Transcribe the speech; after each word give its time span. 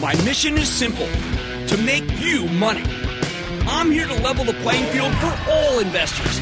My 0.00 0.14
mission 0.24 0.56
is 0.56 0.66
simple 0.66 1.06
to 1.66 1.76
make 1.84 2.04
you 2.22 2.46
money. 2.48 2.82
I'm 3.66 3.90
here 3.90 4.06
to 4.06 4.14
level 4.22 4.46
the 4.46 4.54
playing 4.54 4.86
field 4.86 5.14
for 5.16 5.38
all 5.50 5.78
investors. 5.78 6.40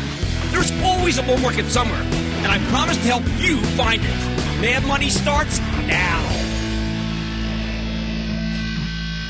There's 0.53 0.71
always 0.85 1.19
a 1.19 1.25
bull 1.25 1.39
market 1.39 1.66
somewhere, 1.66 2.01
and 2.01 2.47
I 2.47 2.65
promise 2.71 2.97
to 2.99 3.02
help 3.02 3.25
you 3.41 3.61
find 3.77 4.01
it. 4.01 4.61
Mad 4.61 4.87
Money 4.87 5.11
starts 5.11 5.59
now. 5.59 6.21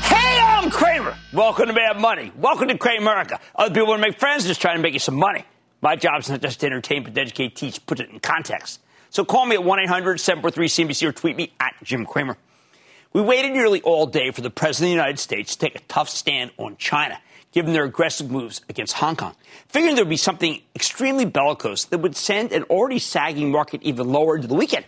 Hey, 0.03 0.39
I'm 0.39 0.69
Cramer. 0.69 1.17
Welcome 1.33 1.65
to 1.65 1.73
Mad 1.73 1.99
Money. 1.99 2.31
Welcome 2.37 2.67
to 2.67 2.77
Cramerica. 2.77 3.39
Other 3.55 3.73
people 3.73 3.87
want 3.87 4.03
to 4.03 4.07
make 4.09 4.19
friends, 4.19 4.45
just 4.45 4.61
trying 4.61 4.75
to 4.75 4.83
make 4.83 4.93
you 4.93 4.99
some 4.99 5.15
money. 5.15 5.43
My 5.81 5.95
job 5.95 6.21
is 6.21 6.29
not 6.29 6.43
just 6.43 6.59
to 6.59 6.67
entertain, 6.67 7.01
but 7.01 7.15
to 7.15 7.21
educate, 7.21 7.55
teach, 7.55 7.83
put 7.87 7.99
it 7.99 8.11
in 8.11 8.19
context. 8.19 8.79
So 9.09 9.25
call 9.25 9.47
me 9.47 9.55
at 9.55 9.63
1 9.63 9.79
800 9.79 10.19
743 10.19 10.67
CNBC 10.67 11.07
or 11.07 11.13
tweet 11.13 11.35
me 11.35 11.51
at 11.59 11.73
Jim 11.81 12.05
Cramer. 12.05 12.37
We 13.11 13.21
waited 13.21 13.53
nearly 13.53 13.81
all 13.81 14.05
day 14.05 14.29
for 14.29 14.41
the 14.41 14.51
President 14.51 14.89
of 14.89 14.89
the 14.89 15.01
United 15.03 15.19
States 15.19 15.55
to 15.55 15.59
take 15.65 15.75
a 15.75 15.79
tough 15.87 16.09
stand 16.09 16.51
on 16.57 16.77
China, 16.77 17.19
given 17.51 17.73
their 17.73 17.83
aggressive 17.83 18.29
moves 18.29 18.61
against 18.69 18.93
Hong 18.93 19.15
Kong, 19.15 19.35
figuring 19.67 19.95
there 19.95 20.05
would 20.05 20.09
be 20.09 20.17
something 20.17 20.61
extremely 20.75 21.25
bellicose 21.25 21.85
that 21.85 21.97
would 21.97 22.15
send 22.15 22.51
an 22.51 22.63
already 22.63 22.99
sagging 22.99 23.51
market 23.51 23.81
even 23.81 24.09
lower 24.09 24.35
into 24.35 24.47
the 24.47 24.53
weekend. 24.53 24.85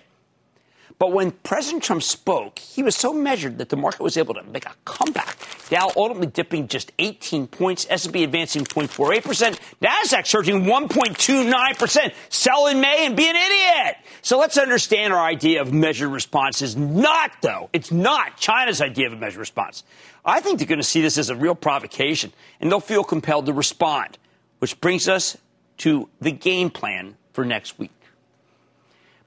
But 1.01 1.13
when 1.13 1.31
President 1.31 1.81
Trump 1.81 2.03
spoke, 2.03 2.59
he 2.59 2.83
was 2.83 2.95
so 2.95 3.11
measured 3.11 3.57
that 3.57 3.69
the 3.69 3.75
market 3.75 4.03
was 4.03 4.17
able 4.17 4.35
to 4.35 4.43
make 4.43 4.67
a 4.67 4.75
comeback. 4.85 5.35
Dow 5.67 5.91
ultimately 5.97 6.27
dipping 6.27 6.67
just 6.67 6.91
18 6.99 7.47
points, 7.47 7.87
S&P 7.89 8.23
advancing 8.23 8.65
0.48%, 8.65 9.57
Nasdaq 9.81 10.27
surging 10.27 10.65
1.29%. 10.65 12.13
Sell 12.29 12.67
in 12.67 12.81
May 12.81 13.07
and 13.07 13.17
be 13.17 13.27
an 13.27 13.35
idiot. 13.35 13.95
So 14.21 14.37
let's 14.37 14.59
understand 14.59 15.11
our 15.11 15.25
idea 15.25 15.63
of 15.63 15.73
measured 15.73 16.11
response 16.11 16.61
is 16.61 16.75
not, 16.75 17.31
though, 17.41 17.71
it's 17.73 17.91
not 17.91 18.37
China's 18.37 18.79
idea 18.79 19.07
of 19.07 19.13
a 19.13 19.17
measured 19.17 19.39
response. 19.39 19.83
I 20.23 20.39
think 20.39 20.59
they're 20.59 20.67
going 20.67 20.77
to 20.77 20.83
see 20.83 21.01
this 21.01 21.17
as 21.17 21.31
a 21.31 21.35
real 21.35 21.55
provocation, 21.55 22.31
and 22.59 22.69
they'll 22.69 22.79
feel 22.79 23.03
compelled 23.03 23.47
to 23.47 23.53
respond, 23.53 24.19
which 24.59 24.79
brings 24.79 25.07
us 25.07 25.35
to 25.77 26.09
the 26.19 26.31
game 26.31 26.69
plan 26.69 27.17
for 27.33 27.43
next 27.43 27.79
week. 27.79 27.89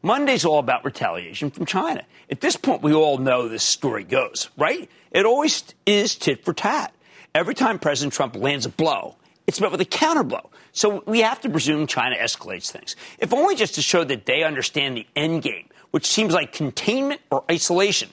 Monday's 0.05 0.45
all 0.45 0.59
about 0.59 0.85
retaliation 0.85 1.51
from 1.51 1.65
China. 1.65 2.05
At 2.31 2.43
this 2.43 2.57
point, 2.57 2.83
we 2.83 2.93
all 2.93 3.17
know 3.17 3.49
this 3.49 3.63
story 3.65 4.05
goes, 4.05 4.51
right? 4.59 4.91
It 5.11 5.25
always 5.25 5.65
is 5.87 6.15
tit 6.15 6.45
for 6.45 6.53
tat. 6.53 6.95
Every 7.35 7.55
time 7.55 7.79
President 7.79 8.13
Trump 8.13 8.37
lands 8.37 8.67
a 8.67 8.69
blow, 8.69 9.17
it's 9.47 9.63
met 9.63 9.73
with 9.73 9.81
a 9.81 9.87
counterblow. 9.87 10.51
So 10.73 11.03
we 11.07 11.23
have 11.23 11.41
to 11.41 11.49
presume 11.49 11.87
China 11.87 12.17
escalates 12.17 12.71
things, 12.71 12.97
if 13.19 13.33
only 13.33 13.55
just 13.55 13.77
to 13.77 13.83
show 13.83 14.05
that 14.05 14.27
they 14.27 14.43
understand 14.43 14.99
the 14.99 15.07
end 15.17 15.43
game, 15.43 15.71
which 15.91 16.07
seems 16.07 16.35
like 16.35 16.53
containment 16.53 17.23
or 17.31 17.43
isolation. 17.51 18.11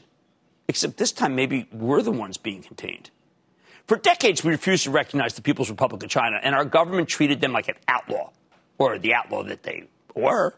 Except 0.69 0.95
this 0.95 1.11
time, 1.11 1.35
maybe 1.35 1.67
we're 1.73 2.01
the 2.01 2.11
ones 2.11 2.37
being 2.37 2.63
contained. 2.63 3.09
For 3.85 3.97
decades, 3.97 4.45
we 4.45 4.51
refused 4.51 4.85
to 4.85 4.91
recognize 4.91 5.33
the 5.33 5.41
People's 5.41 5.69
Republic 5.69 6.01
of 6.03 6.09
China, 6.09 6.39
and 6.41 6.55
our 6.55 6.63
government 6.63 7.09
treated 7.09 7.41
them 7.41 7.51
like 7.51 7.67
an 7.67 7.75
outlaw, 7.89 8.29
or 8.77 8.97
the 8.97 9.13
outlaw 9.13 9.43
that 9.43 9.63
they 9.63 9.83
were. 10.15 10.55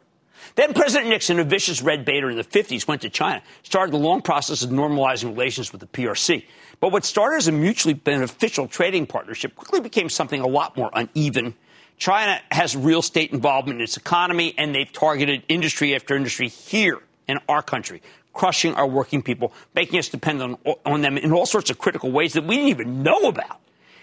Then 0.56 0.74
President 0.74 1.10
Nixon, 1.10 1.40
a 1.40 1.44
vicious 1.44 1.82
red 1.82 2.06
baiter 2.06 2.30
in 2.30 2.38
the 2.38 2.44
50s, 2.44 2.88
went 2.88 3.02
to 3.02 3.10
China, 3.10 3.42
started 3.64 3.94
the 3.94 4.00
long 4.00 4.22
process 4.22 4.64
of 4.64 4.70
normalizing 4.70 5.26
relations 5.26 5.72
with 5.72 5.82
the 5.82 5.88
PRC. 5.88 6.46
But 6.80 6.92
what 6.92 7.06
started 7.06 7.38
as 7.38 7.48
a 7.48 7.52
mutually 7.52 7.94
beneficial 7.94 8.68
trading 8.68 9.06
partnership 9.08 9.56
quickly 9.56 9.80
became 9.80 10.10
something 10.10 10.42
a 10.42 10.48
lot 10.48 10.76
more 10.76 10.92
uneven. 10.94 11.56
China 11.98 12.40
has 12.52 12.76
real 12.76 13.02
state 13.02 13.32
involvement 13.32 13.80
in 13.80 13.84
its 13.84 13.98
economy, 13.98 14.54
and 14.58 14.76
they've 14.76 14.92
targeted 14.92 15.44
industry 15.48 15.96
after 15.96 16.16
industry 16.16 16.48
here 16.50 17.00
in 17.28 17.40
our 17.48 17.62
country, 17.62 18.02
crushing 18.34 18.74
our 18.76 18.88
working 18.88 19.22
people, 19.22 19.54
making 19.74 20.00
us 20.00 20.10
dependent 20.10 20.60
on, 20.66 20.76
on 20.86 21.02
them 21.02 21.18
in 21.18 21.32
all 21.32 21.46
sorts 21.46 21.70
of 21.70 21.78
critical 21.78 22.12
ways 22.12 22.34
that 22.34 22.44
we 22.44 22.56
didn't 22.56 22.70
even 22.70 23.04
know 23.04 23.20
about. 23.30 23.60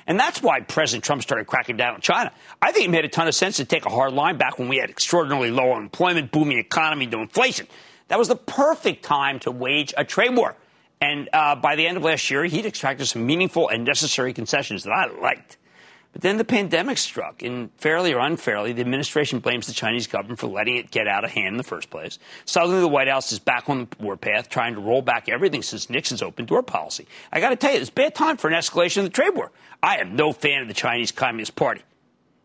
And 0.07 0.19
that's 0.19 0.43
why 0.43 0.61
President 0.61 1.05
Trump 1.05 1.23
started 1.23 1.47
cracking 1.47 1.77
down 1.77 1.95
on 1.95 2.01
China. 2.01 2.33
I 2.61 2.73
think 2.73 2.87
it 2.87 2.91
made 2.91 3.05
a 3.05 3.09
ton 3.09 3.29
of 3.29 3.35
sense 3.35 3.57
to 3.57 3.65
take 3.65 3.87
a 3.87 3.91
hard 3.91 4.13
line 4.13 4.37
back 4.37 4.59
when 4.59 4.69
we 4.69 4.79
had 4.79 4.91
extraordinarily 4.91 5.51
low 5.51 5.73
unemployment, 5.73 6.33
booming 6.33 6.59
economy, 6.59 7.07
no 7.07 7.23
inflation. 7.23 7.67
That 8.09 8.19
was 8.19 8.29
the 8.29 8.37
perfect 8.37 9.05
time 9.05 9.39
to 9.41 9.51
wage 9.51 9.95
a 9.97 10.05
trade 10.05 10.35
war. 10.35 10.57
And 11.01 11.29
uh, 11.33 11.57
by 11.57 11.77
the 11.77 11.87
end 11.87 11.97
of 11.97 12.03
last 12.03 12.31
year, 12.31 12.45
he'd 12.45 12.67
extracted 12.67 13.07
some 13.07 13.25
meaningful 13.25 13.69
and 13.69 13.85
necessary 13.85 14.33
concessions 14.33 14.85
that 14.85 14.93
I 14.93 15.07
liked. 15.07 15.57
But 16.13 16.23
then 16.23 16.39
the 16.39 16.45
pandemic 16.45 16.99
struck, 16.99 17.43
and 17.43 17.71
fairly 17.77 18.13
or 18.13 18.19
unfairly, 18.19 18.73
the 18.73 18.81
administration 18.81 19.39
blames 19.39 19.69
the 19.69 19.73
Chinese 19.73 20.09
government 20.09 20.41
for 20.41 20.49
letting 20.49 20.77
it 20.77 20.91
get 20.91 21.07
out 21.07 21.25
of 21.25 21.31
hand 21.31 21.49
in 21.49 21.57
the 21.57 21.63
first 21.63 21.89
place. 21.89 22.19
Suddenly, 22.47 22.81
the 22.81 22.89
White 22.89 23.07
House 23.07 23.31
is 23.31 23.39
back 23.39 23.69
on 23.69 23.87
the 23.87 24.05
warpath, 24.05 24.49
trying 24.49 24.75
to 24.75 24.81
roll 24.81 25.03
back 25.03 25.29
everything 25.29 25.63
since 25.63 25.89
Nixon's 25.89 26.21
open 26.21 26.47
door 26.47 26.65
policy. 26.65 27.07
I 27.31 27.39
got 27.39 27.51
to 27.51 27.57
tell 27.57 27.73
you, 27.73 27.81
it's 27.81 27.91
bad 27.91 28.15
time 28.15 28.39
for 28.39 28.49
an 28.49 28.55
escalation 28.55 28.99
of 28.99 29.05
the 29.05 29.11
trade 29.11 29.37
war. 29.37 29.53
I 29.83 29.99
am 29.99 30.17
no 30.17 30.33
fan 30.33 30.63
of 30.63 30.69
the 30.69 30.75
Chinese 30.75 31.13
Communist 31.13 31.55
Party, 31.55 31.83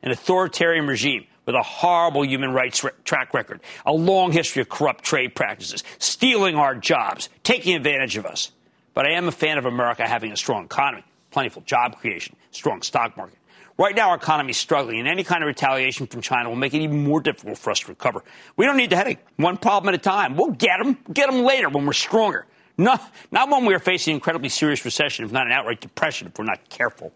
an 0.04 0.12
authoritarian 0.12 0.86
regime 0.86 1.26
with 1.48 1.56
a 1.56 1.64
horrible 1.64 2.24
human 2.24 2.54
rights 2.54 2.84
re- 2.84 2.92
track 3.04 3.34
record, 3.34 3.62
a 3.86 3.94
long 3.94 4.32
history 4.32 4.62
of 4.62 4.70
corrupt 4.70 5.04
trade 5.04 5.34
practices, 5.36 5.84
stealing 5.98 6.56
our 6.56 6.76
jobs, 6.76 7.30
taking 7.44 7.76
advantage 7.76 8.18
of 8.18 8.26
us. 8.26 8.52
But 8.94 9.06
I 9.06 9.12
am 9.12 9.28
a 9.28 9.32
fan 9.32 9.58
of 9.58 9.66
America 9.66 10.08
having 10.08 10.32
a 10.32 10.38
strong 10.38 10.66
economy, 10.66 11.04
plentiful 11.32 11.64
job 11.64 12.00
creation, 12.00 12.36
strong 12.52 12.82
stock 12.82 13.18
market. 13.18 13.38
Right 13.78 13.94
now, 13.94 14.10
our 14.12 14.16
economy 14.16 14.52
is 14.52 14.58
struggling, 14.58 15.00
and 15.00 15.08
any 15.08 15.26
kind 15.26 15.44
of 15.44 15.48
retaliation 15.48 16.08
from 16.08 16.22
China 16.22 16.48
will 16.48 16.56
make 16.56 16.74
it 16.74 16.82
even 16.82 17.04
more 17.04 17.20
difficult 17.20 17.58
for 17.58 17.72
us 17.72 17.82
to 17.82 17.88
recover. 17.88 18.24
We 18.56 18.66
don't 18.66 18.78
need 18.78 18.90
the 18.90 18.96
headache, 18.96 19.20
one 19.36 19.58
problem 19.58 19.94
at 19.94 20.00
a 20.00 20.02
time. 20.02 20.38
We'll 20.38 20.52
get 20.52 20.82
them, 20.82 20.98
get 21.12 21.30
them 21.30 21.44
later 21.44 21.68
when 21.68 21.86
we're 21.86 21.92
stronger. 21.92 22.46
Not, 22.78 23.02
not 23.32 23.50
when 23.50 23.66
we 23.66 23.74
are 23.74 23.80
facing 23.80 24.12
an 24.12 24.16
incredibly 24.16 24.48
serious 24.48 24.86
recession, 24.86 25.26
if 25.26 25.32
not 25.34 25.46
an 25.46 25.52
outright 25.52 25.82
depression, 25.82 26.28
if 26.28 26.40
we're 26.40 26.46
not 26.46 26.70
careful. 26.70 27.12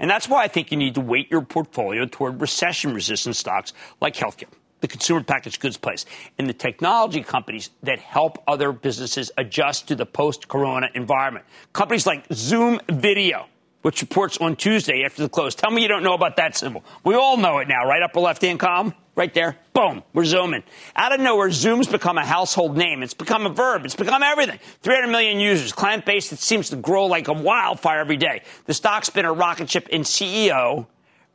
And 0.00 0.10
that's 0.10 0.28
why 0.28 0.42
I 0.42 0.48
think 0.48 0.72
you 0.72 0.76
need 0.76 0.96
to 0.96 1.00
weight 1.00 1.30
your 1.30 1.42
portfolio 1.42 2.04
toward 2.04 2.40
recession 2.40 2.92
resistant 2.92 3.36
stocks 3.36 3.72
like 4.00 4.14
healthcare, 4.16 4.50
the 4.80 4.88
consumer 4.88 5.22
packaged 5.22 5.60
goods 5.60 5.76
place, 5.76 6.04
and 6.36 6.48
the 6.48 6.52
technology 6.52 7.22
companies 7.22 7.70
that 7.84 8.00
help 8.00 8.42
other 8.48 8.72
businesses 8.72 9.30
adjust 9.38 9.86
to 9.88 9.94
the 9.94 10.06
post 10.06 10.48
corona 10.48 10.88
environment. 10.94 11.44
Companies 11.72 12.06
like 12.06 12.26
Zoom 12.32 12.80
Video 12.88 13.46
which 13.86 14.00
reports 14.00 14.36
on 14.38 14.56
Tuesday 14.56 15.04
after 15.04 15.22
the 15.22 15.28
close. 15.28 15.54
Tell 15.54 15.70
me 15.70 15.80
you 15.80 15.86
don't 15.86 16.02
know 16.02 16.14
about 16.14 16.34
that 16.38 16.56
symbol. 16.56 16.84
We 17.04 17.14
all 17.14 17.36
know 17.36 17.58
it 17.58 17.68
now, 17.68 17.86
right? 17.86 18.02
Upper 18.02 18.18
left 18.18 18.42
hand 18.42 18.58
column, 18.58 18.92
right 19.14 19.32
there. 19.32 19.58
Boom, 19.74 20.02
we're 20.12 20.24
zooming. 20.24 20.64
Out 20.96 21.12
of 21.12 21.20
nowhere, 21.20 21.52
Zoom's 21.52 21.86
become 21.86 22.18
a 22.18 22.26
household 22.26 22.76
name. 22.76 23.04
It's 23.04 23.14
become 23.14 23.46
a 23.46 23.48
verb. 23.48 23.84
It's 23.84 23.94
become 23.94 24.24
everything. 24.24 24.58
300 24.82 25.06
million 25.06 25.38
users, 25.38 25.70
client 25.70 26.04
base 26.04 26.30
that 26.30 26.40
seems 26.40 26.70
to 26.70 26.76
grow 26.76 27.06
like 27.06 27.28
a 27.28 27.32
wildfire 27.32 28.00
every 28.00 28.16
day. 28.16 28.42
The 28.64 28.74
stock's 28.74 29.08
been 29.08 29.24
a 29.24 29.32
rocket 29.32 29.70
ship, 29.70 29.86
and 29.92 30.02
CEO 30.02 30.88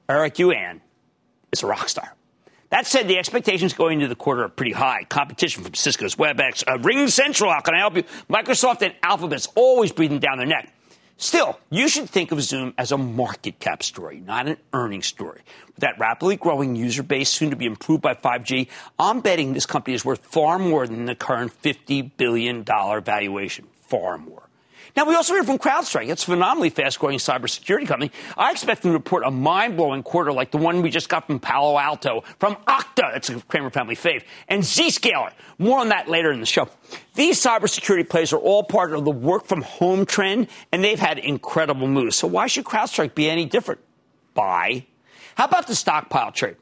Eric 0.10 0.38
Yuan 0.38 0.81
is 1.54 1.64
a 1.64 1.68
rock 1.68 1.88
star. 1.88 2.14
That 2.70 2.86
said, 2.86 3.08
the 3.08 3.18
expectations 3.18 3.72
going 3.72 4.02
into 4.02 4.10
the 4.10 4.16
quarter 4.16 4.44
are 4.44 4.50
pretty 4.50 4.74
high. 4.74 5.06
Competition 5.06 5.64
from 5.64 5.74
Cisco's 5.74 6.16
WebEx, 6.16 6.66
uh, 6.68 6.80
Ring 6.80 7.08
Central, 7.08 7.50
how 7.50 7.62
can 7.62 7.75
I 7.75 7.78
help 7.78 7.96
you? 7.96 8.04
Microsoft 8.30 8.81
and 8.81 8.94
Alphabet's 9.02 9.48
always 9.56 9.94
breathing 9.94 10.20
down 10.20 10.38
their 10.38 10.46
neck. 10.46 10.74
Still, 11.22 11.60
you 11.70 11.88
should 11.88 12.10
think 12.10 12.32
of 12.32 12.42
Zoom 12.42 12.74
as 12.80 12.92
a 12.92 12.98
market 12.98 13.60
cap 13.60 13.84
story, 13.84 14.20
not 14.26 14.48
an 14.48 14.58
earnings 14.74 15.06
story. 15.06 15.42
With 15.68 15.76
that 15.76 16.00
rapidly 16.00 16.36
growing 16.36 16.76
user 16.76 17.04
base 17.04 17.30
soon 17.30 17.52
to 17.52 17.56
be 17.56 17.68
improved 17.68 18.02
by 18.02 18.16
5G, 18.16 18.68
I'm 18.98 19.22
betting 19.22 19.54
this 19.54 19.68
company 19.68 19.94
is 19.94 20.04
worth 20.04 20.26
far 20.26 20.58
more 20.58 20.88
than 20.88 21.06
the 21.06 21.14
current 21.14 21.54
$50 21.62 22.10
billion 22.18 22.64
valuation. 22.64 23.68
Far 23.84 24.18
more. 24.18 24.42
Now, 24.96 25.06
we 25.06 25.16
also 25.16 25.34
hear 25.34 25.44
from 25.44 25.58
CrowdStrike. 25.58 26.10
It's 26.10 26.24
a 26.24 26.26
phenomenally 26.26 26.70
fast 26.70 27.00
growing 27.00 27.18
cybersecurity 27.18 27.88
company. 27.88 28.12
I 28.38 28.52
expect 28.52 28.82
them 28.82 28.92
to 28.92 28.98
report 28.98 29.24
a 29.26 29.32
mind 29.32 29.78
blowing 29.78 30.04
quarter 30.04 30.32
like 30.32 30.52
the 30.52 30.58
one 30.58 30.82
we 30.82 30.90
just 30.90 31.08
got 31.08 31.28
from 31.28 31.40
Palo 31.40 31.78
Alto, 31.78 32.24
from 32.40 32.56
Okta, 32.68 33.16
it's 33.16 33.30
a 33.30 33.40
Cramer 33.42 33.70
family 33.70 33.96
fave, 33.96 34.24
and 34.48 34.64
Zscaler. 34.64 35.32
More 35.58 35.80
on 35.80 35.90
that 35.90 36.10
later 36.10 36.32
in 36.32 36.40
the 36.40 36.46
show. 36.46 36.68
These 37.16 37.42
cybersecurity 37.42 38.10
plays 38.10 38.34
are 38.34 38.38
all 38.38 38.64
part 38.64 38.94
of 38.94 39.06
the 39.06 39.12
work 39.12 39.46
from 39.46 39.62
home 39.62 40.06
trend, 40.06 40.48
and 40.72 40.84
they've 40.84 41.00
had 41.00 41.20
incredible 41.20 41.88
moves. 41.88 42.18
So 42.18 42.28
why 42.28 42.48
should 42.48 42.66
CrowdStrike 42.66 43.16
be 43.16 43.30
any 43.30 43.46
different? 43.46 43.80
Buy. 44.34 44.86
How 45.36 45.46
about 45.46 45.68
the 45.68 45.76
stockpile 45.76 46.32
trade? 46.32 46.58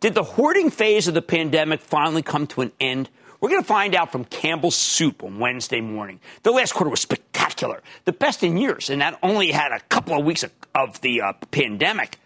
Did 0.00 0.14
the 0.14 0.22
hoarding 0.22 0.70
phase 0.70 1.06
of 1.08 1.14
the 1.14 1.22
pandemic 1.22 1.80
finally 1.80 2.22
come 2.22 2.46
to 2.48 2.62
an 2.62 2.72
end? 2.80 3.10
We're 3.40 3.48
going 3.48 3.62
to 3.62 3.66
find 3.66 3.94
out 3.94 4.12
from 4.12 4.26
Campbell's 4.26 4.76
Soup 4.76 5.22
on 5.22 5.38
Wednesday 5.38 5.80
morning. 5.80 6.20
The 6.42 6.50
last 6.50 6.74
quarter 6.74 6.90
was 6.90 7.00
spectacular, 7.00 7.82
the 8.04 8.12
best 8.12 8.42
in 8.42 8.58
years, 8.58 8.90
and 8.90 9.00
that 9.00 9.18
only 9.22 9.50
had 9.50 9.72
a 9.72 9.80
couple 9.80 10.18
of 10.18 10.26
weeks 10.26 10.42
of, 10.42 10.52
of 10.74 11.00
the 11.00 11.22
uh, 11.22 11.32
pandemic. 11.50 12.18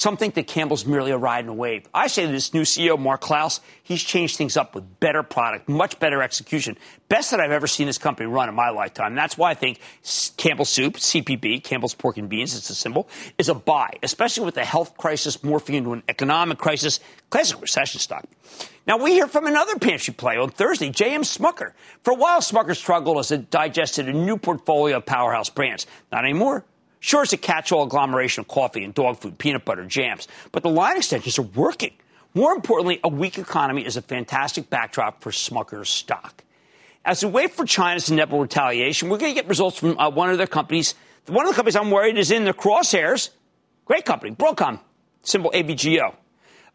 Some 0.00 0.16
think 0.16 0.32
that 0.36 0.46
Campbell's 0.46 0.86
merely 0.86 1.10
a 1.10 1.18
ride 1.18 1.44
in 1.44 1.50
a 1.50 1.52
wave. 1.52 1.86
I 1.92 2.06
say 2.06 2.24
to 2.24 2.32
this 2.32 2.54
new 2.54 2.62
CEO, 2.62 2.98
Mark 2.98 3.20
Clouse, 3.20 3.60
he's 3.82 4.02
changed 4.02 4.38
things 4.38 4.56
up 4.56 4.74
with 4.74 4.98
better 4.98 5.22
product, 5.22 5.68
much 5.68 5.98
better 5.98 6.22
execution. 6.22 6.78
Best 7.10 7.32
that 7.32 7.38
I've 7.38 7.50
ever 7.50 7.66
seen 7.66 7.86
this 7.86 7.98
company 7.98 8.26
run 8.26 8.48
in 8.48 8.54
my 8.54 8.70
lifetime. 8.70 9.14
That's 9.14 9.36
why 9.36 9.50
I 9.50 9.54
think 9.54 9.78
Campbell's 10.38 10.70
Soup, 10.70 10.94
CPB, 10.94 11.62
Campbell's 11.62 11.92
Pork 11.92 12.16
and 12.16 12.30
Beans, 12.30 12.56
it's 12.56 12.70
a 12.70 12.74
symbol, 12.74 13.10
is 13.36 13.50
a 13.50 13.54
buy, 13.54 13.90
especially 14.02 14.46
with 14.46 14.54
the 14.54 14.64
health 14.64 14.96
crisis 14.96 15.36
morphing 15.42 15.74
into 15.74 15.92
an 15.92 16.02
economic 16.08 16.56
crisis, 16.56 16.98
classic 17.28 17.60
recession 17.60 18.00
stock. 18.00 18.24
Now, 18.86 18.96
we 18.96 19.12
hear 19.12 19.26
from 19.26 19.46
another 19.46 19.78
pantry 19.78 20.14
play 20.14 20.38
on 20.38 20.48
Thursday, 20.48 20.88
J.M. 20.88 21.24
Smucker. 21.24 21.72
For 22.04 22.12
a 22.12 22.16
while, 22.16 22.40
Smucker 22.40 22.74
struggled 22.74 23.18
as 23.18 23.32
it 23.32 23.50
digested 23.50 24.08
a 24.08 24.14
new 24.14 24.38
portfolio 24.38 24.96
of 24.96 25.04
powerhouse 25.04 25.50
brands. 25.50 25.86
Not 26.10 26.24
anymore. 26.24 26.64
Sure, 27.00 27.22
it's 27.22 27.32
a 27.32 27.38
catch-all 27.38 27.84
agglomeration 27.84 28.42
of 28.42 28.48
coffee 28.48 28.84
and 28.84 28.94
dog 28.94 29.18
food, 29.18 29.38
peanut 29.38 29.64
butter, 29.64 29.84
jams, 29.86 30.28
but 30.52 30.62
the 30.62 30.68
line 30.68 30.98
extensions 30.98 31.38
are 31.38 31.42
working. 31.42 31.92
More 32.34 32.52
importantly, 32.52 33.00
a 33.02 33.08
weak 33.08 33.38
economy 33.38 33.84
is 33.84 33.96
a 33.96 34.02
fantastic 34.02 34.70
backdrop 34.70 35.22
for 35.22 35.30
Smucker's 35.30 35.88
stock. 35.88 36.44
As 37.04 37.24
we 37.24 37.30
wait 37.30 37.54
for 37.54 37.64
China's 37.64 38.10
inevitable 38.10 38.40
retaliation, 38.40 39.08
we're 39.08 39.18
going 39.18 39.34
to 39.34 39.40
get 39.40 39.48
results 39.48 39.78
from 39.78 39.98
uh, 39.98 40.10
one 40.10 40.30
of 40.30 40.36
their 40.36 40.46
companies. 40.46 40.94
One 41.26 41.46
of 41.46 41.52
the 41.52 41.56
companies 41.56 41.76
I'm 41.76 41.90
worried 41.90 42.18
is 42.18 42.30
in 42.30 42.44
the 42.44 42.52
crosshairs. 42.52 43.30
Great 43.86 44.04
company, 44.04 44.32
Broadcom, 44.32 44.78
symbol 45.22 45.50
AVGO. 45.52 46.14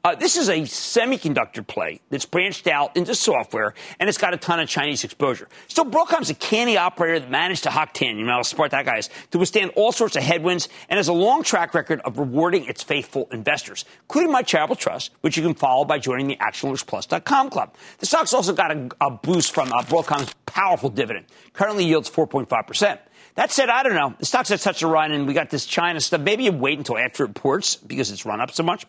Uh, 0.06 0.13
this 0.13 0.38
is 0.38 0.50
a 0.50 0.62
semiconductor 0.62 1.66
play 1.66 2.00
that's 2.12 2.28
branched 2.28 2.68
out 2.68 2.96
into 2.96 3.16
software, 3.16 3.74
and 4.00 4.07
it's 4.07 4.19
got 4.19 4.36
a 4.36 4.38
ton 4.38 4.60
of 4.60 4.69
Chinese 4.69 5.04
exposure. 5.04 5.50
Still, 5.68 5.86
Broadcom's 5.86 6.30
a 6.30 6.36
canny 6.36 6.78
operator 6.78 7.22
that 7.22 7.31
managed 7.31 7.63
to 7.63 7.72
Hock 7.72 7.92
Tan, 7.92 8.19
you 8.19 8.24
know 8.24 8.34
how 8.34 8.44
smart 8.44 8.69
that 8.69 8.86
guy 8.86 9.02
to 9.31 9.40
withstand 9.40 9.72
all 9.75 9.92
sorts 9.92 10.16
of 10.16 10.22
headwinds 10.22 10.69
and 10.90 10.98
has 10.98 11.07
a 11.07 11.13
long 11.13 11.42
track 11.42 11.74
record 11.74 12.02
of 12.02 12.19
rewarding 12.19 12.66
its 12.66 12.84
faithful 12.84 13.28
investors, 13.31 13.84
including 14.04 14.31
my 14.31 14.44
charitable 14.44 14.75
trust, 14.75 15.10
which 15.22 15.38
you 15.38 15.42
can 15.42 15.56
follow 15.56 15.86
by 15.86 15.98
joining 15.98 16.28
the 16.28 16.36
ActionAlertsPlus.com 16.36 17.50
club. 17.50 17.74
The 17.98 18.06
stock's 18.06 18.31
also 18.31 18.54
got 18.54 18.69
a, 18.69 18.88
a 19.01 19.10
boost 19.10 19.56
from 19.56 19.74
uh, 19.74 19.81
Broadcom's 19.81 20.36
powerful 20.46 20.92
dividend. 20.92 21.25
Currently 21.54 21.84
yields 21.84 22.12
4.5%. 22.12 23.00
That 23.34 23.51
said, 23.51 23.69
I 23.69 23.81
don't 23.81 23.96
know. 23.96 24.13
The 24.19 24.25
stock's 24.28 24.50
had 24.50 24.60
such 24.60 24.84
a 24.84 24.88
run, 24.88 25.12
and 25.12 25.25
we 25.25 25.34
got 25.34 25.50
this 25.50 25.66
China 25.66 26.00
stuff. 26.00 26.22
Maybe 26.22 26.44
you 26.44 26.51
wait 26.51 26.78
until 26.78 27.00
after 27.00 27.24
it 27.24 27.30
reports 27.30 27.75
because 27.75 28.12
it's 28.12 28.24
run 28.24 28.40
up 28.40 28.51
so 28.51 28.62
much. 28.62 28.86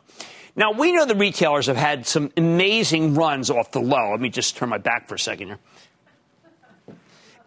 Now, 0.56 0.73
we 0.73 0.91
know 0.93 1.05
the 1.05 1.14
retailers 1.14 1.67
have 1.67 1.76
had 1.76 2.06
some 2.06 2.32
amazing 2.37 3.14
runs 3.14 3.50
off 3.50 3.73
the 3.73 3.81
low. 3.81 4.11
Let 4.12 4.20
me 4.20 4.31
just 4.31 4.56
turn 4.56 4.70
my 4.70 4.79
back 4.79 5.06
for 5.06 5.14
a 5.14 5.19
second 5.19 5.49
here. 5.49 5.58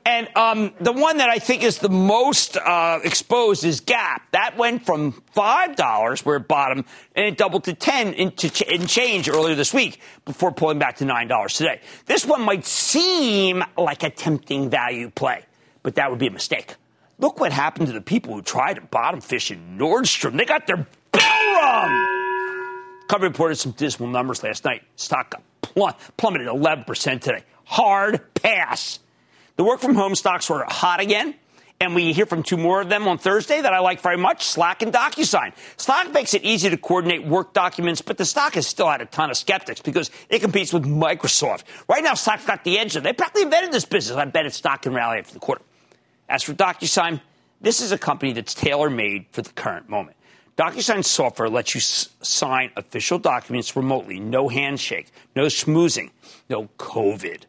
And 0.05 0.29
um, 0.35 0.73
the 0.79 0.91
one 0.91 1.17
that 1.17 1.29
I 1.29 1.39
think 1.39 1.63
is 1.63 1.79
the 1.79 1.89
most 1.89 2.55
uh, 2.57 2.99
exposed 3.03 3.63
is 3.63 3.81
Gap. 3.81 4.23
That 4.31 4.57
went 4.57 4.85
from 4.85 5.11
five 5.33 5.75
dollars 5.75 6.25
where 6.25 6.37
it 6.37 6.47
bottomed, 6.47 6.85
and 7.15 7.25
it 7.25 7.37
doubled 7.37 7.65
to 7.65 7.73
ten 7.73 8.13
in, 8.13 8.31
ch- 8.31 8.61
in 8.61 8.87
change 8.87 9.29
earlier 9.29 9.55
this 9.55 9.73
week 9.73 9.99
before 10.25 10.51
pulling 10.51 10.79
back 10.79 10.97
to 10.97 11.05
nine 11.05 11.27
dollars 11.27 11.55
today. 11.55 11.81
This 12.05 12.25
one 12.25 12.41
might 12.41 12.65
seem 12.65 13.63
like 13.77 14.01
a 14.03 14.09
tempting 14.09 14.69
value 14.69 15.09
play, 15.11 15.45
but 15.83 15.95
that 15.95 16.09
would 16.09 16.19
be 16.19 16.27
a 16.27 16.31
mistake. 16.31 16.75
Look 17.19 17.39
what 17.39 17.51
happened 17.51 17.87
to 17.87 17.93
the 17.93 18.01
people 18.01 18.33
who 18.33 18.41
tried 18.41 18.75
to 18.75 18.81
bottom 18.81 19.19
fish 19.21 19.51
in 19.51 19.77
Nordstrom. 19.77 20.37
They 20.37 20.45
got 20.45 20.65
their 20.65 20.87
bell 21.11 21.55
rung. 21.55 22.28
Company 23.09 23.29
reported 23.29 23.55
some 23.55 23.71
dismal 23.71 24.07
numbers 24.07 24.43
last 24.43 24.63
night. 24.63 24.83
Stock 24.95 25.41
plum- 25.63 25.95
plummeted 26.15 26.47
11% 26.47 27.21
today. 27.21 27.43
Hard 27.65 28.35
pass. 28.35 28.99
The 29.55 29.63
work 29.63 29.79
from 29.79 29.95
home 29.95 30.13
stocks 30.13 30.47
were 30.47 30.63
hot 30.67 30.99
again. 30.99 31.33
And 31.81 31.95
we 31.95 32.13
hear 32.13 32.27
from 32.27 32.43
two 32.43 32.57
more 32.57 32.81
of 32.81 32.89
them 32.89 33.07
on 33.07 33.17
Thursday 33.17 33.61
that 33.61 33.73
I 33.73 33.79
like 33.79 34.01
very 34.01 34.17
much 34.17 34.45
Slack 34.45 34.83
and 34.83 34.93
DocuSign. 34.93 35.53
Slack 35.77 36.11
makes 36.11 36.35
it 36.35 36.43
easy 36.43 36.69
to 36.69 36.77
coordinate 36.77 37.25
work 37.25 37.53
documents, 37.53 38.01
but 38.01 38.17
the 38.17 38.25
stock 38.25 38.53
has 38.53 38.67
still 38.67 38.89
had 38.89 39.01
a 39.01 39.05
ton 39.05 39.31
of 39.31 39.37
skeptics 39.37 39.81
because 39.81 40.11
it 40.29 40.39
competes 40.39 40.71
with 40.71 40.83
Microsoft. 40.83 41.63
Right 41.87 42.03
now, 42.03 42.13
Slack's 42.13 42.45
got 42.45 42.63
the 42.63 42.77
edge. 42.77 42.93
They 42.93 43.13
practically 43.13 43.43
invented 43.43 43.71
this 43.71 43.85
business. 43.85 44.17
I 44.17 44.25
bet 44.25 44.45
its 44.45 44.57
stock 44.57 44.83
can 44.83 44.93
rally 44.93 45.17
after 45.17 45.33
the 45.33 45.39
quarter. 45.39 45.63
As 46.27 46.43
for 46.43 46.53
DocuSign, 46.53 47.21
this 47.59 47.81
is 47.81 47.91
a 47.91 47.97
company 47.97 48.33
that's 48.33 48.53
tailor 48.53 48.91
made 48.91 49.25
for 49.31 49.41
the 49.41 49.51
current 49.51 49.89
moment. 49.89 50.17
DocuSign 50.59 51.05
software 51.05 51.47
lets 51.47 51.73
you 51.73 51.79
s- 51.79 52.09
sign 52.21 52.71
official 52.75 53.17
documents 53.17 53.77
remotely, 53.77 54.19
no 54.19 54.49
handshake, 54.49 55.09
no 55.33 55.45
schmoozing, 55.45 56.09
no 56.49 56.67
COVID. 56.77 57.43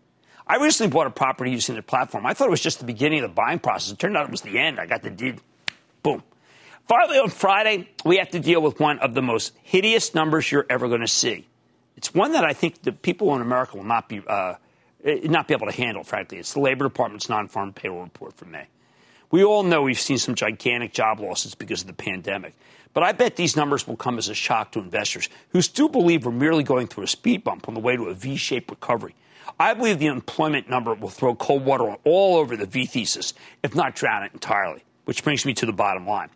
I 0.46 0.58
recently 0.58 0.92
bought 0.92 1.08
a 1.08 1.10
property 1.10 1.50
using 1.50 1.74
the 1.74 1.82
platform. 1.82 2.24
I 2.24 2.34
thought 2.34 2.46
it 2.46 2.52
was 2.52 2.60
just 2.60 2.78
the 2.78 2.84
beginning 2.84 3.24
of 3.24 3.30
the 3.30 3.34
buying 3.34 3.58
process. 3.58 3.92
It 3.92 3.98
turned 3.98 4.16
out 4.16 4.26
it 4.26 4.30
was 4.30 4.42
the 4.42 4.56
end. 4.56 4.78
I 4.78 4.86
got 4.86 5.02
the 5.02 5.10
deed. 5.10 5.40
Boom. 6.04 6.22
Finally, 6.86 7.18
on 7.18 7.30
Friday, 7.30 7.88
we 8.04 8.18
have 8.18 8.30
to 8.30 8.38
deal 8.38 8.62
with 8.62 8.78
one 8.78 9.00
of 9.00 9.14
the 9.14 9.22
most 9.22 9.54
hideous 9.62 10.14
numbers 10.14 10.52
you're 10.52 10.66
ever 10.70 10.86
going 10.86 11.00
to 11.00 11.08
see. 11.08 11.48
It's 11.96 12.14
one 12.14 12.30
that 12.32 12.44
I 12.44 12.52
think 12.52 12.82
the 12.82 12.92
people 12.92 13.34
in 13.34 13.42
America 13.42 13.76
will 13.76 13.84
not 13.84 14.08
be, 14.08 14.22
uh, 14.24 14.54
not 15.04 15.48
be 15.48 15.54
able 15.54 15.66
to 15.66 15.72
handle, 15.72 16.04
frankly. 16.04 16.38
It's 16.38 16.52
the 16.52 16.60
Labor 16.60 16.84
Department's 16.84 17.28
non 17.28 17.48
farm 17.48 17.72
payroll 17.72 18.04
report 18.04 18.34
for 18.34 18.44
May. 18.44 18.66
We 19.30 19.44
all 19.44 19.62
know 19.62 19.82
we've 19.82 20.00
seen 20.00 20.18
some 20.18 20.34
gigantic 20.34 20.92
job 20.92 21.20
losses 21.20 21.54
because 21.54 21.82
of 21.82 21.86
the 21.86 21.92
pandemic. 21.92 22.54
But 22.92 23.04
I 23.04 23.12
bet 23.12 23.36
these 23.36 23.56
numbers 23.56 23.86
will 23.86 23.96
come 23.96 24.18
as 24.18 24.28
a 24.28 24.34
shock 24.34 24.72
to 24.72 24.80
investors 24.80 25.28
who 25.50 25.62
still 25.62 25.88
believe 25.88 26.24
we're 26.24 26.32
merely 26.32 26.64
going 26.64 26.88
through 26.88 27.04
a 27.04 27.08
speed 27.08 27.44
bump 27.44 27.68
on 27.68 27.74
the 27.74 27.80
way 27.80 27.96
to 27.96 28.06
a 28.06 28.14
V 28.14 28.36
shaped 28.36 28.70
recovery. 28.70 29.14
I 29.58 29.74
believe 29.74 29.98
the 29.98 30.06
employment 30.06 30.68
number 30.68 30.94
will 30.94 31.08
throw 31.08 31.34
cold 31.34 31.64
water 31.64 31.96
all 32.04 32.36
over 32.36 32.56
the 32.56 32.66
V 32.66 32.86
thesis, 32.86 33.34
if 33.62 33.74
not 33.74 33.94
drown 33.94 34.24
it 34.24 34.32
entirely, 34.32 34.82
which 35.04 35.22
brings 35.22 35.46
me 35.46 35.54
to 35.54 35.66
the 35.66 35.72
bottom 35.72 36.06
line. 36.06 36.30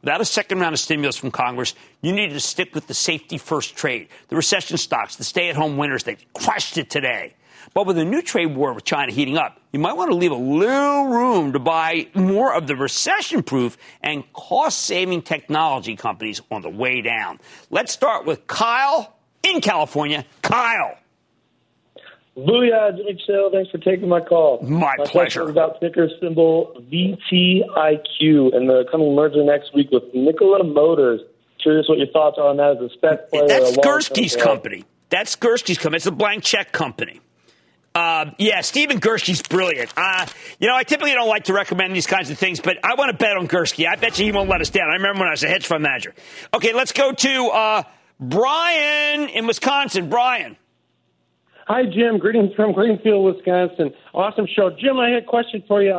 Without 0.00 0.20
a 0.20 0.24
second 0.24 0.60
round 0.60 0.74
of 0.74 0.78
stimulus 0.78 1.16
from 1.16 1.30
Congress, 1.30 1.74
you 2.02 2.12
need 2.12 2.30
to 2.30 2.40
stick 2.40 2.74
with 2.74 2.86
the 2.86 2.94
safety 2.94 3.36
first 3.36 3.76
trade, 3.76 4.08
the 4.28 4.36
recession 4.36 4.78
stocks, 4.78 5.16
the 5.16 5.24
stay 5.24 5.48
at 5.48 5.56
home 5.56 5.76
winners 5.76 6.04
that 6.04 6.18
crushed 6.32 6.78
it 6.78 6.88
today. 6.88 7.34
But 7.74 7.86
with 7.86 7.98
a 7.98 8.04
new 8.04 8.22
trade 8.22 8.54
war 8.54 8.72
with 8.72 8.84
China 8.84 9.12
heating 9.12 9.36
up, 9.36 9.60
you 9.72 9.78
might 9.78 9.94
want 9.94 10.10
to 10.10 10.16
leave 10.16 10.32
a 10.32 10.34
little 10.34 11.06
room 11.06 11.52
to 11.52 11.58
buy 11.58 12.08
more 12.14 12.54
of 12.54 12.66
the 12.66 12.76
recession 12.76 13.42
proof 13.42 13.76
and 14.02 14.24
cost 14.32 14.80
saving 14.80 15.22
technology 15.22 15.96
companies 15.96 16.40
on 16.50 16.62
the 16.62 16.70
way 16.70 17.02
down. 17.02 17.40
Let's 17.70 17.92
start 17.92 18.24
with 18.24 18.46
Kyle 18.46 19.14
in 19.42 19.60
California. 19.60 20.24
Kyle. 20.42 20.96
Booyah, 22.36 22.96
Jimmy 22.96 23.20
Chill. 23.26 23.50
Thanks 23.50 23.70
for 23.70 23.78
taking 23.78 24.08
my 24.08 24.20
call. 24.20 24.62
My, 24.62 24.94
my 24.96 25.04
pleasure. 25.04 25.42
Is 25.42 25.50
about 25.50 25.80
ticker 25.80 26.08
symbol 26.20 26.72
VTIQ 26.92 28.54
and 28.54 28.68
the 28.68 28.84
coming 28.90 29.14
merger 29.14 29.42
next 29.42 29.74
week 29.74 29.90
with 29.90 30.04
Nikola 30.14 30.62
Motors. 30.62 31.20
Curious 31.60 31.88
what 31.88 31.98
your 31.98 32.06
thoughts 32.06 32.38
are 32.38 32.48
on 32.48 32.58
that 32.58 32.76
as 32.76 32.92
a 32.92 32.96
SPAC 32.96 33.28
player. 33.30 33.48
That's 33.48 33.76
Girsky's 33.78 34.36
company. 34.36 34.84
That's 35.10 35.34
Girsky's 35.34 35.78
company. 35.78 35.96
It's 35.96 36.06
a 36.06 36.12
blank 36.12 36.44
check 36.44 36.70
company. 36.70 37.20
Uh, 37.94 38.30
yeah, 38.38 38.60
Stephen 38.60 39.00
Girsky's 39.00 39.42
brilliant. 39.42 39.92
Uh, 39.96 40.26
you 40.60 40.68
know, 40.68 40.76
I 40.76 40.84
typically 40.84 41.12
don't 41.12 41.28
like 41.28 41.44
to 41.44 41.52
recommend 41.52 41.96
these 41.96 42.06
kinds 42.06 42.30
of 42.30 42.38
things, 42.38 42.60
but 42.60 42.78
I 42.84 42.94
want 42.94 43.10
to 43.10 43.16
bet 43.16 43.36
on 43.36 43.48
Girsky. 43.48 43.88
I 43.88 43.96
bet 43.96 44.18
you 44.18 44.26
he 44.26 44.32
won't 44.32 44.48
let 44.48 44.60
us 44.60 44.70
down. 44.70 44.88
I 44.90 44.94
remember 44.94 45.20
when 45.20 45.28
I 45.28 45.32
was 45.32 45.42
a 45.42 45.48
hedge 45.48 45.66
fund 45.66 45.82
manager. 45.82 46.14
Okay, 46.54 46.72
let's 46.72 46.92
go 46.92 47.12
to 47.12 47.46
uh, 47.48 47.82
Brian 48.20 49.28
in 49.28 49.46
Wisconsin. 49.46 50.08
Brian. 50.08 50.56
Hi, 51.66 51.84
Jim. 51.84 52.18
Greetings 52.18 52.54
from 52.54 52.72
Greenfield, 52.72 53.36
Wisconsin. 53.36 53.92
Awesome 54.14 54.46
show. 54.46 54.70
Jim, 54.70 54.98
I 54.98 55.10
had 55.10 55.24
a 55.24 55.26
question 55.26 55.62
for 55.68 55.82
you. 55.82 55.92
Uh, 55.92 55.96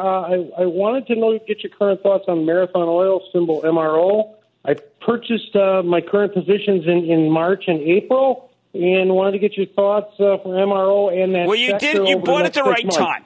I, 0.58 0.64
I 0.64 0.66
wanted 0.66 1.06
to 1.08 1.16
know, 1.16 1.38
get 1.48 1.62
your 1.64 1.72
current 1.78 2.02
thoughts 2.02 2.26
on 2.28 2.46
Marathon 2.46 2.88
Oil, 2.88 3.22
symbol 3.32 3.62
MRO. 3.62 4.34
I 4.66 4.76
purchased 5.02 5.56
uh, 5.56 5.84
my 5.84 6.02
current 6.02 6.34
positions 6.34 6.88
in, 6.88 7.06
in 7.06 7.30
March 7.30 7.66
and 7.68 7.80
April 7.82 8.49
and 8.74 9.14
wanted 9.14 9.32
to 9.32 9.40
get 9.40 9.58
your 9.58 9.66
thoughts 9.68 10.14
uh, 10.20 10.38
for 10.38 10.56
MRO 10.56 11.12
and 11.12 11.34
that. 11.36 11.48
Well, 11.48 11.56
you 11.58 11.78
did. 11.80 12.08
You 12.08 12.18
bought 12.20 12.46
at 12.46 12.54
the 12.54 12.64
right 12.64 12.86
months. 12.86 12.98
time. 12.98 13.26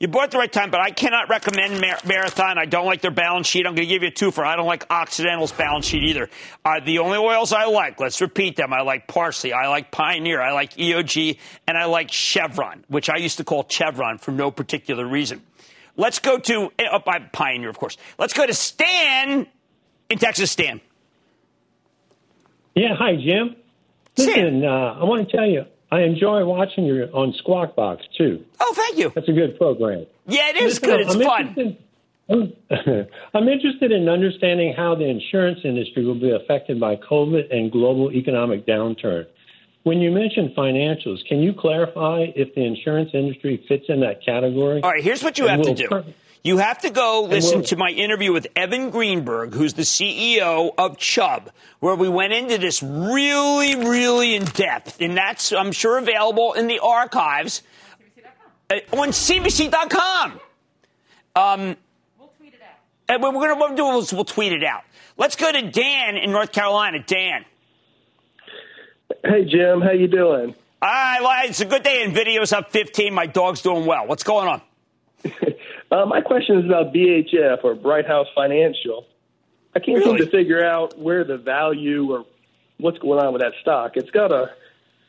You 0.00 0.08
bought 0.08 0.24
it 0.24 0.30
the 0.32 0.38
right 0.38 0.52
time, 0.52 0.70
but 0.70 0.80
I 0.80 0.90
cannot 0.90 1.28
recommend 1.28 1.80
Mar- 1.80 2.00
Marathon. 2.04 2.58
I 2.58 2.66
don't 2.66 2.84
like 2.84 3.00
their 3.00 3.12
balance 3.12 3.46
sheet. 3.46 3.64
I'm 3.66 3.74
going 3.74 3.88
to 3.88 3.94
give 3.94 4.02
you 4.02 4.08
a 4.08 4.12
two 4.12 4.30
for. 4.32 4.44
I 4.44 4.56
don't 4.56 4.66
like 4.66 4.84
Occidental's 4.90 5.52
balance 5.52 5.86
sheet 5.86 6.02
either. 6.02 6.28
Uh, 6.64 6.80
the 6.84 6.98
only 6.98 7.16
oils 7.16 7.52
I 7.52 7.66
like, 7.66 8.00
let's 8.00 8.20
repeat 8.20 8.56
them. 8.56 8.72
I 8.72 8.82
like 8.82 9.06
Parsley, 9.06 9.52
I 9.52 9.68
like 9.68 9.92
Pioneer, 9.92 10.42
I 10.42 10.52
like 10.52 10.74
EOG, 10.76 11.38
and 11.68 11.78
I 11.78 11.84
like 11.86 12.10
Chevron, 12.10 12.84
which 12.88 13.08
I 13.08 13.16
used 13.16 13.38
to 13.38 13.44
call 13.44 13.66
Chevron 13.68 14.18
for 14.18 14.32
no 14.32 14.50
particular 14.50 15.06
reason. 15.06 15.42
Let's 15.96 16.18
go 16.18 16.38
to 16.38 16.70
uh, 16.78 16.98
by 16.98 17.20
Pioneer, 17.32 17.70
of 17.70 17.78
course. 17.78 17.96
Let's 18.18 18.32
go 18.34 18.44
to 18.46 18.52
Stan 18.52 19.46
in 20.10 20.18
Texas. 20.18 20.50
Stan. 20.50 20.80
Yeah, 22.74 22.96
hi 22.96 23.14
Jim. 23.14 23.54
Listen, 24.16 24.64
uh, 24.64 24.98
I 25.00 25.04
want 25.04 25.28
to 25.28 25.36
tell 25.36 25.46
you, 25.46 25.64
I 25.90 26.02
enjoy 26.02 26.44
watching 26.44 26.84
you 26.84 27.04
on 27.12 27.34
Squawk 27.38 27.76
Box 27.76 28.04
too. 28.16 28.44
Oh, 28.60 28.72
thank 28.74 28.98
you. 28.98 29.12
That's 29.14 29.28
a 29.28 29.32
good 29.32 29.56
program. 29.58 30.06
Yeah, 30.26 30.50
it 30.50 30.56
is 30.56 30.80
Listen, 30.82 30.88
good. 30.88 31.00
It's 31.00 31.14
I'm 31.14 31.22
fun. 31.22 31.48
Interested, 31.48 31.78
I'm 33.34 33.48
interested 33.48 33.92
in 33.92 34.08
understanding 34.08 34.72
how 34.76 34.94
the 34.94 35.04
insurance 35.04 35.60
industry 35.64 36.04
will 36.04 36.18
be 36.18 36.30
affected 36.30 36.80
by 36.80 36.96
COVID 36.96 37.54
and 37.54 37.70
global 37.70 38.10
economic 38.12 38.66
downturn. 38.66 39.26
When 39.82 39.98
you 39.98 40.10
mentioned 40.10 40.56
financials, 40.56 41.18
can 41.28 41.40
you 41.40 41.52
clarify 41.52 42.26
if 42.34 42.54
the 42.54 42.64
insurance 42.64 43.10
industry 43.12 43.62
fits 43.68 43.84
in 43.88 44.00
that 44.00 44.24
category? 44.24 44.80
All 44.82 44.90
right, 44.90 45.04
here's 45.04 45.22
what 45.22 45.38
you 45.38 45.46
and 45.46 45.64
have 45.66 45.76
to 45.76 45.88
do. 45.88 46.14
You 46.46 46.58
have 46.58 46.80
to 46.80 46.90
go 46.90 47.22
listen 47.22 47.62
to 47.64 47.76
my 47.76 47.88
interview 47.88 48.30
with 48.30 48.46
Evan 48.54 48.90
Greenberg, 48.90 49.54
who's 49.54 49.72
the 49.72 49.82
CEO 49.82 50.74
of 50.76 50.98
Chubb, 50.98 51.50
where 51.80 51.94
we 51.94 52.06
went 52.06 52.34
into 52.34 52.58
this 52.58 52.82
really, 52.82 53.76
really 53.76 54.34
in 54.34 54.44
depth. 54.44 55.00
And 55.00 55.16
that's, 55.16 55.54
I'm 55.54 55.72
sure, 55.72 55.96
available 55.96 56.52
in 56.52 56.66
the 56.66 56.80
archives 56.80 57.62
on 58.92 59.08
CNBC.com. 59.08 60.38
Um, 61.34 61.76
we'll 62.18 62.28
tweet 62.36 62.52
it 62.52 62.60
out. 62.60 62.76
And 63.08 63.22
what 63.22 63.32
we're 63.32 63.54
going 63.54 63.70
to 63.70 63.76
do 63.76 63.98
is 64.00 64.12
we'll 64.12 64.26
tweet 64.26 64.52
it 64.52 64.64
out. 64.64 64.82
Let's 65.16 65.36
go 65.36 65.50
to 65.50 65.70
Dan 65.70 66.18
in 66.18 66.30
North 66.30 66.52
Carolina. 66.52 67.02
Dan. 67.02 67.46
Hey, 69.24 69.46
Jim. 69.46 69.80
How 69.80 69.92
you 69.92 70.08
doing? 70.08 70.54
Hi, 70.82 71.46
it's 71.46 71.60
a 71.60 71.64
good 71.64 71.82
day. 71.82 72.04
Nvidia's 72.06 72.52
up 72.52 72.70
15. 72.70 73.14
My 73.14 73.24
dog's 73.24 73.62
doing 73.62 73.86
well. 73.86 74.06
What's 74.06 74.24
going 74.24 74.48
on? 74.48 74.60
Uh, 75.94 76.04
my 76.06 76.20
question 76.20 76.58
is 76.58 76.64
about 76.64 76.92
BHF 76.92 77.62
or 77.62 77.76
Brighthouse 77.76 78.26
Financial. 78.34 79.06
I 79.76 79.78
can't 79.78 79.98
really? 79.98 80.18
seem 80.18 80.26
to 80.26 80.30
figure 80.30 80.64
out 80.64 80.98
where 80.98 81.22
the 81.22 81.36
value 81.36 82.10
or 82.10 82.24
what's 82.78 82.98
going 82.98 83.24
on 83.24 83.32
with 83.32 83.42
that 83.42 83.52
stock. 83.60 83.92
It's 83.96 84.10
got 84.10 84.32
a 84.32 84.50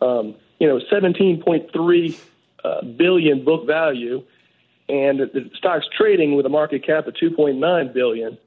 um, 0.06 0.36
you 0.60 0.68
know 0.68 0.80
17.3 0.92 2.20
uh, 2.64 2.82
billion 2.84 3.44
book 3.44 3.66
value, 3.66 4.24
and 4.88 5.20
the 5.22 5.50
stock's 5.58 5.88
trading 5.98 6.36
with 6.36 6.46
a 6.46 6.50
market 6.50 6.86
cap 6.86 7.08
of 7.08 7.16
2.9 7.16 7.94
billion. 7.94 8.38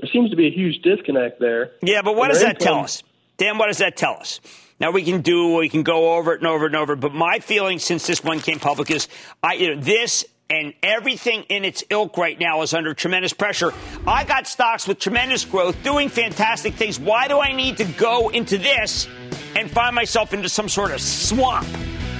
There 0.00 0.10
seems 0.12 0.30
to 0.30 0.36
be 0.36 0.48
a 0.48 0.50
huge 0.50 0.82
disconnect 0.82 1.38
there. 1.38 1.70
Yeah, 1.80 2.02
but 2.02 2.16
what 2.16 2.28
does 2.32 2.42
that 2.42 2.58
tell 2.58 2.80
us? 2.80 3.04
Dan, 3.36 3.56
what 3.56 3.68
does 3.68 3.78
that 3.78 3.96
tell 3.96 4.14
us? 4.14 4.40
Now 4.80 4.90
we 4.90 5.04
can 5.04 5.20
do, 5.20 5.54
we 5.54 5.68
can 5.68 5.84
go 5.84 6.14
over 6.14 6.32
it 6.32 6.40
and 6.40 6.48
over 6.48 6.66
and 6.66 6.74
over. 6.74 6.96
But 6.96 7.14
my 7.14 7.38
feeling 7.38 7.78
since 7.78 8.04
this 8.04 8.24
one 8.24 8.40
came 8.40 8.58
public 8.58 8.90
is, 8.90 9.06
I, 9.44 9.54
you 9.54 9.74
know, 9.74 9.80
this 9.80 10.24
and 10.50 10.74
everything 10.82 11.42
in 11.48 11.64
its 11.64 11.84
ilk 11.90 12.16
right 12.18 12.38
now 12.38 12.62
is 12.62 12.74
under 12.74 12.92
tremendous 12.94 13.32
pressure. 13.32 13.72
I 14.06 14.24
got 14.24 14.46
stocks 14.46 14.86
with 14.86 14.98
tremendous 14.98 15.44
growth, 15.44 15.82
doing 15.82 16.08
fantastic 16.08 16.74
things. 16.74 17.00
Why 17.00 17.28
do 17.28 17.40
I 17.40 17.52
need 17.52 17.78
to 17.78 17.84
go 17.84 18.28
into 18.28 18.58
this 18.58 19.08
and 19.56 19.70
find 19.70 19.94
myself 19.94 20.34
into 20.34 20.48
some 20.48 20.68
sort 20.68 20.90
of 20.90 21.00
swamp? 21.00 21.66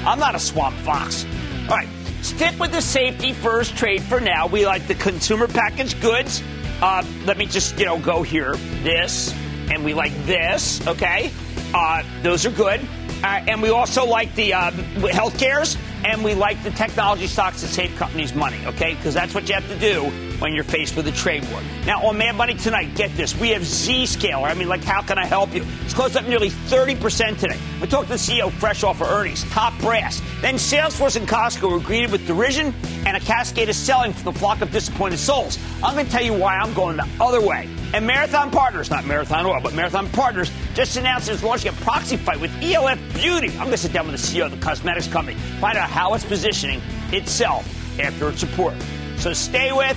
I'm 0.07 0.19
not 0.19 0.35
a 0.35 0.38
swamp 0.38 0.76
fox. 0.78 1.25
All 1.69 1.76
right, 1.76 1.88
stick 2.23 2.59
with 2.59 2.73
the 2.73 2.83
safety 2.83 3.33
first 3.33 3.76
trade 3.76 4.02
for 4.02 4.21
now. 4.21 4.47
We 4.47 4.66
like 4.66 4.87
the 4.87 4.95
consumer 4.95 5.47
packaged 5.47 6.00
goods. 6.00 6.43
Uh, 6.81 7.04
let 7.25 7.38
me 7.38 7.47
just, 7.47 7.78
you 7.78 7.87
know, 7.87 7.99
go 7.99 8.23
here. 8.23 8.57
This, 8.83 9.33
and 9.71 9.85
we 9.85 9.95
like 9.95 10.12
this, 10.26 10.87
okay? 10.87 11.31
Uh, 11.73 12.02
those 12.23 12.45
are 12.45 12.50
good. 12.50 12.81
Uh, 13.23 13.43
and 13.49 13.62
we 13.62 13.71
also 13.71 14.04
like 14.04 14.35
the 14.35 14.52
uh, 14.52 14.71
health 15.12 15.38
cares 15.38 15.78
and 16.04 16.23
we 16.23 16.34
like 16.34 16.62
the 16.62 16.70
technology 16.70 17.26
stocks 17.26 17.62
that 17.62 17.68
save 17.68 17.96
companies 17.96 18.34
money, 18.34 18.64
okay? 18.66 18.94
Because 18.94 19.14
that's 19.14 19.34
what 19.34 19.49
you 19.49 19.54
have 19.54 19.68
to 19.68 19.78
do 19.78 20.34
when 20.41 20.55
you're 20.55 20.64
faced 20.64 20.97
with 20.97 21.07
a 21.07 21.12
trade 21.12 21.45
war. 21.50 21.61
Now, 21.87 22.05
on 22.07 22.19
Mad 22.19 22.37
Money 22.37 22.55
tonight, 22.55 22.95
get 22.95 23.14
this. 23.17 23.38
We 23.38 23.50
have 23.50 23.62
Zscaler. 23.62 24.45
I 24.45 24.55
mean, 24.55 24.69
like, 24.69 24.85
how 24.85 25.03
can 25.03 25.19
I 25.19 25.26
help 25.26 25.55
you? 25.55 25.64
It's 25.85 25.95
closed 25.95 26.17
up 26.17 26.26
nearly 26.26 26.50
30% 26.50 27.38
today. 27.38 27.59
We 27.81 27.87
talked 27.87 28.09
to 28.09 28.14
the 28.14 28.19
CEO 28.19 28.53
fresh 28.53 28.83
off 28.83 29.00
of 29.00 29.09
earnings, 29.09 29.45
top 29.50 29.79
brass. 29.81 30.21
Then 30.41 30.55
Salesforce 30.55 31.17
and 31.17 31.29
Costco 31.29 31.71
were 31.71 31.81
greeted 31.81 32.11
with 32.11 32.26
derision 32.26 32.75
and 33.07 33.17
a 33.17 33.21
cascade 33.21 33.69
of 33.69 33.76
selling 33.76 34.12
for 34.12 34.25
the 34.25 34.38
flock 34.38 34.61
of 34.61 34.71
disappointed 34.71 35.19
souls. 35.19 35.59
I'm 35.83 35.95
going 35.95 36.07
to 36.07 36.12
tell 36.12 36.25
you 36.25 36.33
why 36.33 36.57
I'm 36.57 36.75
going 36.75 36.97
the 36.97 37.09
other 37.21 37.41
way. 37.41 37.69
And 37.93 38.07
Marathon 38.07 38.50
Partners, 38.50 38.91
not 38.91 39.05
Marathon 39.05 39.47
Oil, 39.47 39.61
but 39.62 39.75
Marathon 39.75 40.09
Partners, 40.11 40.50
just 40.75 40.97
announced 40.97 41.29
it's 41.29 41.43
launching 41.43 41.73
a 41.73 41.76
proxy 41.76 42.17
fight 42.17 42.41
with 42.41 42.50
ELF 42.61 42.99
Beauty. 43.14 43.50
I'm 43.50 43.59
going 43.59 43.71
to 43.71 43.79
sit 43.79 43.93
down 43.93 44.11
with 44.11 44.21
the 44.21 44.26
CEO 44.26 44.47
of 44.47 44.50
the 44.50 44.57
cosmetics 44.57 45.07
company, 45.07 45.38
find 45.61 45.79
out 45.79 45.88
how 45.88 46.14
it's 46.14 46.25
positioning 46.25 46.83
itself 47.12 47.69
after 48.00 48.29
its 48.31 48.43
report. 48.43 48.75
So 49.19 49.33
stay 49.33 49.73
with 49.73 49.97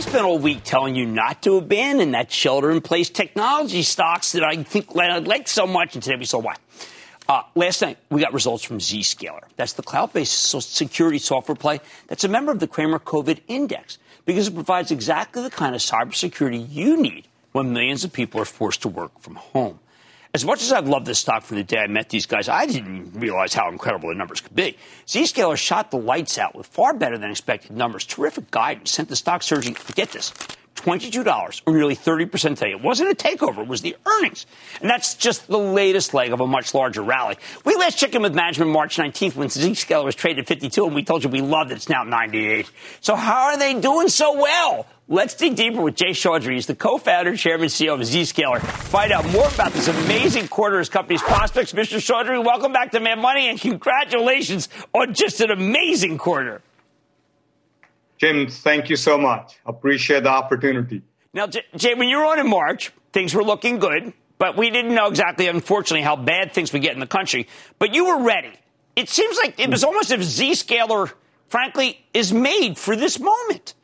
Spent 0.00 0.24
all 0.24 0.38
week 0.38 0.64
telling 0.64 0.96
you 0.96 1.06
not 1.06 1.42
to 1.42 1.56
abandon 1.56 2.12
that 2.12 2.32
shelter 2.32 2.70
in 2.70 2.80
place 2.80 3.10
technology 3.10 3.82
stocks 3.82 4.32
that 4.32 4.42
I 4.42 4.62
think 4.62 4.96
I 4.96 5.18
like 5.18 5.46
so 5.46 5.66
much, 5.66 5.94
and 5.94 6.02
today 6.02 6.16
we 6.16 6.24
saw 6.24 6.38
why. 6.38 6.56
Uh, 7.28 7.42
last 7.54 7.80
night, 7.80 7.98
we 8.10 8.20
got 8.20 8.34
results 8.34 8.64
from 8.64 8.78
Zscaler. 8.78 9.44
That's 9.56 9.74
the 9.74 9.82
cloud 9.82 10.12
based 10.12 10.32
security 10.32 11.18
software 11.18 11.54
play 11.54 11.80
that's 12.08 12.24
a 12.24 12.28
member 12.28 12.50
of 12.50 12.58
the 12.58 12.66
Cramer 12.66 12.98
COVID 12.98 13.40
Index 13.46 13.98
because 14.24 14.48
it 14.48 14.54
provides 14.54 14.90
exactly 14.90 15.42
the 15.42 15.50
kind 15.50 15.74
of 15.74 15.80
cybersecurity 15.80 16.66
you 16.70 17.00
need 17.00 17.28
when 17.52 17.72
millions 17.72 18.04
of 18.04 18.12
people 18.12 18.40
are 18.40 18.46
forced 18.46 18.82
to 18.82 18.88
work 18.88 19.18
from 19.20 19.36
home. 19.36 19.78
As 20.34 20.44
much 20.44 20.64
as 20.64 20.72
I've 20.72 20.88
loved 20.88 21.06
this 21.06 21.20
stock 21.20 21.44
from 21.44 21.58
the 21.58 21.62
day 21.62 21.78
I 21.78 21.86
met 21.86 22.08
these 22.08 22.26
guys, 22.26 22.48
I 22.48 22.66
didn't 22.66 23.12
realize 23.14 23.54
how 23.54 23.70
incredible 23.70 24.08
the 24.08 24.16
numbers 24.16 24.40
could 24.40 24.56
be. 24.56 24.76
Zscaler 25.06 25.56
shot 25.56 25.92
the 25.92 25.96
lights 25.96 26.38
out 26.38 26.56
with 26.56 26.66
far 26.66 26.92
better 26.92 27.16
than 27.16 27.30
expected 27.30 27.70
numbers. 27.70 28.04
Terrific 28.04 28.50
guidance 28.50 28.90
sent 28.90 29.08
the 29.08 29.14
stock 29.14 29.44
surging, 29.44 29.76
get 29.94 30.10
this, 30.10 30.32
$22 30.74 31.62
or 31.66 31.72
nearly 31.72 31.94
30% 31.94 32.58
today. 32.58 32.72
It 32.72 32.82
wasn't 32.82 33.12
a 33.12 33.14
takeover, 33.14 33.58
it 33.58 33.68
was 33.68 33.82
the 33.82 33.96
earnings. 34.04 34.46
And 34.80 34.90
that's 34.90 35.14
just 35.14 35.46
the 35.46 35.56
latest 35.56 36.14
leg 36.14 36.32
of 36.32 36.40
a 36.40 36.48
much 36.48 36.74
larger 36.74 37.02
rally. 37.02 37.36
We 37.64 37.76
last 37.76 37.96
checked 37.96 38.16
in 38.16 38.22
with 38.22 38.34
management 38.34 38.72
March 38.72 38.96
19th 38.96 39.36
when 39.36 39.46
Zscaler 39.46 40.04
was 40.04 40.16
traded 40.16 40.40
at 40.40 40.48
52 40.48 40.84
and 40.84 40.96
we 40.96 41.04
told 41.04 41.22
you 41.22 41.30
we 41.30 41.42
loved 41.42 41.70
it. 41.70 41.76
It's 41.76 41.88
now 41.88 42.02
98. 42.02 42.68
So 43.00 43.14
how 43.14 43.44
are 43.44 43.56
they 43.56 43.78
doing 43.78 44.08
so 44.08 44.36
well? 44.36 44.86
Let's 45.06 45.34
dig 45.34 45.54
deeper 45.54 45.82
with 45.82 45.96
Jay 45.96 46.12
Chaudhry. 46.12 46.54
He's 46.54 46.66
the 46.66 46.74
co-founder, 46.74 47.36
chairman, 47.36 47.68
CEO 47.68 47.92
of 47.92 48.00
Zscaler. 48.00 48.58
Find 48.60 49.12
out 49.12 49.28
more 49.28 49.46
about 49.48 49.74
this 49.74 49.86
amazing 49.86 50.48
quarter 50.48 50.80
as 50.80 50.88
company's 50.88 51.20
prospects. 51.20 51.74
Mr. 51.74 51.98
Chaudhry, 51.98 52.42
welcome 52.42 52.72
back 52.72 52.92
to 52.92 53.00
Mad 53.00 53.18
Money 53.18 53.48
and 53.48 53.60
congratulations 53.60 54.70
on 54.94 55.12
just 55.12 55.42
an 55.42 55.50
amazing 55.50 56.16
quarter. 56.16 56.62
Jim, 58.16 58.48
thank 58.48 58.88
you 58.88 58.96
so 58.96 59.18
much. 59.18 59.58
Appreciate 59.66 60.22
the 60.22 60.30
opportunity. 60.30 61.02
Now, 61.34 61.48
Jay, 61.48 61.94
when 61.94 62.08
you 62.08 62.16
were 62.16 62.24
on 62.24 62.38
in 62.38 62.48
March, 62.48 62.90
things 63.12 63.34
were 63.34 63.44
looking 63.44 63.78
good, 63.78 64.14
but 64.38 64.56
we 64.56 64.70
didn't 64.70 64.94
know 64.94 65.08
exactly, 65.08 65.48
unfortunately, 65.48 66.00
how 66.00 66.16
bad 66.16 66.54
things 66.54 66.72
would 66.72 66.80
get 66.80 66.94
in 66.94 67.00
the 67.00 67.06
country. 67.06 67.46
But 67.78 67.94
you 67.94 68.06
were 68.06 68.22
ready. 68.22 68.52
It 68.96 69.10
seems 69.10 69.36
like 69.36 69.60
it 69.60 69.68
was 69.68 69.84
almost 69.84 70.10
as 70.12 70.40
if 70.40 70.48
Zscaler, 70.48 71.12
frankly, 71.48 72.02
is 72.14 72.32
made 72.32 72.78
for 72.78 72.96
this 72.96 73.20
moment. 73.20 73.74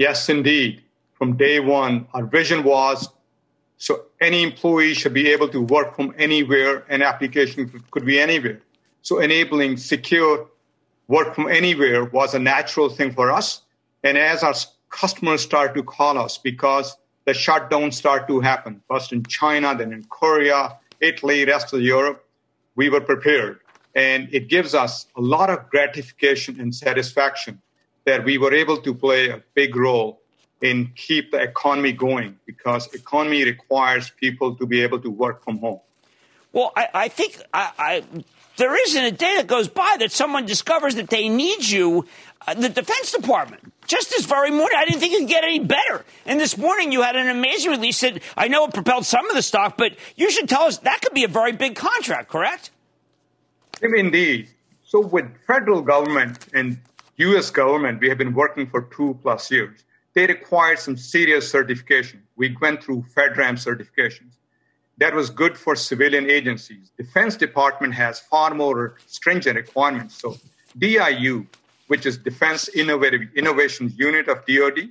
Yes, 0.00 0.30
indeed. 0.30 0.82
From 1.12 1.36
day 1.36 1.60
one, 1.60 2.06
our 2.14 2.24
vision 2.24 2.64
was 2.64 3.10
so 3.76 4.06
any 4.18 4.42
employee 4.42 4.94
should 4.94 5.12
be 5.12 5.28
able 5.28 5.50
to 5.50 5.60
work 5.60 5.94
from 5.94 6.14
anywhere, 6.16 6.86
and 6.88 7.02
application 7.02 7.70
could 7.90 8.06
be 8.06 8.18
anywhere. 8.18 8.62
So 9.02 9.18
enabling 9.18 9.76
secure 9.76 10.48
work 11.08 11.34
from 11.34 11.48
anywhere 11.50 12.06
was 12.06 12.32
a 12.32 12.38
natural 12.38 12.88
thing 12.88 13.12
for 13.12 13.30
us. 13.30 13.60
And 14.02 14.16
as 14.16 14.42
our 14.42 14.54
customers 14.88 15.42
start 15.42 15.74
to 15.74 15.82
call 15.82 16.16
us 16.16 16.38
because 16.38 16.96
the 17.26 17.32
shutdowns 17.32 17.92
start 17.92 18.26
to 18.28 18.40
happen, 18.40 18.80
first 18.88 19.12
in 19.12 19.22
China, 19.24 19.76
then 19.76 19.92
in 19.92 20.04
Korea, 20.04 20.78
Italy, 21.00 21.44
rest 21.44 21.74
of 21.74 21.82
Europe, 21.82 22.24
we 22.74 22.88
were 22.88 23.02
prepared. 23.02 23.60
And 23.94 24.32
it 24.32 24.48
gives 24.48 24.74
us 24.74 25.08
a 25.14 25.20
lot 25.20 25.50
of 25.50 25.68
gratification 25.68 26.58
and 26.58 26.74
satisfaction 26.74 27.60
that 28.04 28.24
we 28.24 28.38
were 28.38 28.52
able 28.52 28.78
to 28.82 28.94
play 28.94 29.28
a 29.28 29.42
big 29.54 29.76
role 29.76 30.20
in 30.60 30.92
keep 30.94 31.30
the 31.30 31.40
economy 31.40 31.92
going 31.92 32.38
because 32.46 32.92
economy 32.94 33.44
requires 33.44 34.10
people 34.10 34.54
to 34.56 34.66
be 34.66 34.82
able 34.82 35.00
to 35.00 35.10
work 35.10 35.42
from 35.42 35.58
home. 35.58 35.80
Well, 36.52 36.72
I, 36.76 36.88
I 36.92 37.08
think 37.08 37.40
I, 37.54 37.72
I, 37.78 38.04
there 38.56 38.74
isn't 38.86 39.04
a 39.04 39.12
day 39.12 39.36
that 39.36 39.46
goes 39.46 39.68
by 39.68 39.96
that 40.00 40.12
someone 40.12 40.46
discovers 40.46 40.96
that 40.96 41.08
they 41.08 41.28
need 41.28 41.68
you. 41.68 42.06
Uh, 42.46 42.54
the 42.54 42.68
Defense 42.68 43.12
Department, 43.12 43.72
just 43.86 44.10
this 44.10 44.24
very 44.24 44.50
morning, 44.50 44.76
I 44.76 44.84
didn't 44.84 45.00
think 45.00 45.14
it 45.14 45.20
could 45.20 45.28
get 45.28 45.44
any 45.44 45.60
better. 45.60 46.04
And 46.26 46.40
this 46.40 46.58
morning, 46.58 46.90
you 46.90 47.02
had 47.02 47.14
an 47.14 47.28
amazing 47.28 47.70
release 47.70 48.00
that 48.00 48.22
I 48.36 48.48
know 48.48 48.64
it 48.66 48.74
propelled 48.74 49.06
some 49.06 49.28
of 49.28 49.36
the 49.36 49.42
stock, 49.42 49.76
but 49.76 49.92
you 50.16 50.30
should 50.30 50.48
tell 50.48 50.62
us 50.62 50.78
that 50.78 51.00
could 51.02 51.14
be 51.14 51.24
a 51.24 51.28
very 51.28 51.52
big 51.52 51.76
contract, 51.76 52.28
correct? 52.28 52.70
Indeed. 53.82 54.48
So, 54.84 55.00
with 55.00 55.26
federal 55.46 55.82
government 55.82 56.46
and 56.52 56.78
US 57.20 57.50
government, 57.50 58.00
we 58.00 58.08
have 58.08 58.16
been 58.16 58.32
working 58.32 58.66
for 58.66 58.82
two 58.96 59.18
plus 59.20 59.50
years. 59.50 59.84
They 60.14 60.26
required 60.26 60.78
some 60.78 60.96
serious 60.96 61.50
certification. 61.50 62.22
We 62.36 62.56
went 62.60 62.82
through 62.82 63.04
FedRAMP 63.14 63.58
certifications. 63.58 64.32
That 64.96 65.14
was 65.14 65.28
good 65.28 65.56
for 65.56 65.76
civilian 65.76 66.30
agencies. 66.30 66.90
Defense 66.96 67.36
Department 67.36 67.92
has 67.94 68.20
far 68.20 68.54
more 68.54 68.96
stringent 69.06 69.56
requirements. 69.56 70.14
So 70.14 70.36
DIU, 70.78 71.46
which 71.88 72.06
is 72.06 72.16
Defense 72.16 72.68
Innovative 72.70 73.22
Innovations 73.36 73.98
Unit 73.98 74.28
of 74.28 74.38
DoD, 74.46 74.88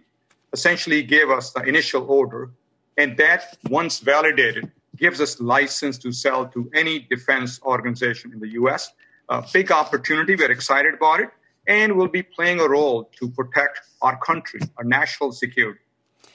essentially 0.54 1.02
gave 1.02 1.30
us 1.32 1.52
the 1.52 1.64
initial 1.64 2.04
order, 2.10 2.52
and 2.98 3.18
that, 3.18 3.58
once 3.70 4.00
validated, 4.00 4.72
gives 4.98 5.20
us 5.20 5.40
license 5.40 5.98
to 6.00 6.12
sell 6.12 6.48
to 6.48 6.70
any 6.76 7.00
defense 7.00 7.60
organization 7.64 8.34
in 8.34 8.40
the 8.40 8.50
U.S. 8.62 8.92
A 9.30 9.44
big 9.52 9.72
opportunity. 9.72 10.36
We're 10.36 10.52
excited 10.52 10.94
about 10.96 11.22
it 11.22 11.30
and 11.70 11.96
will 11.96 12.08
be 12.08 12.24
playing 12.24 12.60
a 12.60 12.68
role 12.68 13.10
to 13.20 13.30
protect 13.30 13.80
our 14.02 14.18
country, 14.18 14.60
our 14.78 14.84
national 14.84 15.32
security. 15.32 15.80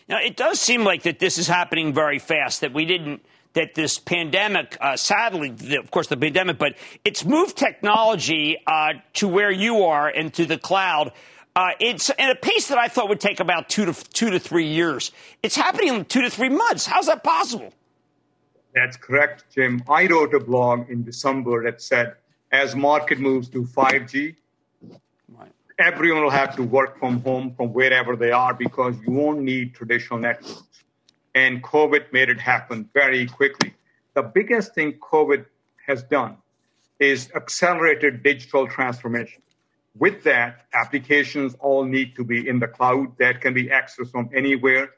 Now, 0.08 0.18
it 0.20 0.36
does 0.36 0.60
seem 0.60 0.84
like 0.84 1.02
that 1.02 1.18
this 1.18 1.36
is 1.38 1.48
happening 1.48 1.92
very 1.92 2.18
fast, 2.18 2.60
that 2.60 2.72
we 2.72 2.84
didn't, 2.84 3.24
that 3.54 3.74
this 3.74 3.98
pandemic, 3.98 4.76
uh, 4.80 4.96
sadly, 4.96 5.50
the, 5.50 5.76
of 5.76 5.90
course, 5.90 6.06
the 6.06 6.16
pandemic, 6.16 6.58
but 6.58 6.76
it's 7.04 7.24
moved 7.24 7.56
technology 7.56 8.58
uh, 8.66 8.94
to 9.14 9.26
where 9.26 9.50
you 9.50 9.82
are 9.82 10.08
and 10.08 10.32
to 10.34 10.46
the 10.46 10.58
cloud. 10.58 11.12
Uh, 11.56 11.70
it's 11.80 12.10
at 12.10 12.30
a 12.30 12.34
pace 12.36 12.68
that 12.68 12.78
I 12.78 12.88
thought 12.88 13.08
would 13.08 13.20
take 13.20 13.40
about 13.40 13.68
two 13.68 13.84
to 13.86 13.94
two 14.10 14.30
to 14.30 14.38
three 14.38 14.66
years. 14.66 15.12
It's 15.42 15.56
happening 15.56 15.94
in 15.94 16.04
two 16.04 16.22
to 16.22 16.30
three 16.30 16.48
months. 16.48 16.86
How's 16.86 17.06
that 17.06 17.22
possible? 17.24 17.72
That's 18.74 18.96
correct, 18.96 19.44
Jim. 19.54 19.82
I 19.88 20.06
wrote 20.06 20.34
a 20.34 20.40
blog 20.40 20.90
in 20.90 21.04
December 21.04 21.62
that 21.64 21.80
said, 21.80 22.14
as 22.50 22.74
market 22.74 23.20
moves 23.20 23.48
to 23.50 23.62
5G, 23.62 24.34
everyone 25.78 26.22
will 26.22 26.30
have 26.30 26.54
to 26.56 26.62
work 26.62 26.98
from 26.98 27.20
home 27.22 27.54
from 27.56 27.72
wherever 27.72 28.16
they 28.16 28.30
are 28.30 28.54
because 28.54 28.94
you 29.06 29.12
won't 29.12 29.40
need 29.40 29.74
traditional 29.74 30.18
networks. 30.18 30.62
And 31.34 31.62
COVID 31.62 32.12
made 32.12 32.28
it 32.28 32.40
happen 32.40 32.88
very 32.94 33.26
quickly. 33.26 33.74
The 34.14 34.22
biggest 34.22 34.74
thing 34.74 34.92
COVID 34.94 35.44
has 35.86 36.04
done 36.04 36.36
is 37.00 37.30
accelerated 37.34 38.22
digital 38.22 38.68
transformation. 38.68 39.42
With 39.98 40.22
that, 40.24 40.66
applications 40.72 41.54
all 41.60 41.84
need 41.84 42.14
to 42.16 42.24
be 42.24 42.48
in 42.48 42.58
the 42.60 42.68
cloud 42.68 43.16
that 43.18 43.40
can 43.40 43.54
be 43.54 43.66
accessed 43.66 44.10
from 44.10 44.30
anywhere. 44.34 44.90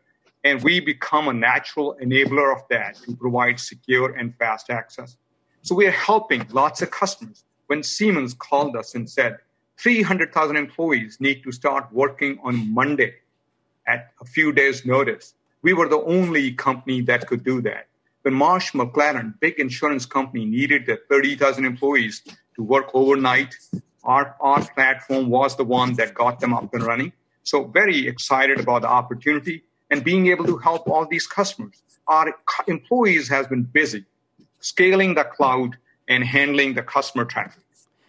And 0.44 0.62
we 0.62 0.80
become 0.80 1.28
a 1.28 1.32
natural 1.32 1.96
enabler 2.02 2.54
of 2.54 2.62
that 2.70 2.96
to 3.04 3.16
provide 3.16 3.58
secure 3.58 4.14
and 4.14 4.34
fast 4.36 4.70
access. 4.70 5.16
So 5.62 5.74
we 5.74 5.86
are 5.86 5.90
helping 5.90 6.46
lots 6.50 6.82
of 6.82 6.90
customers. 6.90 7.44
When 7.66 7.82
Siemens 7.82 8.34
called 8.34 8.76
us 8.76 8.94
and 8.94 9.08
said, 9.10 9.38
300,000 9.78 10.56
employees 10.56 11.18
need 11.20 11.42
to 11.42 11.52
start 11.52 11.88
working 11.92 12.38
on 12.42 12.72
Monday 12.72 13.14
at 13.86 14.12
a 14.20 14.24
few 14.24 14.52
days' 14.52 14.84
notice. 14.84 15.34
We 15.62 15.72
were 15.72 15.88
the 15.88 16.00
only 16.00 16.52
company 16.52 17.00
that 17.02 17.26
could 17.26 17.44
do 17.44 17.60
that. 17.62 17.86
When 18.22 18.34
Marsh 18.34 18.72
McLennan, 18.72 19.38
big 19.38 19.58
insurance 19.58 20.06
company, 20.06 20.44
needed 20.44 20.86
the 20.86 20.98
30,000 21.08 21.64
employees 21.64 22.22
to 22.56 22.62
work 22.62 22.90
overnight, 22.94 23.54
our, 24.02 24.34
our 24.40 24.64
platform 24.74 25.28
was 25.28 25.56
the 25.56 25.64
one 25.64 25.94
that 25.94 26.14
got 26.14 26.40
them 26.40 26.54
up 26.54 26.72
and 26.74 26.82
running. 26.82 27.12
So 27.42 27.64
very 27.64 28.08
excited 28.08 28.58
about 28.58 28.82
the 28.82 28.88
opportunity 28.88 29.62
and 29.90 30.02
being 30.02 30.26
able 30.28 30.46
to 30.46 30.56
help 30.56 30.88
all 30.88 31.06
these 31.06 31.26
customers. 31.26 31.82
Our 32.08 32.34
employees 32.66 33.28
has 33.28 33.46
been 33.46 33.62
busy 33.62 34.04
scaling 34.60 35.14
the 35.14 35.24
cloud 35.24 35.76
and 36.08 36.24
handling 36.24 36.74
the 36.74 36.82
customer 36.82 37.24
traffic. 37.24 37.62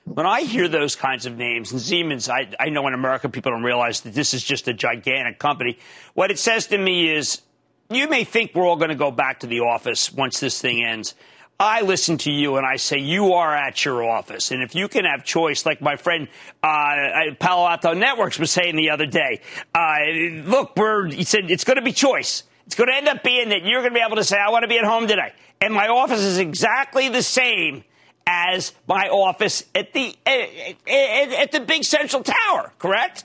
When 0.07 0.25
I 0.25 0.41
hear 0.41 0.69
those 0.69 0.95
kinds 0.95 1.25
of 1.25 1.37
names, 1.37 1.73
and 1.73 1.81
Siemens, 1.81 2.29
I, 2.29 2.49
I 2.57 2.69
know 2.69 2.87
in 2.87 2.93
America 2.93 3.27
people 3.27 3.51
don't 3.51 3.63
realize 3.63 4.01
that 4.01 4.13
this 4.13 4.33
is 4.33 4.41
just 4.41 4.69
a 4.69 4.73
gigantic 4.73 5.37
company. 5.37 5.79
What 6.13 6.31
it 6.31 6.39
says 6.39 6.67
to 6.67 6.77
me 6.77 7.09
is, 7.13 7.41
you 7.89 8.07
may 8.07 8.23
think 8.23 8.55
we're 8.55 8.65
all 8.65 8.77
going 8.77 8.89
to 8.89 8.95
go 8.95 9.11
back 9.11 9.41
to 9.41 9.47
the 9.47 9.59
office 9.59 10.11
once 10.11 10.39
this 10.39 10.61
thing 10.61 10.81
ends. 10.81 11.13
I 11.59 11.81
listen 11.81 12.17
to 12.19 12.31
you 12.31 12.55
and 12.55 12.65
I 12.65 12.77
say 12.77 12.99
you 12.99 13.33
are 13.33 13.53
at 13.53 13.83
your 13.83 14.01
office, 14.03 14.51
and 14.51 14.63
if 14.63 14.75
you 14.75 14.87
can 14.87 15.03
have 15.03 15.25
choice, 15.25 15.65
like 15.65 15.81
my 15.81 15.97
friend 15.97 16.29
uh, 16.63 17.33
Palo 17.37 17.67
Alto 17.67 17.93
Networks 17.93 18.39
was 18.39 18.49
saying 18.49 18.77
the 18.77 18.91
other 18.91 19.07
day, 19.07 19.41
uh, 19.75 20.05
look, 20.45 20.77
we're 20.77 21.07
he 21.07 21.25
said 21.25 21.51
it's 21.51 21.65
going 21.65 21.77
to 21.77 21.83
be 21.83 21.91
choice. 21.91 22.43
It's 22.65 22.75
going 22.75 22.89
to 22.89 22.95
end 22.95 23.09
up 23.09 23.23
being 23.23 23.49
that 23.49 23.65
you're 23.65 23.81
going 23.81 23.93
to 23.93 23.99
be 23.99 24.05
able 24.05 24.17
to 24.17 24.23
say 24.23 24.37
I 24.37 24.51
want 24.51 24.63
to 24.63 24.69
be 24.69 24.77
at 24.77 24.85
home 24.85 25.07
today, 25.07 25.33
and 25.59 25.73
my 25.73 25.89
office 25.89 26.21
is 26.21 26.37
exactly 26.37 27.09
the 27.09 27.23
same 27.23 27.83
as 28.27 28.73
my 28.87 29.07
office 29.07 29.63
at 29.73 29.93
the 29.93 30.15
at, 30.25 31.29
at 31.43 31.51
the 31.53 31.61
big 31.61 31.83
central 31.85 32.21
tower, 32.21 32.73
correct? 32.77 33.23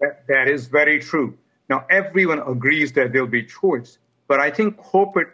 That, 0.00 0.26
that 0.26 0.48
is 0.48 0.66
very 0.66 0.98
true. 1.00 1.38
Now 1.68 1.86
everyone 1.88 2.40
agrees 2.40 2.92
that 2.94 3.12
there'll 3.12 3.28
be 3.28 3.44
choice, 3.44 3.98
but 4.26 4.40
I 4.40 4.50
think 4.50 4.76
corporate 4.76 5.28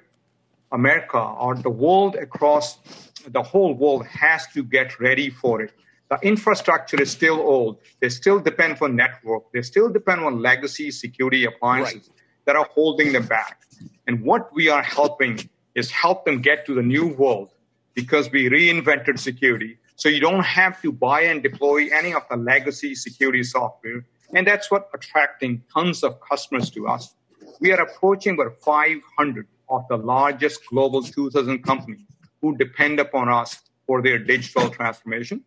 America 0.70 1.18
or 1.18 1.54
the 1.54 1.70
world 1.70 2.16
across 2.16 2.78
the 3.26 3.42
whole 3.42 3.72
world 3.74 4.06
has 4.06 4.46
to 4.48 4.62
get 4.62 5.00
ready 5.00 5.30
for 5.30 5.62
it. 5.62 5.72
The 6.10 6.18
infrastructure 6.22 7.00
is 7.00 7.10
still 7.10 7.40
old. 7.40 7.78
They 8.00 8.10
still 8.10 8.38
depend 8.38 8.78
on 8.80 8.94
network. 8.94 9.50
They 9.52 9.62
still 9.62 9.88
depend 9.88 10.20
on 10.20 10.40
legacy 10.40 10.90
security 10.90 11.46
appliances 11.46 11.94
right. 11.94 12.22
that 12.44 12.56
are 12.56 12.68
holding 12.72 13.12
them 13.12 13.26
back. 13.26 13.62
And 14.06 14.22
what 14.22 14.54
we 14.54 14.68
are 14.68 14.82
helping 14.82 15.50
is 15.74 15.90
help 15.90 16.24
them 16.24 16.40
get 16.40 16.64
to 16.66 16.74
the 16.74 16.82
new 16.82 17.08
world 17.08 17.50
because 17.96 18.30
we 18.30 18.48
reinvented 18.48 19.18
security. 19.18 19.78
So 19.96 20.08
you 20.08 20.20
don't 20.20 20.44
have 20.44 20.80
to 20.82 20.92
buy 20.92 21.22
and 21.22 21.42
deploy 21.42 21.88
any 21.92 22.14
of 22.14 22.22
the 22.30 22.36
legacy 22.36 22.94
security 22.94 23.42
software. 23.42 24.04
And 24.34 24.46
that's 24.46 24.70
what 24.70 24.90
attracting 24.94 25.64
tons 25.72 26.04
of 26.04 26.20
customers 26.20 26.70
to 26.70 26.86
us. 26.86 27.14
We 27.58 27.72
are 27.72 27.80
approaching 27.80 28.34
about 28.34 28.60
500 28.60 29.48
of 29.70 29.84
the 29.88 29.96
largest 29.96 30.60
global 30.68 31.02
2000 31.02 31.62
companies 31.64 32.06
who 32.42 32.56
depend 32.56 33.00
upon 33.00 33.30
us 33.30 33.62
for 33.86 34.02
their 34.02 34.18
digital 34.18 34.68
transformation. 34.68 35.42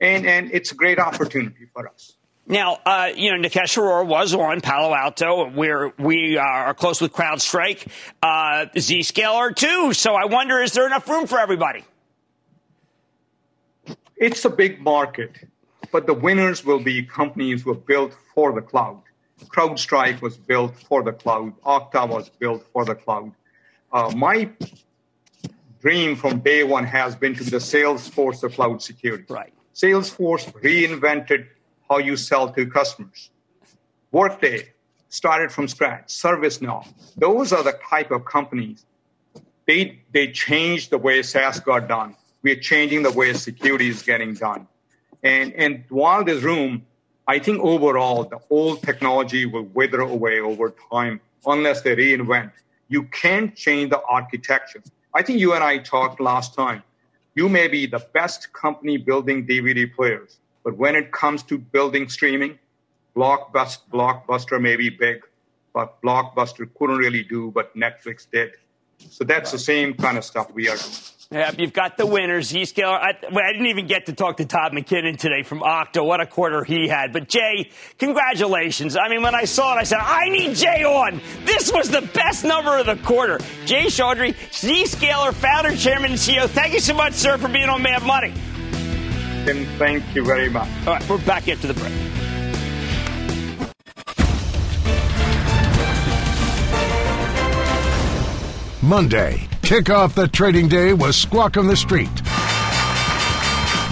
And, 0.00 0.24
and 0.24 0.50
it's 0.52 0.70
a 0.70 0.76
great 0.76 1.00
opportunity 1.00 1.66
for 1.74 1.88
us. 1.88 2.17
Now, 2.50 2.78
uh, 2.86 3.10
you 3.14 3.30
know, 3.30 3.46
Nikesh 3.46 3.76
Arora 3.76 4.06
was 4.06 4.34
on 4.34 4.62
Palo 4.62 4.94
Alto, 4.94 5.50
where 5.50 5.92
we 5.98 6.38
are 6.38 6.72
close 6.72 6.98
with 6.98 7.12
CrowdStrike, 7.12 7.86
uh, 8.22 8.66
Zscaler 8.74 9.54
too. 9.54 9.92
So 9.92 10.14
I 10.14 10.24
wonder, 10.24 10.58
is 10.62 10.72
there 10.72 10.86
enough 10.86 11.06
room 11.06 11.26
for 11.26 11.38
everybody? 11.38 11.84
It's 14.16 14.46
a 14.46 14.50
big 14.50 14.80
market, 14.80 15.32
but 15.92 16.06
the 16.06 16.14
winners 16.14 16.64
will 16.64 16.80
be 16.80 17.02
companies 17.02 17.62
who 17.62 17.72
are 17.72 17.74
built 17.74 18.16
for 18.34 18.52
the 18.52 18.62
cloud. 18.62 19.02
CrowdStrike 19.44 20.22
was 20.22 20.38
built 20.38 20.74
for 20.74 21.02
the 21.02 21.12
cloud. 21.12 21.52
Okta 21.62 22.08
was 22.08 22.30
built 22.30 22.66
for 22.72 22.86
the 22.86 22.94
cloud. 22.94 23.30
Uh, 23.92 24.10
my 24.16 24.50
dream 25.82 26.16
from 26.16 26.40
day 26.40 26.64
one 26.64 26.84
has 26.84 27.14
been 27.14 27.34
to 27.34 27.44
be 27.44 27.50
the 27.50 27.58
Salesforce 27.58 28.42
of 28.42 28.54
cloud 28.54 28.82
security. 28.82 29.26
Right. 29.28 29.52
Salesforce 29.74 30.50
reinvented 30.62 31.46
how 31.88 31.98
you 31.98 32.16
sell 32.16 32.50
to 32.52 32.66
customers. 32.66 33.30
Workday 34.12 34.70
started 35.08 35.50
from 35.52 35.68
scratch. 35.68 36.08
ServiceNow. 36.08 36.86
Those 37.16 37.52
are 37.52 37.62
the 37.62 37.78
type 37.88 38.10
of 38.10 38.24
companies. 38.24 38.84
They 39.66 40.00
they 40.12 40.32
changed 40.32 40.90
the 40.90 40.98
way 40.98 41.22
SaaS 41.22 41.60
got 41.60 41.88
done. 41.88 42.16
We 42.42 42.52
are 42.52 42.60
changing 42.60 43.02
the 43.02 43.12
way 43.12 43.32
security 43.32 43.88
is 43.88 44.02
getting 44.02 44.34
done. 44.34 44.66
And 45.22 45.52
and 45.54 45.84
while 45.88 46.24
there's 46.24 46.42
room, 46.42 46.86
I 47.26 47.38
think 47.38 47.60
overall 47.60 48.24
the 48.24 48.40
old 48.48 48.82
technology 48.82 49.44
will 49.44 49.64
wither 49.74 50.00
away 50.00 50.40
over 50.40 50.74
time 50.90 51.20
unless 51.46 51.82
they 51.82 51.94
reinvent. 51.94 52.52
You 52.88 53.02
can't 53.04 53.54
change 53.54 53.90
the 53.90 54.00
architecture. 54.08 54.82
I 55.14 55.22
think 55.22 55.38
you 55.38 55.52
and 55.52 55.62
I 55.62 55.78
talked 55.78 56.20
last 56.20 56.54
time. 56.54 56.82
You 57.34 57.48
may 57.48 57.68
be 57.68 57.86
the 57.86 58.00
best 58.14 58.52
company 58.52 58.96
building 58.96 59.46
DVD 59.46 59.92
players, 59.94 60.38
but 60.64 60.76
when 60.76 60.96
it 60.96 61.12
comes 61.12 61.42
to 61.44 61.58
building 61.58 62.08
streaming, 62.08 62.58
Blockbuster, 63.16 63.80
Blockbuster 63.92 64.60
may 64.60 64.76
be 64.76 64.90
big, 64.90 65.22
but 65.72 66.00
Blockbuster 66.02 66.68
couldn't 66.78 66.98
really 66.98 67.22
do 67.22 67.48
what 67.48 67.76
Netflix 67.76 68.26
did. 68.30 68.52
So 69.10 69.24
that's 69.24 69.52
the 69.52 69.58
same 69.58 69.94
kind 69.94 70.18
of 70.18 70.24
stuff 70.24 70.52
we 70.52 70.68
are 70.68 70.76
doing. 70.76 70.92
You've 71.58 71.74
got 71.74 71.98
the 71.98 72.06
winners. 72.06 72.50
Zscaler. 72.50 72.98
I, 72.98 73.10
I 73.10 73.52
didn't 73.52 73.66
even 73.66 73.86
get 73.86 74.06
to 74.06 74.14
talk 74.14 74.38
to 74.38 74.46
Todd 74.46 74.72
McKinnon 74.72 75.18
today 75.18 75.42
from 75.42 75.60
Okta. 75.60 76.04
What 76.04 76.22
a 76.22 76.26
quarter 76.26 76.64
he 76.64 76.88
had. 76.88 77.12
But 77.12 77.28
Jay, 77.28 77.70
congratulations. 77.98 78.96
I 78.96 79.10
mean, 79.10 79.20
when 79.20 79.34
I 79.34 79.44
saw 79.44 79.74
it, 79.74 79.78
I 79.78 79.82
said, 79.82 79.98
I 80.00 80.30
need 80.30 80.56
Jay 80.56 80.84
on. 80.84 81.20
This 81.44 81.70
was 81.70 81.90
the 81.90 82.00
best 82.00 82.44
number 82.44 82.78
of 82.78 82.86
the 82.86 82.96
quarter. 82.96 83.40
Jay 83.66 83.86
Chaudhry, 83.86 84.34
Zscaler, 84.52 85.34
founder, 85.34 85.76
chairman, 85.76 86.12
and 86.12 86.18
CEO. 86.18 86.48
Thank 86.48 86.72
you 86.72 86.80
so 86.80 86.94
much, 86.94 87.12
sir, 87.12 87.36
for 87.36 87.48
being 87.48 87.68
on 87.68 87.82
Mad 87.82 88.04
Money. 88.04 88.32
Tim, 89.44 89.64
thank 89.78 90.14
you 90.14 90.24
very 90.24 90.48
much. 90.48 90.68
All 90.86 90.94
right, 90.94 91.08
we're 91.08 91.24
back 91.24 91.48
after 91.48 91.66
the 91.66 91.74
break. 91.74 91.92
Monday, 98.82 99.46
kick 99.62 99.90
off 99.90 100.14
the 100.14 100.28
trading 100.28 100.68
day 100.68 100.94
with 100.94 101.14
Squawk 101.14 101.56
on 101.56 101.66
the 101.66 101.76
Street. 101.76 102.08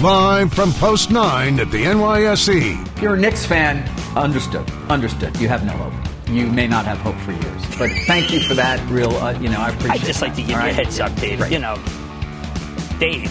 Live 0.03 0.53
from 0.53 0.73
Post 0.73 1.11
9 1.11 1.59
at 1.61 1.71
the 1.71 1.85
NYSE. 1.85 2.97
If 2.97 3.03
you're 3.03 3.15
a 3.15 3.19
Knicks 3.19 3.45
fan, 3.45 3.87
understood. 4.17 4.71
Understood. 4.89 5.37
You 5.39 5.49
have 5.49 5.65
no 5.67 5.73
hope. 5.73 5.93
You 6.31 6.47
may 6.47 6.67
not 6.67 6.87
have 6.87 6.99
hope 6.99 7.17
for 7.17 7.33
years. 7.33 7.63
But 7.79 7.91
thank 8.07 8.33
you 8.33 8.41
for 8.41 8.55
that 8.55 8.81
real, 8.91 9.11
uh, 9.17 9.33
you 9.39 9.49
know, 9.49 9.61
I 9.61 9.69
appreciate 9.69 10.01
I'd 10.01 10.07
just 10.07 10.23
like 10.23 10.35
to 10.37 10.41
give 10.43 10.51
you 10.51 10.57
right? 10.57 10.71
a 10.71 10.75
heads 10.75 10.99
up, 10.99 11.15
Dave. 11.17 11.41
Right. 11.41 11.53
You 11.53 11.59
know, 11.59 11.77
Dave. 12.99 13.31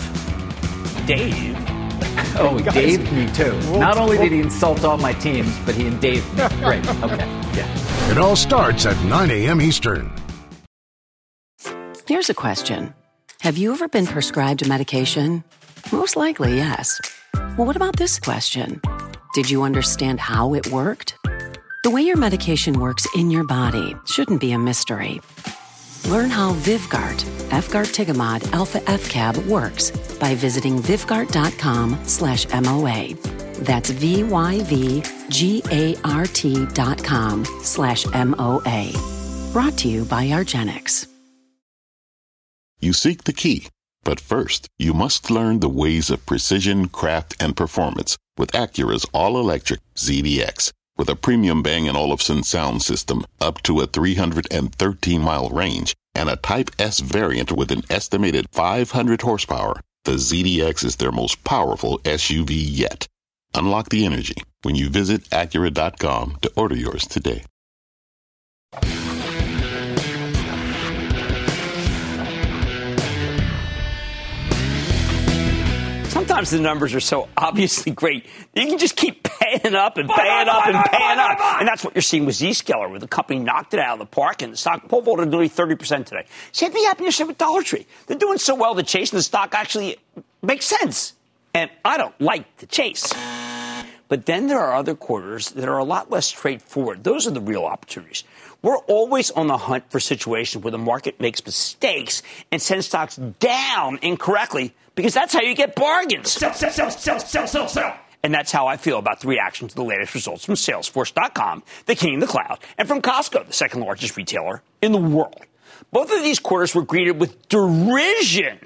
Dave. 1.07 1.74
Oh, 2.39 2.59
Dave 2.59 3.11
me 3.13 3.31
too. 3.31 3.53
Not 3.79 3.97
only 3.97 4.17
did 4.17 4.31
he 4.31 4.39
insult 4.41 4.83
all 4.83 4.97
my 4.97 5.13
teams, 5.13 5.57
but 5.65 5.73
he 5.73 5.87
and 5.87 6.01
Dave 6.01 6.25
me. 6.35 6.43
Great. 6.59 6.85
Okay. 7.01 7.25
Yeah. 7.55 8.11
It 8.11 8.17
all 8.17 8.35
starts 8.35 8.85
at 8.85 9.01
9 9.05 9.31
a.m. 9.31 9.61
Eastern. 9.61 10.11
Here's 12.07 12.29
a 12.29 12.33
question 12.33 12.93
Have 13.41 13.57
you 13.57 13.71
ever 13.71 13.87
been 13.87 14.05
prescribed 14.05 14.65
a 14.65 14.67
medication? 14.67 15.43
Most 15.91 16.15
likely, 16.15 16.55
yes. 16.55 16.99
Well, 17.57 17.65
what 17.65 17.75
about 17.75 17.95
this 17.95 18.19
question? 18.19 18.81
Did 19.33 19.49
you 19.49 19.63
understand 19.63 20.19
how 20.19 20.53
it 20.53 20.67
worked? 20.71 21.17
The 21.83 21.91
way 21.91 22.01
your 22.01 22.17
medication 22.17 22.79
works 22.79 23.07
in 23.15 23.31
your 23.31 23.43
body 23.43 23.95
shouldn't 24.05 24.41
be 24.41 24.51
a 24.51 24.59
mystery. 24.59 25.21
Learn 26.07 26.29
how 26.29 26.53
Vyvgart, 26.53 27.23
Efgartigimod 27.49 28.53
Alpha 28.53 28.79
FCAB 28.81 29.47
works 29.47 29.89
by 30.19 30.35
visiting 30.35 30.77
vyvgart.com 30.79 31.99
slash 32.03 32.47
MOA. 32.49 33.15
That's 33.63 33.89
V-Y-V-G-A-R-T 33.89 35.05
dot 36.73 37.03
com 37.03 37.45
slash 37.63 38.05
M-O-A. 38.13 38.93
Brought 39.51 39.77
to 39.79 39.87
you 39.87 40.05
by 40.05 40.27
argenx. 40.27 41.07
You 42.79 42.93
seek 42.93 43.23
the 43.23 43.33
key, 43.33 43.67
but 44.03 44.19
first, 44.19 44.67
you 44.77 44.93
must 44.93 45.31
learn 45.31 45.59
the 45.59 45.69
ways 45.69 46.11
of 46.11 46.25
precision, 46.25 46.87
craft, 46.89 47.35
and 47.39 47.55
performance 47.57 48.17
with 48.37 48.51
Acura's 48.51 49.05
all-electric 49.13 49.79
ZDX. 49.95 50.71
With 50.97 51.09
a 51.09 51.15
premium 51.17 51.61
Bang 51.61 51.89
& 51.89 51.95
Olufsen 51.95 52.43
sound 52.43 52.81
system 52.81 53.25
up 53.41 53.61
to 53.63 53.81
a 53.81 53.87
313-mile 53.87 55.49
range 55.49 55.93
and 56.13 56.29
a 56.29 56.37
Type 56.37 56.71
S 56.79 57.01
variant 57.01 57.51
with 57.51 57.69
an 57.71 57.81
estimated 57.89 58.45
500 58.53 59.21
horsepower, 59.21 59.81
the 60.05 60.13
ZDX 60.13 60.85
is 60.85 60.95
their 60.95 61.11
most 61.11 61.43
powerful 61.43 61.99
SUV 61.99 62.51
yet. 62.51 63.07
Unlock 63.53 63.89
the 63.89 64.05
energy 64.05 64.35
when 64.61 64.75
you 64.75 64.87
visit 64.87 65.29
Acura.com 65.31 66.37
to 66.41 66.51
order 66.55 66.77
yours 66.77 67.05
today. 67.05 67.43
Sometimes 76.15 76.49
the 76.49 76.59
numbers 76.59 76.95
are 76.95 77.01
so 77.01 77.27
obviously 77.35 77.91
great. 77.91 78.25
You 78.53 78.67
can 78.67 78.77
just 78.77 78.95
keep 78.95 79.21
paying 79.23 79.75
up 79.75 79.97
and 79.97 80.07
paying 80.07 80.47
up 80.47 80.65
and 80.65 80.77
paying 80.89 81.19
up. 81.19 81.39
And 81.59 81.67
that's 81.67 81.83
what 81.83 81.93
you're 81.93 82.01
seeing 82.01 82.25
with 82.25 82.35
Zscaler, 82.35 82.89
where 82.89 82.99
the 82.99 83.07
company 83.07 83.39
knocked 83.39 83.73
it 83.73 83.81
out 83.81 83.93
of 83.93 83.99
the 83.99 84.05
park 84.05 84.41
and 84.41 84.53
the 84.53 84.57
stock 84.57 84.87
pulled 84.87 85.03
vaulted 85.03 85.29
nearly 85.29 85.49
30% 85.49 86.05
today. 86.05 86.25
Same 86.53 86.71
thing 86.71 86.85
happened 86.85 87.07
yesterday 87.07 87.27
with 87.27 87.37
Dollar 87.37 87.63
Tree. 87.63 87.85
They're 88.07 88.17
doing 88.17 88.37
so 88.37 88.55
well, 88.55 88.75
the 88.75 88.83
chase 88.83 89.11
and 89.11 89.19
the 89.19 89.23
stock 89.23 89.53
actually 89.53 89.97
makes 90.41 90.65
sense. 90.65 91.13
And 91.53 91.69
I 91.83 91.97
don't 91.97 92.19
like 92.21 92.57
the 92.57 92.65
chase. 92.65 93.13
But 94.07 94.25
then 94.25 94.47
there 94.47 94.59
are 94.59 94.73
other 94.73 94.95
quarters 94.95 95.49
that 95.51 95.67
are 95.67 95.79
a 95.79 95.83
lot 95.83 96.11
less 96.11 96.27
straightforward. 96.27 97.03
Those 97.03 97.27
are 97.27 97.31
the 97.31 97.41
real 97.41 97.65
opportunities. 97.65 98.23
We're 98.61 98.77
always 98.77 99.31
on 99.31 99.47
the 99.47 99.57
hunt 99.57 99.91
for 99.91 99.99
situations 99.99 100.63
where 100.63 100.71
the 100.71 100.77
market 100.77 101.19
makes 101.19 101.45
mistakes 101.45 102.23
and 102.53 102.61
sends 102.61 102.87
stocks 102.87 103.17
down 103.17 103.99
incorrectly 104.01 104.73
because 104.95 105.13
that's 105.13 105.33
how 105.33 105.41
you 105.41 105.55
get 105.55 105.75
bargains. 105.75 106.31
Sell, 106.31 106.53
sell, 106.53 106.71
sell, 106.71 106.89
sell, 106.89 107.19
sell, 107.19 107.47
sell, 107.47 107.67
sell. 107.67 107.99
And 108.23 108.33
that's 108.33 108.51
how 108.51 108.65
I 108.65 108.77
feel 108.77 108.97
about 108.97 109.19
the 109.19 109.27
reaction 109.27 109.67
to 109.67 109.75
the 109.75 109.83
latest 109.83 110.15
results 110.15 110.45
from 110.45 110.55
Salesforce.com, 110.55 111.63
the 111.85 111.93
king 111.93 112.15
of 112.15 112.21
the 112.21 112.27
cloud, 112.27 112.57
and 112.77 112.87
from 112.87 113.01
Costco, 113.01 113.45
the 113.45 113.53
second 113.53 113.81
largest 113.81 114.17
retailer 114.17 114.63
in 114.81 114.91
the 114.93 114.97
world. 114.97 115.45
Both 115.91 116.11
of 116.11 116.23
these 116.23 116.39
quarters 116.39 116.73
were 116.73 116.81
greeted 116.81 117.19
with 117.19 117.47
derision 117.49 118.57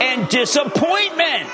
and 0.00 0.28
disappointment 0.28 1.48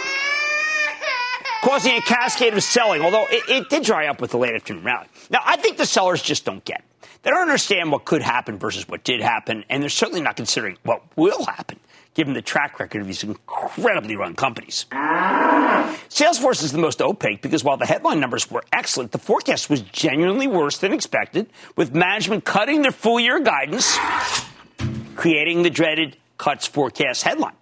causing 1.62 1.96
a 1.96 2.00
cascade 2.00 2.52
of 2.54 2.62
selling, 2.62 3.02
although 3.02 3.26
it, 3.30 3.42
it 3.48 3.68
did 3.70 3.85
dry 3.85 4.09
up 4.09 4.20
with 4.20 4.33
the 4.33 4.37
late 4.37 4.54
afternoon 4.54 4.85
rally. 4.85 5.07
Now, 5.30 5.40
I 5.44 5.57
think 5.57 5.76
the 5.76 5.87
sellers 5.87 6.20
just 6.20 6.44
don't 6.44 6.64
get 6.64 6.80
it. 6.80 7.09
They 7.22 7.30
don't 7.30 7.40
understand 7.40 7.90
what 7.90 8.04
could 8.04 8.20
happen 8.20 8.59
versus 8.59 8.87
what 8.87 9.02
did 9.02 9.22
happen, 9.22 9.64
and 9.70 9.83
they're 9.83 9.88
certainly 9.88 10.20
not 10.20 10.37
considering 10.37 10.76
what 10.83 11.02
will 11.16 11.44
happen 11.46 11.78
given 12.14 12.33
the 12.33 12.42
track 12.42 12.81
record 12.81 13.03
of 13.03 13.07
these 13.07 13.22
incredibly 13.24 14.16
run 14.16 14.35
companies. 14.35 14.87
Salesforce 16.09 16.62
is 16.62 16.72
the 16.72 16.79
most 16.79 17.03
opaque 17.03 17.42
because 17.42 17.64
while 17.64 17.77
the 17.77 17.87
headline 17.87 18.20
numbers 18.20 18.50
were 18.50 18.64
excellent, 18.72 19.12
the 19.12 19.18
forecast 19.18 19.68
was 19.68 19.83
genuinely 19.83 20.46
worse 20.46 20.79
than 20.79 20.92
expected, 20.92 21.48
with 21.77 21.94
management 21.94 22.44
cutting 22.44 22.83
their 22.83 22.92
full 22.92 23.18
year 23.18 23.40
guidance, 23.40 23.98
creating 25.16 25.62
the 25.62 25.70
dreaded 25.70 26.16
cuts 26.38 26.66
forecast 26.66 27.22
headline. 27.22 27.55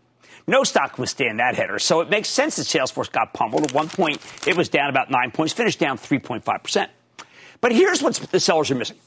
No 0.46 0.64
stock 0.64 0.94
can 0.94 1.02
withstand 1.02 1.38
that 1.38 1.54
header. 1.54 1.78
So 1.78 2.00
it 2.00 2.10
makes 2.10 2.28
sense 2.28 2.56
that 2.56 2.64
Salesforce 2.64 3.10
got 3.10 3.32
pummeled. 3.32 3.64
At 3.64 3.72
one 3.72 3.88
point, 3.88 4.20
it 4.46 4.56
was 4.56 4.68
down 4.68 4.90
about 4.90 5.10
nine 5.10 5.30
points, 5.30 5.52
finished 5.52 5.78
down 5.78 5.98
3.5%. 5.98 6.88
But 7.60 7.72
here's 7.72 8.02
what 8.02 8.14
the 8.14 8.40
sellers 8.40 8.70
are 8.70 8.74
missing. 8.74 8.98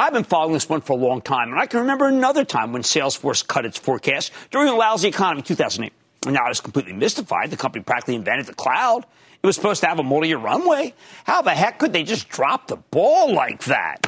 I've 0.00 0.12
been 0.12 0.22
following 0.22 0.52
this 0.52 0.68
one 0.68 0.80
for 0.80 0.92
a 0.92 0.96
long 0.96 1.20
time, 1.20 1.50
and 1.50 1.58
I 1.58 1.66
can 1.66 1.80
remember 1.80 2.06
another 2.06 2.44
time 2.44 2.72
when 2.72 2.82
Salesforce 2.82 3.44
cut 3.44 3.66
its 3.66 3.76
forecast 3.76 4.30
during 4.52 4.68
a 4.68 4.76
lousy 4.76 5.08
economy 5.08 5.40
in 5.40 5.44
2008. 5.44 5.92
And 6.24 6.34
now 6.34 6.48
was 6.48 6.60
completely 6.60 6.92
mystified. 6.92 7.50
The 7.50 7.56
company 7.56 7.82
practically 7.82 8.14
invented 8.14 8.46
the 8.46 8.54
cloud. 8.54 9.06
It 9.42 9.46
was 9.46 9.56
supposed 9.56 9.80
to 9.80 9.88
have 9.88 9.98
a 9.98 10.04
multi-year 10.04 10.38
runway. 10.38 10.94
How 11.24 11.42
the 11.42 11.50
heck 11.50 11.80
could 11.80 11.92
they 11.92 12.04
just 12.04 12.28
drop 12.28 12.68
the 12.68 12.76
ball 12.76 13.34
like 13.34 13.64
that? 13.64 14.02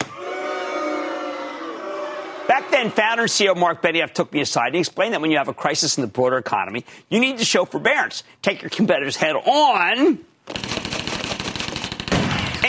Back 2.46 2.70
then, 2.70 2.90
founder 2.90 3.22
and 3.22 3.30
CEO 3.30 3.56
Mark 3.56 3.82
Benioff 3.82 4.12
took 4.12 4.32
me 4.32 4.40
aside 4.40 4.68
and 4.68 4.76
explained 4.76 5.14
that 5.14 5.20
when 5.20 5.32
you 5.32 5.38
have 5.38 5.48
a 5.48 5.54
crisis 5.54 5.98
in 5.98 6.02
the 6.02 6.08
broader 6.08 6.38
economy, 6.38 6.84
you 7.08 7.18
need 7.18 7.38
to 7.38 7.44
show 7.44 7.64
forbearance. 7.64 8.22
Take 8.42 8.62
your 8.62 8.70
competitors 8.70 9.16
head 9.16 9.34
on 9.34 10.24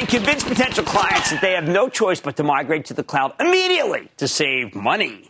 and 0.02 0.10
convince 0.10 0.44
potential 0.44 0.84
clients 0.84 1.30
that 1.30 1.42
they 1.42 1.52
have 1.52 1.68
no 1.68 1.88
choice 1.88 2.20
but 2.20 2.36
to 2.36 2.44
migrate 2.44 2.86
to 2.86 2.94
the 2.96 3.04
cloud 3.04 3.36
immediately 3.40 4.10
to 4.18 4.28
save 4.28 4.74
money. 4.74 5.28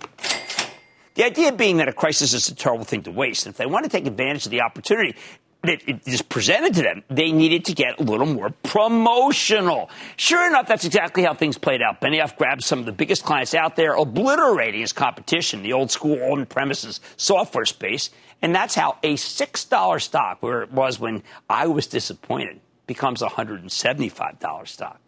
The 1.15 1.25
idea 1.25 1.51
being 1.51 1.77
that 1.77 1.89
a 1.89 1.93
crisis 1.93 2.33
is 2.33 2.47
a 2.47 2.55
terrible 2.55 2.85
thing 2.85 3.03
to 3.03 3.11
waste. 3.11 3.45
And 3.45 3.51
if 3.51 3.57
they 3.57 3.65
want 3.65 3.83
to 3.83 3.89
take 3.89 4.07
advantage 4.07 4.45
of 4.45 4.51
the 4.51 4.61
opportunity 4.61 5.17
that 5.63 5.81
is 6.07 6.21
presented 6.21 6.73
to 6.75 6.83
them, 6.83 7.03
they 7.09 7.33
needed 7.33 7.65
to 7.65 7.73
get 7.73 7.99
a 7.99 8.03
little 8.03 8.25
more 8.25 8.51
promotional. 8.63 9.89
Sure 10.15 10.47
enough, 10.47 10.69
that's 10.69 10.85
exactly 10.85 11.23
how 11.23 11.33
things 11.33 11.57
played 11.57 11.81
out. 11.81 11.99
Benioff 11.99 12.37
grabbed 12.37 12.63
some 12.63 12.79
of 12.79 12.85
the 12.85 12.93
biggest 12.93 13.25
clients 13.25 13.53
out 13.53 13.75
there, 13.75 13.95
obliterating 13.95 14.79
his 14.79 14.93
competition, 14.93 15.63
the 15.63 15.73
old 15.73 15.91
school 15.91 16.31
on 16.31 16.45
premises 16.45 17.01
software 17.17 17.65
space. 17.65 18.09
And 18.41 18.55
that's 18.55 18.73
how 18.73 18.97
a 19.03 19.15
$6 19.15 20.01
stock, 20.01 20.41
where 20.41 20.61
it 20.61 20.71
was 20.71 20.97
when 20.97 21.23
I 21.49 21.67
was 21.67 21.87
disappointed, 21.87 22.61
becomes 22.93 23.21
a 23.21 23.27
$175 23.27 24.67
stock. 24.67 24.99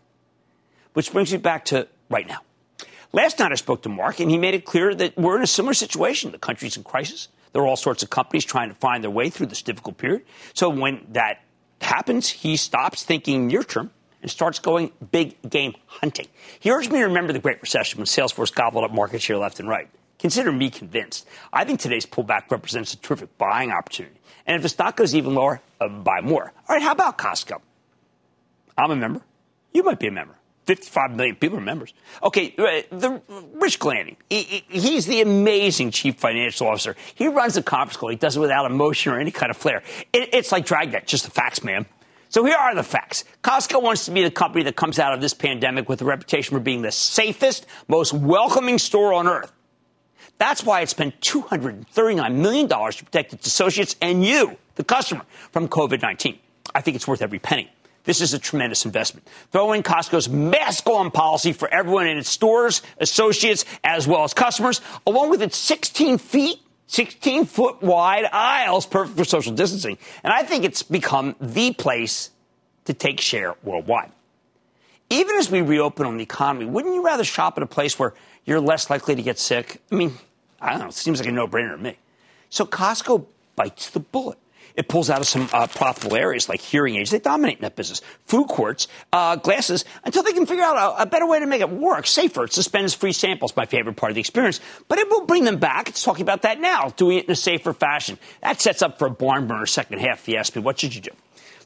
Which 0.94 1.12
brings 1.12 1.34
me 1.34 1.38
back 1.38 1.66
to 1.66 1.90
right 2.10 2.26
now. 2.26 2.40
Last 3.12 3.40
night 3.40 3.52
I 3.52 3.56
spoke 3.56 3.82
to 3.82 3.90
Mark, 3.90 4.22
and 4.22 4.32
he 4.32 4.38
made 4.38 4.54
it 4.54 4.64
clear 4.64 4.96
that 4.96 5.18
we're 5.18 5.36
in 5.36 5.44
a 5.44 5.48
similar 5.48 5.74
situation. 5.74 6.32
The 6.32 6.38
country's 6.38 6.78
in 6.78 6.84
crisis. 6.84 7.28
There 7.52 7.62
are 7.62 7.68
all 7.68 7.76
sorts 7.76 8.02
of 8.02 8.10
companies 8.10 8.46
trying 8.46 8.70
to 8.70 8.76
find 8.76 9.04
their 9.04 9.12
way 9.12 9.30
through 9.30 9.48
this 9.48 9.62
difficult 9.62 9.98
period. 9.98 10.24
So 10.54 10.70
when 10.70 11.06
that 11.10 11.44
happens, 11.82 12.30
he 12.30 12.56
stops 12.56 13.04
thinking 13.04 13.48
near 13.48 13.64
term 13.64 13.92
and 14.22 14.32
starts 14.32 14.60
going 14.60 14.94
big 15.12 15.36
game 15.48 15.76
hunting. 15.86 16.28
He 16.60 16.72
urged 16.72 16.90
me 16.90 17.00
to 17.00 17.06
remember 17.06 17.34
the 17.34 17.40
Great 17.40 17.62
Recession 17.62 17.98
when 17.98 18.06
Salesforce 18.06 18.56
gobbled 18.56 18.86
up 18.86 18.92
market 18.94 19.22
share 19.22 19.38
left 19.38 19.60
and 19.60 19.68
right. 19.68 19.90
Consider 20.20 20.54
me 20.54 20.70
convinced. 20.70 21.28
I 21.52 21.66
think 21.66 21.82
today's 21.82 22.06
pullback 22.06 22.50
represents 22.50 22.94
a 22.94 22.98
terrific 22.98 23.38
buying 23.38 23.72
opportunity. 23.72 24.16
And 24.48 24.56
if 24.56 24.62
the 24.62 24.70
stock 24.70 24.96
goes 24.96 25.14
even 25.14 25.36
lower, 25.36 25.62
uh, 25.82 25.90
buy 25.90 26.22
more. 26.22 26.54
All 26.70 26.76
right, 26.76 26.82
how 26.82 26.94
about 26.94 27.18
Costco? 27.18 27.60
I'm 28.78 28.92
a 28.92 28.96
member. 28.96 29.22
You 29.74 29.84
might 29.84 30.00
be 30.00 30.08
a 30.08 30.12
member. 30.12 30.36
55 30.66 31.16
million 31.16 31.36
people 31.36 31.58
are 31.58 31.62
members. 31.62 31.94
Okay, 32.22 32.54
uh, 32.58 32.96
the 32.96 33.22
Rich 33.54 33.80
Galanti, 33.80 34.16
he, 34.30 34.64
he's 34.70 35.06
the 35.06 35.22
amazing 35.22 35.92
chief 35.92 36.16
financial 36.16 36.68
officer. 36.68 36.96
He 37.16 37.28
runs 37.28 37.56
the 37.56 37.64
conference 37.64 37.98
call. 37.98 38.10
He 38.10 38.16
does 38.16 38.38
it 38.38 38.40
without 38.40 38.66
emotion 38.66 39.12
or 39.12 39.20
any 39.20 39.32
kind 39.32 39.50
of 39.50 39.58
flair. 39.58 39.84
It, 40.14 40.30
it's 40.34 40.52
like 40.52 40.66
Dragnet, 40.66 41.06
just 41.06 41.26
the 41.26 41.32
facts, 41.32 41.64
man. 41.64 41.86
So 42.30 42.44
here 42.46 42.56
are 42.56 42.74
the 42.74 42.84
facts. 42.84 43.26
Costco 43.44 43.84
wants 43.84 44.06
to 44.06 44.12
be 44.12 44.24
the 44.24 44.32
company 44.32 44.64
that 44.64 44.76
comes 44.76 45.00
out 45.00 45.14
of 45.14 45.22
this 45.22 45.34
pandemic 45.34 45.90
with 45.90 46.02
a 46.02 46.06
reputation 46.06 46.56
for 46.56 46.62
being 46.62 46.82
the 46.82 46.92
safest, 46.92 47.66
most 47.88 48.14
welcoming 48.14 48.80
store 48.80 49.14
on 49.14 49.28
earth. 49.28 49.52
That's 50.40 50.64
why 50.64 50.82
it 50.82 50.90
spent 50.90 51.20
$239 51.22 52.36
million 52.36 52.68
to 52.68 53.06
protect 53.06 53.34
its 53.34 53.48
associates 53.48 53.96
and 54.02 54.26
you, 54.26 54.58
the 54.76 54.84
customer, 54.84 55.26
from 55.52 55.68
COVID 55.68 56.02
19. 56.02 56.40
I 56.74 56.82
think 56.82 56.96
it's 56.96 57.08
worth 57.08 57.22
every 57.22 57.40
penny. 57.40 57.72
This 58.04 58.20
is 58.20 58.34
a 58.34 58.40
tremendous 58.40 58.86
investment. 58.86 59.28
Throw 59.52 59.72
in 59.74 59.84
Costco's 59.84 60.28
mask 60.28 60.88
on 60.90 61.10
policy 61.10 61.54
for 61.54 61.74
everyone 61.74 62.08
in 62.08 62.18
its 62.18 62.30
stores, 62.30 62.82
associates, 63.00 63.64
as 63.84 64.08
well 64.08 64.24
as 64.24 64.34
customers, 64.34 64.82
along 65.08 65.30
with 65.30 65.42
its 65.42 65.58
16 65.58 66.18
feet 66.18 66.60
16 66.88 67.46
foot 67.46 67.82
wide 67.82 68.26
aisles, 68.32 68.86
perfect 68.86 69.18
for 69.18 69.26
social 69.26 69.52
distancing. 69.52 69.98
And 70.24 70.32
I 70.32 70.44
think 70.44 70.64
it's 70.64 70.84
become 70.84 71.36
the 71.42 71.74
place 71.74 72.30
to 72.86 72.94
take 72.94 73.20
share 73.20 73.56
worldwide. 73.64 74.12
Even 75.10 75.36
as 75.38 75.50
we 75.50 75.62
reopen 75.62 76.06
on 76.06 76.18
the 76.18 76.24
economy, 76.24 76.66
wouldn't 76.66 76.94
you 76.94 77.04
rather 77.04 77.24
shop 77.24 77.58
at 77.58 77.64
a 77.64 77.68
place 77.68 77.98
where 77.98 78.14
you're 78.46 78.60
less 78.60 78.92
likely 78.92 79.16
to 79.16 79.24
get 79.24 79.40
sick? 79.40 79.82
I 79.92 79.96
mean, 79.96 80.14
I 80.62 80.72
don't 80.72 80.80
know. 80.80 80.88
It 80.88 80.94
seems 80.94 81.20
like 81.20 81.30
a 81.30 81.32
no 81.32 81.48
brainer 81.48 81.76
to 81.76 81.82
me. 81.82 81.98
So 82.50 82.66
Costco 82.66 83.26
bites 83.56 83.90
the 83.90 84.00
bullet. 84.00 84.38
It 84.76 84.88
pulls 84.88 85.10
out 85.10 85.20
of 85.20 85.28
some 85.28 85.50
uh, 85.54 85.68
profitable 85.68 86.16
areas 86.16 86.50
like 86.50 86.62
hearing 86.62 86.96
aids. 86.96 87.12
They 87.12 87.20
dominate 87.20 87.58
in 87.58 87.62
that 87.62 87.76
business. 87.76 88.02
Food 88.26 88.48
courts, 88.48 88.88
uh, 89.12 89.36
glasses, 89.36 89.86
until 90.04 90.24
they 90.24 90.34
can 90.34 90.46
figure 90.46 90.64
out 90.64 90.78
a, 90.78 91.04
a, 91.04 91.06
better 91.06 91.28
way 91.28 91.40
to 91.40 91.46
make 91.46 91.62
it 91.62 91.70
work, 91.70 92.08
safer. 92.08 92.46
It 92.46 92.54
suspends 92.54 92.94
free 92.94 93.12
samples, 93.12 93.56
my 93.56 93.66
favorite 93.66 93.96
part 93.96 94.12
of 94.12 94.16
the 94.16 94.22
experience. 94.22 94.60
But 94.88 95.00
it 95.00 95.10
will 95.10 95.26
bring 95.26 95.44
them 95.44 95.58
back. 95.58 95.90
It's 95.90 96.04
talking 96.04 96.24
about 96.24 96.42
that 96.44 96.60
now, 96.60 96.90
doing 96.96 97.20
it 97.20 97.26
in 97.26 97.32
a 97.32 97.36
safer 97.36 97.74
fashion. 97.74 98.18
That 98.42 98.62
sets 98.62 98.82
up 98.82 98.98
for 98.98 99.08
a 99.08 99.12
barn 99.12 99.48
burner 99.48 99.66
second 99.66 100.00
half, 100.00 100.22
if 100.22 100.30
you 100.30 100.38
ask 100.38 100.56
me. 100.56 100.62
What 100.62 100.80
should 100.80 100.96
you 100.96 101.02
do? 101.02 101.12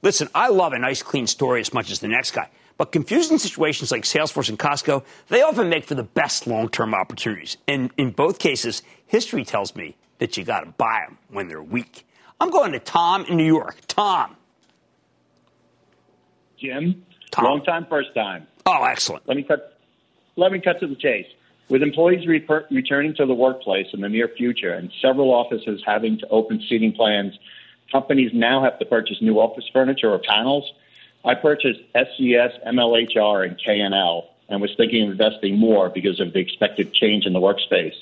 Listen, 0.02 0.28
I 0.36 0.50
love 0.50 0.74
a 0.74 0.80
nice, 0.80 1.02
clean 1.02 1.28
story 1.28 1.62
as 1.62 1.74
much 1.74 1.92
as 1.92 2.00
the 2.00 2.08
next 2.08 2.32
guy. 2.32 2.50
But 2.78 2.92
confusing 2.92 3.40
situations 3.40 3.92
like 3.92 4.04
Salesforce 4.04 4.50
and 4.50 4.60
Costco, 4.60 5.04
they 5.30 5.42
often 5.42 5.70
make 5.70 5.86
for 5.86 5.96
the 5.96 6.04
best 6.04 6.46
long 6.46 6.70
term 6.70 6.94
opportunities. 6.94 7.58
And 7.68 7.92
in 7.98 8.12
both 8.12 8.38
cases, 8.38 8.84
history 9.08 9.44
tells 9.44 9.76
me 9.76 9.96
that 10.20 10.38
you 10.38 10.44
got 10.44 10.62
to 10.62 10.72
buy 10.72 11.06
them 11.08 11.18
when 11.30 11.48
they're 11.48 11.62
weak. 11.62 12.06
I'm 12.40 12.50
going 12.50 12.72
to 12.74 12.80
Tom 12.80 13.26
in 13.26 13.38
New 13.38 13.46
York. 13.46 13.78
Tom. 13.88 14.36
Jim, 16.60 17.06
Tom. 17.32 17.46
long 17.46 17.64
time, 17.64 17.86
first 17.88 18.14
time. 18.16 18.48
Oh, 18.66 18.84
excellent. 18.84 19.28
Let 19.28 19.38
me 19.38 19.44
cut. 19.44 19.78
Let 20.36 20.52
me 20.52 20.60
cut 20.60 20.80
to 20.80 20.88
the 20.88 20.96
chase. 20.96 21.28
With 21.70 21.82
employees 21.82 22.26
re- 22.28 22.46
returning 22.72 23.14
to 23.16 23.26
the 23.26 23.34
workplace 23.34 23.88
in 23.94 24.02
the 24.02 24.10
near 24.10 24.30
future 24.30 24.74
and 24.74 24.92
several 25.02 25.34
offices 25.34 25.82
having 25.86 26.18
to 26.20 26.28
open 26.30 26.64
seating 26.68 26.94
plans, 26.94 27.38
companies 27.92 28.32
now 28.34 28.64
have 28.64 28.80
to 28.80 28.86
purchase 28.86 29.22
new 29.22 29.40
office 29.40 29.66
furniture 29.74 30.10
or 30.10 30.20
panels. 30.20 30.72
I 31.26 31.36
purchased 31.36 31.82
SCS, 31.94 32.66
MLHR, 32.66 33.46
and 33.46 33.60
KNL 33.60 34.26
and 34.50 34.62
was 34.62 34.74
thinking 34.78 35.04
of 35.04 35.12
investing 35.12 35.58
more 35.58 35.90
because 35.90 36.20
of 36.20 36.34
the 36.34 36.40
expected 36.40 36.94
change 36.94 37.26
in 37.26 37.34
the 37.34 37.40
workspace. 37.42 37.96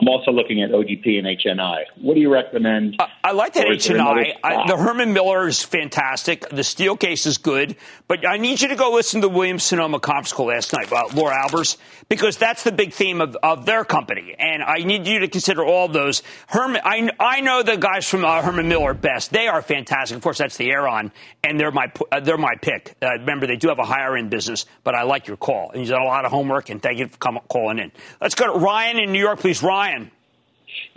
I'm 0.00 0.08
also 0.08 0.30
looking 0.30 0.62
at 0.62 0.70
OGP 0.70 1.18
and 1.18 1.26
HNI. 1.26 1.84
What 2.00 2.14
do 2.14 2.20
you 2.20 2.32
recommend? 2.32 2.96
Uh, 2.98 3.06
I 3.22 3.32
like 3.32 3.52
that 3.54 3.66
HNI. 3.66 4.34
I, 4.42 4.66
the 4.66 4.76
Herman 4.76 5.12
Miller 5.12 5.46
is 5.46 5.62
fantastic. 5.62 6.48
The 6.48 6.62
Steelcase 6.62 7.26
is 7.26 7.36
good. 7.36 7.76
But 8.08 8.26
I 8.26 8.38
need 8.38 8.62
you 8.62 8.68
to 8.68 8.76
go 8.76 8.92
listen 8.92 9.20
to 9.20 9.28
the 9.28 9.34
Williams 9.34 9.62
Sonoma 9.62 10.00
conference 10.00 10.32
call 10.32 10.46
last 10.46 10.72
night 10.72 10.86
about 10.86 11.14
Laura 11.14 11.34
Albers 11.46 11.76
because 12.10 12.36
that's 12.36 12.64
the 12.64 12.72
big 12.72 12.92
theme 12.92 13.22
of, 13.22 13.36
of 13.42 13.64
their 13.64 13.84
company. 13.84 14.34
And 14.38 14.62
I 14.62 14.78
need 14.78 15.06
you 15.06 15.20
to 15.20 15.28
consider 15.28 15.64
all 15.64 15.88
those. 15.88 16.22
Herman, 16.48 16.82
I, 16.84 17.08
I 17.18 17.40
know 17.40 17.62
the 17.62 17.76
guys 17.76 18.06
from 18.06 18.24
uh, 18.24 18.42
Herman 18.42 18.68
Miller 18.68 18.92
best. 18.92 19.32
They 19.32 19.46
are 19.46 19.62
fantastic. 19.62 20.16
Of 20.16 20.22
course, 20.22 20.38
that's 20.38 20.58
the 20.58 20.70
Aeron, 20.70 21.12
and 21.42 21.58
they're 21.58 21.70
my 21.70 21.90
uh, 22.12 22.20
they're 22.20 22.36
my 22.36 22.56
pick. 22.60 22.96
Uh, 23.00 23.12
remember, 23.12 23.46
they 23.46 23.56
do 23.56 23.68
have 23.68 23.78
a 23.78 23.84
higher 23.84 24.16
end 24.16 24.28
business, 24.28 24.66
but 24.84 24.94
I 24.94 25.04
like 25.04 25.28
your 25.28 25.38
call. 25.38 25.70
And 25.70 25.80
you've 25.80 25.90
done 25.90 26.02
a 26.02 26.04
lot 26.04 26.24
of 26.26 26.32
homework, 26.32 26.68
and 26.68 26.82
thank 26.82 26.98
you 26.98 27.06
for 27.06 27.16
coming, 27.16 27.42
calling 27.48 27.78
in. 27.78 27.92
Let's 28.20 28.34
go 28.34 28.52
to 28.52 28.58
Ryan 28.58 28.98
in 28.98 29.12
New 29.12 29.20
York, 29.20 29.38
please. 29.38 29.62
Ryan. 29.62 30.10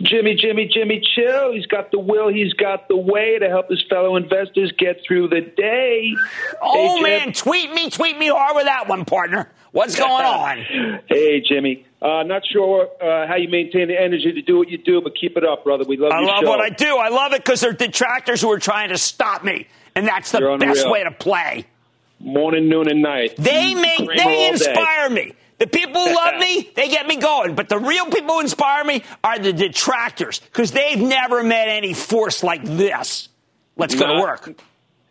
Jimmy, 0.02 0.34
Jimmy, 0.34 0.68
Jimmy, 0.72 1.00
chill. 1.14 1.52
He's 1.52 1.66
got 1.66 1.90
the 1.90 1.98
will. 1.98 2.28
He's 2.28 2.52
got 2.54 2.88
the 2.88 2.96
way 2.96 3.38
to 3.38 3.48
help 3.48 3.70
his 3.70 3.82
fellow 3.88 4.16
investors 4.16 4.72
get 4.76 5.00
through 5.06 5.28
the 5.28 5.40
day. 5.40 6.14
Oh, 6.60 6.96
hey, 6.96 7.02
man. 7.02 7.32
Tweet 7.32 7.72
me, 7.72 7.90
tweet 7.90 8.18
me 8.18 8.28
hard 8.28 8.56
with 8.56 8.64
that 8.64 8.88
one, 8.88 9.04
partner. 9.04 9.50
What's 9.70 9.96
going 9.96 10.24
on? 10.24 10.58
hey, 11.08 11.40
Jimmy. 11.40 11.86
Uh, 12.02 12.22
not 12.24 12.42
sure 12.46 12.88
uh, 13.00 13.26
how 13.26 13.36
you 13.36 13.48
maintain 13.48 13.88
the 13.88 13.98
energy 13.98 14.32
to 14.32 14.42
do 14.42 14.58
what 14.58 14.68
you 14.68 14.78
do, 14.78 15.00
but 15.00 15.14
keep 15.18 15.36
it 15.36 15.44
up, 15.44 15.64
brother. 15.64 15.84
We 15.84 15.96
love 15.96 16.12
you. 16.12 16.18
I 16.18 16.20
love 16.20 16.42
show. 16.42 16.48
what 16.48 16.60
I 16.60 16.68
do. 16.68 16.96
I 16.96 17.08
love 17.08 17.32
it 17.32 17.42
because 17.42 17.60
they're 17.60 17.72
detractors 17.72 18.40
who 18.40 18.50
are 18.52 18.58
trying 18.58 18.90
to 18.90 18.98
stop 18.98 19.42
me. 19.42 19.66
And 19.94 20.06
that's 20.06 20.32
the 20.32 20.56
best 20.58 20.90
way 20.90 21.04
to 21.04 21.12
play. 21.12 21.66
Morning, 22.20 22.68
noon, 22.68 22.88
and 22.88 23.00
night. 23.00 23.36
They 23.36 23.74
make, 23.74 24.08
they 24.16 24.48
inspire 24.48 25.08
me. 25.10 25.34
The 25.58 25.66
people 25.66 26.00
who 26.00 26.14
love 26.14 26.38
me, 26.38 26.70
they 26.74 26.88
get 26.88 27.06
me 27.06 27.16
going. 27.16 27.54
But 27.54 27.68
the 27.68 27.78
real 27.78 28.06
people 28.06 28.34
who 28.34 28.40
inspire 28.40 28.84
me 28.84 29.02
are 29.22 29.38
the 29.38 29.52
detractors 29.52 30.40
because 30.40 30.72
they've 30.72 31.00
never 31.00 31.42
met 31.42 31.68
any 31.68 31.94
force 31.94 32.42
like 32.42 32.64
this. 32.64 33.28
Let's 33.76 33.94
go 33.94 34.06
to 34.06 34.20
work. 34.20 34.60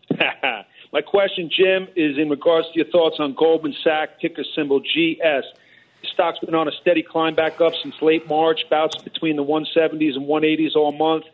My 0.93 1.01
question, 1.01 1.49
Jim, 1.49 1.87
is 1.95 2.17
in 2.17 2.29
regards 2.29 2.67
to 2.71 2.75
your 2.75 2.85
thoughts 2.85 3.15
on 3.19 3.33
Goldman 3.33 3.75
Sachs, 3.83 4.13
ticker 4.21 4.43
symbol 4.55 4.79
GS. 4.79 5.45
The 6.03 6.07
stock's 6.13 6.39
been 6.39 6.53
on 6.53 6.67
a 6.67 6.71
steady 6.81 7.01
climb 7.01 7.33
back 7.33 7.59
up 7.61 7.73
since 7.81 7.95
late 8.01 8.27
March, 8.27 8.59
bounced 8.69 9.03
between 9.03 9.35
the 9.35 9.43
170s 9.43 10.15
and 10.15 10.27
180s 10.27 10.75
all 10.75 10.91
month. 10.91 11.25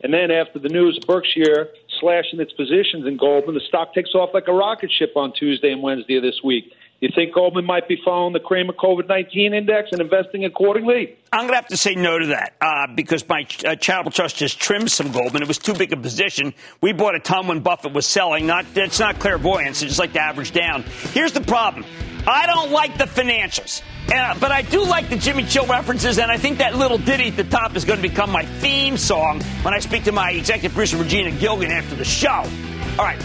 And 0.00 0.14
then 0.14 0.30
after 0.30 0.58
the 0.60 0.68
news, 0.68 0.98
Berkshire 1.04 1.68
slashing 1.98 2.38
its 2.38 2.52
positions 2.52 3.06
in 3.06 3.16
Goldman, 3.16 3.54
the 3.54 3.60
stock 3.60 3.92
takes 3.92 4.14
off 4.14 4.30
like 4.32 4.46
a 4.46 4.52
rocket 4.52 4.92
ship 4.92 5.16
on 5.16 5.32
Tuesday 5.32 5.72
and 5.72 5.82
Wednesday 5.82 6.16
of 6.16 6.22
this 6.22 6.40
week. 6.44 6.72
You 7.00 7.10
think 7.14 7.32
Goldman 7.32 7.64
might 7.64 7.86
be 7.86 7.96
following 8.04 8.32
the 8.32 8.40
Cramer 8.40 8.72
COVID 8.72 9.08
19 9.08 9.54
index 9.54 9.90
and 9.92 10.00
investing 10.00 10.44
accordingly? 10.44 11.16
I'm 11.32 11.42
going 11.42 11.50
to 11.50 11.54
have 11.56 11.68
to 11.68 11.76
say 11.76 11.94
no 11.94 12.18
to 12.18 12.26
that 12.26 12.54
uh, 12.60 12.88
because 12.92 13.28
my 13.28 13.46
uh, 13.64 13.76
charitable 13.76 14.10
trust 14.10 14.36
just 14.36 14.58
trimmed 14.58 14.90
some 14.90 15.12
Goldman. 15.12 15.42
It 15.42 15.48
was 15.48 15.58
too 15.58 15.74
big 15.74 15.92
a 15.92 15.96
position. 15.96 16.54
We 16.80 16.92
bought 16.92 17.14
a 17.14 17.20
ton 17.20 17.46
when 17.46 17.60
Buffett 17.60 17.92
was 17.92 18.04
selling. 18.04 18.46
Not 18.46 18.66
It's 18.74 18.98
not 18.98 19.20
clairvoyance. 19.20 19.80
It's 19.82 19.90
just 19.90 20.00
like 20.00 20.12
to 20.14 20.20
average 20.20 20.50
down. 20.50 20.82
Here's 21.12 21.32
the 21.32 21.40
problem 21.40 21.84
I 22.26 22.46
don't 22.46 22.72
like 22.72 22.98
the 22.98 23.04
financials. 23.04 23.82
Uh, 24.12 24.36
but 24.40 24.50
I 24.50 24.62
do 24.62 24.84
like 24.84 25.08
the 25.08 25.16
Jimmy 25.16 25.44
Chill 25.44 25.66
references, 25.66 26.18
and 26.18 26.32
I 26.32 26.38
think 26.38 26.58
that 26.58 26.74
little 26.74 26.98
ditty 26.98 27.28
at 27.28 27.36
the 27.36 27.44
top 27.44 27.76
is 27.76 27.84
going 27.84 28.02
to 28.02 28.08
become 28.08 28.30
my 28.30 28.44
theme 28.44 28.96
song 28.96 29.40
when 29.62 29.72
I 29.72 29.78
speak 29.78 30.04
to 30.04 30.12
my 30.12 30.32
executive 30.32 30.72
producer, 30.72 30.96
Regina 30.96 31.30
Gilgan, 31.30 31.70
after 31.70 31.94
the 31.94 32.04
show. 32.04 32.28
All 32.28 33.04
right. 33.04 33.18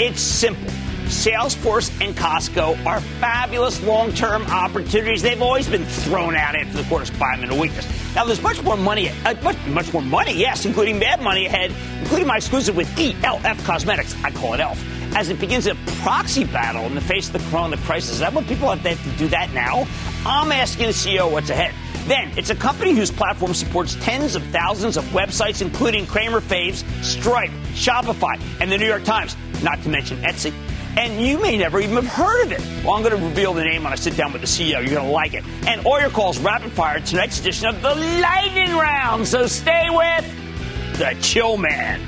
It's 0.00 0.20
simple. 0.20 0.77
Salesforce 1.08 1.90
and 2.04 2.14
Costco 2.14 2.84
are 2.84 3.00
fabulous 3.00 3.82
long 3.82 4.12
term 4.12 4.42
opportunities. 4.42 5.22
They've 5.22 5.40
always 5.40 5.66
been 5.66 5.86
thrown 5.86 6.36
out 6.36 6.54
after 6.54 6.76
the 6.76 6.86
quarter's 6.86 7.08
five-minute 7.08 7.58
weakness. 7.58 7.86
Now, 8.14 8.26
there's 8.26 8.42
much 8.42 8.62
more 8.62 8.76
money, 8.76 9.08
uh, 9.24 9.34
much, 9.42 9.56
much 9.68 9.90
more 9.90 10.02
money, 10.02 10.34
yes, 10.34 10.66
including 10.66 11.00
bad 11.00 11.22
money 11.22 11.46
ahead, 11.46 11.72
including 12.00 12.26
my 12.26 12.36
exclusive 12.36 12.76
with 12.76 12.88
ELF 12.98 13.64
Cosmetics. 13.64 14.14
I 14.22 14.30
call 14.32 14.52
it 14.52 14.60
ELF. 14.60 15.14
As 15.16 15.30
it 15.30 15.40
begins 15.40 15.66
a 15.66 15.74
proxy 16.02 16.44
battle 16.44 16.84
in 16.84 16.94
the 16.94 17.00
face 17.00 17.28
of 17.28 17.32
the 17.32 17.50
corona 17.50 17.78
crisis. 17.78 18.10
Is 18.10 18.18
that 18.18 18.34
what 18.34 18.46
people 18.46 18.70
have 18.70 18.82
to 18.82 19.10
do 19.16 19.28
that 19.28 19.50
now? 19.54 19.88
I'm 20.26 20.52
asking 20.52 20.88
the 20.88 20.92
CEO 20.92 21.32
what's 21.32 21.48
ahead. 21.48 21.74
Then, 22.06 22.30
it's 22.36 22.50
a 22.50 22.54
company 22.54 22.92
whose 22.92 23.10
platform 23.10 23.54
supports 23.54 23.96
tens 24.02 24.34
of 24.34 24.42
thousands 24.48 24.98
of 24.98 25.04
websites, 25.06 25.62
including 25.62 26.06
Cramer 26.06 26.42
Faves, 26.42 26.84
Stripe, 27.02 27.50
Shopify, 27.72 28.38
and 28.60 28.70
the 28.70 28.76
New 28.76 28.86
York 28.86 29.04
Times, 29.04 29.36
not 29.62 29.82
to 29.82 29.88
mention 29.88 30.18
Etsy 30.18 30.52
and 30.98 31.24
you 31.24 31.40
may 31.40 31.56
never 31.56 31.78
even 31.78 31.94
have 31.94 32.08
heard 32.08 32.46
of 32.46 32.50
it. 32.50 32.60
Well, 32.84 32.94
I'm 32.94 33.04
going 33.04 33.16
to 33.16 33.24
reveal 33.24 33.54
the 33.54 33.62
name 33.62 33.84
when 33.84 33.92
I 33.92 33.96
sit 33.96 34.16
down 34.16 34.32
with 34.32 34.42
the 34.42 34.48
CEO. 34.48 34.80
You're 34.80 34.96
going 34.96 35.06
to 35.06 35.12
like 35.12 35.32
it. 35.32 35.44
And 35.64 35.86
all 35.86 36.00
your 36.00 36.10
calls 36.10 36.40
rapid 36.40 36.72
fire 36.72 36.98
tonight's 36.98 37.38
edition 37.38 37.68
of 37.68 37.80
the 37.82 37.94
Lightning 37.94 38.76
Round. 38.76 39.24
So 39.26 39.46
stay 39.46 39.86
with 39.90 40.98
the 40.98 41.16
Chill 41.22 41.56
Man. 41.56 42.00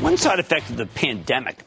One 0.00 0.16
side 0.16 0.38
effect 0.38 0.70
of 0.70 0.76
the 0.76 0.86
pandemic 0.86 1.58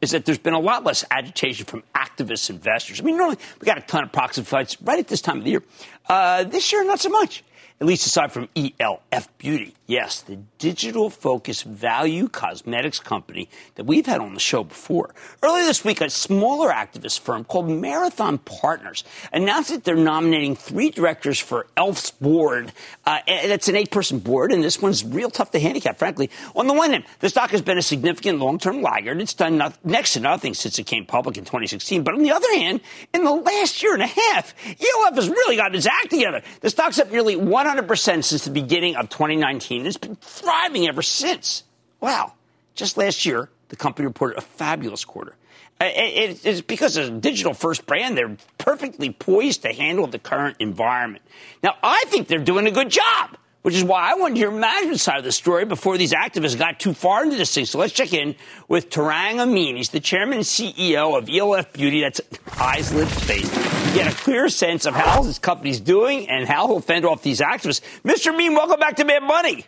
is 0.00 0.10
that 0.10 0.24
there's 0.24 0.38
been 0.38 0.52
a 0.52 0.58
lot 0.58 0.82
less 0.82 1.04
agitation 1.12 1.64
from 1.64 1.84
activist 1.94 2.50
investors. 2.50 3.00
I 3.00 3.04
mean, 3.04 3.16
normally 3.16 3.38
we 3.60 3.66
got 3.66 3.78
a 3.78 3.82
ton 3.82 4.02
of 4.02 4.10
proxy 4.10 4.42
fights 4.42 4.82
right 4.82 4.98
at 4.98 5.06
this 5.06 5.20
time 5.20 5.38
of 5.38 5.44
the 5.44 5.50
year. 5.50 5.62
Uh, 6.08 6.42
this 6.42 6.72
year, 6.72 6.84
not 6.84 6.98
so 6.98 7.08
much 7.08 7.44
at 7.80 7.86
least 7.86 8.06
aside 8.06 8.32
from 8.32 8.48
ELF 8.56 9.28
Beauty. 9.38 9.74
Yes, 9.86 10.22
the 10.22 10.38
digital 10.58 11.10
focused 11.10 11.64
value 11.64 12.28
cosmetics 12.28 13.00
company 13.00 13.50
that 13.74 13.84
we've 13.84 14.06
had 14.06 14.22
on 14.22 14.32
the 14.32 14.40
show 14.40 14.64
before. 14.64 15.14
Earlier 15.42 15.64
this 15.64 15.84
week, 15.84 16.00
a 16.00 16.08
smaller 16.08 16.70
activist 16.70 17.20
firm 17.20 17.44
called 17.44 17.68
Marathon 17.68 18.38
Partners 18.38 19.04
announced 19.30 19.68
that 19.68 19.84
they're 19.84 19.94
nominating 19.94 20.56
three 20.56 20.88
directors 20.88 21.38
for 21.38 21.66
ELF's 21.76 22.12
board. 22.12 22.72
Uh, 23.04 23.18
an 23.28 23.76
eight 23.76 23.90
person 23.90 24.20
board, 24.20 24.52
and 24.52 24.64
this 24.64 24.80
one's 24.80 25.04
real 25.04 25.28
tough 25.28 25.50
to 25.50 25.60
handicap, 25.60 25.98
frankly. 25.98 26.30
On 26.56 26.66
the 26.66 26.72
one 26.72 26.92
hand, 26.92 27.04
the 27.20 27.28
stock 27.28 27.50
has 27.50 27.60
been 27.60 27.76
a 27.76 27.82
significant 27.82 28.38
long 28.38 28.58
term 28.58 28.80
laggard. 28.80 29.20
It's 29.20 29.34
done 29.34 29.58
no- 29.58 29.74
next 29.84 30.14
to 30.14 30.20
nothing 30.20 30.54
since 30.54 30.78
it 30.78 30.84
came 30.84 31.04
public 31.04 31.36
in 31.36 31.44
2016. 31.44 32.04
But 32.04 32.14
on 32.14 32.22
the 32.22 32.32
other 32.32 32.50
hand, 32.54 32.80
in 33.12 33.22
the 33.22 33.32
last 33.32 33.82
year 33.82 33.92
and 33.92 34.02
a 34.02 34.06
half, 34.06 34.54
ELF 34.66 35.14
has 35.14 35.28
really 35.28 35.56
gotten 35.56 35.76
its 35.76 35.86
act 35.86 36.08
together. 36.08 36.40
The 36.62 36.70
stock's 36.70 36.98
up 36.98 37.12
nearly 37.12 37.36
100% 37.36 38.24
since 38.24 38.46
the 38.46 38.50
beginning 38.50 38.96
of 38.96 39.10
2019 39.10 39.73
2019. 39.82 39.86
It's 39.86 39.96
been 39.96 40.16
thriving 40.16 40.86
ever 40.86 41.02
since. 41.02 41.64
Wow. 42.00 42.34
Just 42.74 42.96
last 42.96 43.24
year, 43.26 43.50
the 43.68 43.76
company 43.76 44.06
reported 44.06 44.38
a 44.38 44.42
fabulous 44.42 45.04
quarter. 45.04 45.36
It's 45.80 46.60
because 46.60 46.96
as 46.96 47.08
a 47.08 47.12
digital 47.12 47.52
first 47.52 47.84
brand, 47.84 48.16
they're 48.16 48.36
perfectly 48.58 49.10
poised 49.10 49.62
to 49.62 49.72
handle 49.72 50.06
the 50.06 50.18
current 50.18 50.56
environment. 50.60 51.24
Now, 51.62 51.74
I 51.82 52.04
think 52.06 52.28
they're 52.28 52.38
doing 52.38 52.66
a 52.66 52.70
good 52.70 52.90
job, 52.90 53.36
which 53.64 53.74
is 53.74 53.82
why 53.82 54.10
I 54.10 54.14
wanted 54.16 54.34
to 54.34 54.40
hear 54.40 54.50
management 54.50 55.00
side 55.00 55.16
of 55.16 55.24
the 55.24 55.32
story 55.32 55.64
before 55.64 55.96
these 55.96 56.12
activists 56.12 56.58
got 56.58 56.78
too 56.78 56.92
far 56.92 57.24
into 57.24 57.36
this 57.36 57.54
thing. 57.54 57.64
So 57.64 57.78
let's 57.78 57.94
check 57.94 58.12
in 58.12 58.34
with 58.68 58.90
Tarang 58.90 59.40
Amin. 59.40 59.76
He's 59.76 59.88
the 59.88 60.00
chairman 60.00 60.36
and 60.36 60.44
CEO 60.44 61.16
of 61.16 61.30
ELF 61.30 61.72
Beauty. 61.72 62.02
That's 62.02 62.20
eyes, 62.60 62.92
lips, 62.92 63.18
face. 63.24 63.50
Get 63.94 64.12
a 64.12 64.14
clear 64.14 64.50
sense 64.50 64.84
of 64.84 64.94
how 64.94 65.22
this 65.22 65.38
company's 65.38 65.80
doing 65.80 66.28
and 66.28 66.46
how 66.46 66.66
he'll 66.66 66.80
fend 66.80 67.06
off 67.06 67.22
these 67.22 67.40
activists. 67.40 67.80
Mr. 68.02 68.34
Amin, 68.34 68.52
welcome 68.52 68.78
back 68.78 68.96
to 68.96 69.04
Mad 69.06 69.22
Money. 69.22 69.64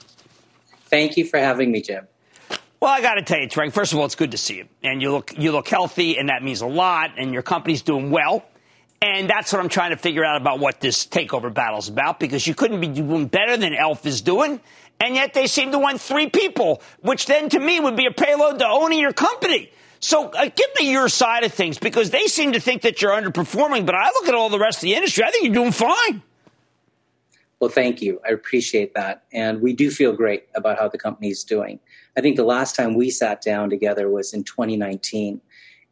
Thank 0.90 1.16
you 1.16 1.24
for 1.24 1.38
having 1.38 1.72
me, 1.72 1.80
Jim. 1.80 2.06
Well, 2.80 2.90
I 2.90 3.00
got 3.00 3.14
to 3.14 3.22
tell 3.22 3.38
you, 3.38 3.48
Frank. 3.48 3.72
First 3.72 3.94
of 3.94 3.98
all, 3.98 4.04
it's 4.04 4.14
good 4.14 4.32
to 4.32 4.38
see 4.38 4.56
you, 4.58 4.66
and 4.82 5.00
you 5.00 5.10
look 5.10 5.32
you 5.38 5.52
look 5.52 5.68
healthy, 5.68 6.18
and 6.18 6.28
that 6.28 6.42
means 6.42 6.60
a 6.60 6.66
lot. 6.66 7.12
And 7.16 7.32
your 7.32 7.40
company's 7.40 7.80
doing 7.80 8.10
well, 8.10 8.44
and 9.02 9.28
that's 9.28 9.52
what 9.52 9.60
I'm 9.60 9.68
trying 9.68 9.90
to 9.90 9.96
figure 9.96 10.24
out 10.24 10.40
about 10.40 10.58
what 10.58 10.80
this 10.80 11.06
takeover 11.06 11.52
battle 11.52 11.78
is 11.78 11.88
about. 11.88 12.18
Because 12.18 12.46
you 12.46 12.54
couldn't 12.54 12.80
be 12.80 12.88
doing 12.88 13.26
better 13.26 13.56
than 13.56 13.74
Elf 13.74 14.06
is 14.06 14.20
doing, 14.20 14.60
and 15.00 15.14
yet 15.14 15.34
they 15.34 15.46
seem 15.46 15.72
to 15.72 15.78
want 15.78 16.00
three 16.00 16.28
people, 16.28 16.82
which 17.00 17.26
then 17.26 17.48
to 17.50 17.58
me 17.58 17.80
would 17.80 17.96
be 17.96 18.06
a 18.06 18.10
payload 18.10 18.58
to 18.58 18.66
owning 18.66 19.00
your 19.00 19.12
company. 19.12 19.70
So 20.00 20.28
uh, 20.28 20.44
give 20.54 20.68
me 20.78 20.90
your 20.92 21.08
side 21.08 21.44
of 21.44 21.52
things 21.52 21.78
because 21.78 22.10
they 22.10 22.26
seem 22.26 22.52
to 22.52 22.60
think 22.60 22.82
that 22.82 23.00
you're 23.00 23.12
underperforming, 23.12 23.86
but 23.86 23.94
I 23.94 24.06
look 24.08 24.28
at 24.28 24.34
all 24.34 24.48
the 24.48 24.58
rest 24.58 24.78
of 24.78 24.82
the 24.82 24.94
industry. 24.94 25.24
I 25.24 25.30
think 25.30 25.46
you're 25.46 25.54
doing 25.54 25.72
fine. 25.72 26.22
Well, 27.58 27.70
thank 27.70 28.02
you. 28.02 28.20
I 28.26 28.32
appreciate 28.32 28.94
that. 28.94 29.24
And 29.32 29.62
we 29.62 29.72
do 29.72 29.90
feel 29.90 30.12
great 30.12 30.46
about 30.54 30.78
how 30.78 30.88
the 30.88 30.98
company 30.98 31.30
is 31.30 31.42
doing. 31.42 31.80
I 32.16 32.20
think 32.20 32.36
the 32.36 32.44
last 32.44 32.76
time 32.76 32.94
we 32.94 33.10
sat 33.10 33.40
down 33.40 33.70
together 33.70 34.10
was 34.10 34.34
in 34.34 34.44
2019. 34.44 35.40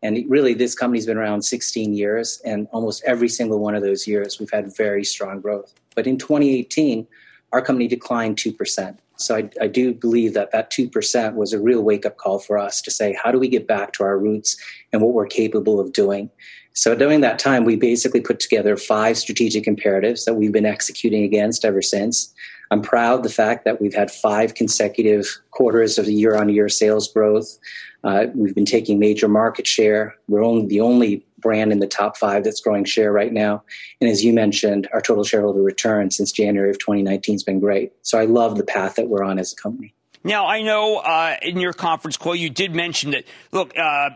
And 0.05 0.23
really, 0.29 0.53
this 0.53 0.75
company's 0.75 1.07
been 1.07 1.17
around 1.17 1.43
16 1.43 1.95
years, 1.95 2.41
and 2.45 2.69
almost 2.73 3.03
every 3.07 3.29
single 3.29 3.59
one 3.59 3.75
of 3.75 3.83
those 3.83 4.07
years, 4.07 4.39
we've 4.39 4.51
had 4.53 4.77
very 4.77 5.03
strong 5.03 5.41
growth. 5.41 5.73
But 5.97 6.07
in 6.07 6.19
2018, 6.19 7.07
our 7.55 7.63
company 7.63 7.89
declined 7.89 8.37
2%. 8.37 8.99
So 9.17 9.37
I, 9.37 9.49
I 9.63 9.67
do 9.67 9.95
believe 9.95 10.35
that 10.35 10.53
that 10.53 10.71
2% 10.71 11.35
was 11.37 11.55
a 11.55 11.61
real 11.61 11.81
wake 11.81 12.05
up 12.05 12.19
call 12.19 12.39
for 12.39 12.59
us 12.59 12.83
to 12.83 12.91
say, 12.91 13.17
how 13.23 13.33
do 13.33 13.39
we 13.39 13.49
get 13.49 13.67
back 13.67 13.95
to 13.95 14.05
our 14.05 14.19
roots 14.19 14.59
and 14.93 15.01
what 15.01 15.15
we're 15.15 15.27
capable 15.27 15.81
of 15.81 15.95
doing? 15.95 16.29
So 16.75 16.95
during 16.95 17.21
that 17.23 17.39
time, 17.39 17.65
we 17.65 17.77
basically 17.77 18.21
put 18.21 18.41
together 18.41 18.77
five 18.77 19.17
strategic 19.17 19.67
imperatives 19.67 20.27
that 20.27 20.35
we've 20.35 20.53
been 20.53 20.67
executing 20.67 21.23
against 21.23 21.65
ever 21.65 21.81
since. 21.81 22.35
I'm 22.71 22.83
proud 22.83 23.23
the 23.23 23.31
fact 23.31 23.65
that 23.65 23.81
we've 23.81 23.95
had 23.95 24.11
five 24.11 24.55
consecutive 24.55 25.27
quarters 25.53 25.97
of 25.97 26.09
year 26.09 26.35
on 26.37 26.49
year 26.49 26.69
sales 26.69 27.11
growth. 27.11 27.57
Uh, 28.05 28.27
we've 28.35 28.55
been 28.55 28.67
taking 28.67 28.99
major 28.99 29.29
market 29.29 29.67
share. 29.67 30.15
We're 30.29 30.45
only 30.45 30.67
the 30.67 30.81
only 30.81 31.25
brand 31.39 31.73
in 31.73 31.79
the 31.79 31.87
top 31.87 32.17
five 32.17 32.45
that's 32.45 32.61
growing 32.61 32.85
share 32.85 33.13
right 33.13 33.33
now. 33.33 33.63
And 34.01 34.11
as 34.11 34.25
you 34.25 34.33
mentioned, 34.33 34.89
our 34.93 35.01
total 35.01 35.25
shareholder 35.25 35.63
return 35.63 36.11
since 36.11 36.31
January 36.31 36.71
of 36.71 36.79
2019 36.79 37.35
has 37.35 37.43
been 37.43 37.61
great. 37.61 37.93
So 38.03 38.19
I 38.19 38.25
love 38.25 38.57
the 38.57 38.65
path 38.65 38.97
that 38.97 39.09
we're 39.09 39.23
on 39.23 39.39
as 39.39 39.53
a 39.53 39.57
company. 39.57 39.95
Now, 40.27 40.47
I 40.47 40.63
know 40.63 40.97
uh, 40.97 41.37
in 41.43 41.61
your 41.61 41.75
conference 41.75 42.17
call 42.17 42.35
you 42.35 42.49
did 42.49 42.75
mention 42.75 43.11
that, 43.11 43.25
look, 43.53 43.77
uh, 43.77 44.11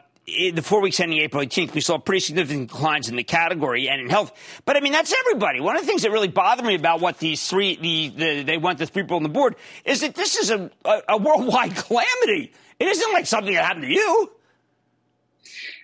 the 0.53 0.63
four 0.63 0.81
weeks 0.81 1.01
ending 1.01 1.19
April 1.19 1.43
18th, 1.43 1.75
we 1.75 1.81
saw 1.81 1.99
pretty 1.99 2.21
significant 2.21 2.69
declines 2.69 3.09
in 3.09 3.17
the 3.17 3.25
category 3.25 3.89
and 3.89 4.01
in 4.01 4.11
health. 4.11 4.33
But 4.65 4.77
I 4.77 4.81
mean, 4.81 4.93
that's 4.93 5.15
everybody. 5.21 5.61
One 5.61 5.77
of 5.77 5.83
the 5.83 5.87
things 5.87 6.03
that 6.03 6.11
really 6.11 6.29
bothered 6.29 6.65
me 6.65 6.75
about 6.75 7.01
what 7.01 7.19
these 7.19 7.47
three, 7.47 7.77
the, 7.77 8.09
the 8.09 8.43
they 8.43 8.59
want 8.59 8.79
the 8.79 8.87
three 8.87 9.03
people 9.03 9.17
on 9.17 9.23
the 9.23 9.29
board 9.29 9.57
is 9.85 10.01
that 10.01 10.15
this 10.15 10.37
is 10.37 10.51
a, 10.51 10.71
a, 10.85 11.03
a 11.11 11.17
worldwide 11.17 11.77
calamity. 11.77 12.53
It 12.79 12.89
isn't 12.89 13.13
like 13.13 13.27
something 13.27 13.55
that 13.55 13.65
happened 13.65 13.85
to 13.85 13.93
you. 13.93 14.33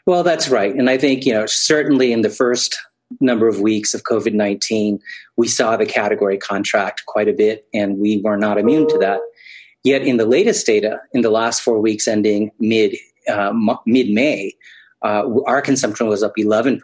Well, 0.07 0.22
that's 0.22 0.48
right. 0.48 0.74
And 0.74 0.90
I 0.90 0.98
think, 0.98 1.24
you 1.24 1.33
know, 1.33 1.46
certainly 1.46 2.12
in 2.12 2.20
the 2.20 2.30
first 2.30 2.76
number 3.20 3.48
of 3.48 3.61
weeks 3.61 3.94
of 3.94 4.02
COVID 4.02 4.35
19, 4.35 5.00
we 5.37 5.48
saw 5.48 5.76
the 5.76 5.87
category 5.87 6.37
contract 6.37 7.07
quite 7.07 7.28
a 7.28 7.33
bit, 7.33 7.66
and 7.72 7.98
we 7.98 8.20
were 8.20 8.37
not 8.37 8.59
immune 8.59 8.87
to 8.88 8.98
that. 8.98 9.20
Yet 9.83 10.02
in 10.02 10.16
the 10.16 10.26
latest 10.26 10.66
data, 10.66 11.00
in 11.12 11.22
the 11.22 11.30
last 11.30 11.62
four 11.62 11.80
weeks 11.80 12.07
ending 12.07 12.50
mid 12.59 12.96
uh, 13.28 13.52
mid 13.87 14.10
May, 14.10 14.54
uh, 15.04 15.28
our 15.46 15.60
consumption 15.60 16.06
was 16.06 16.22
up 16.22 16.32
11% 16.37 16.80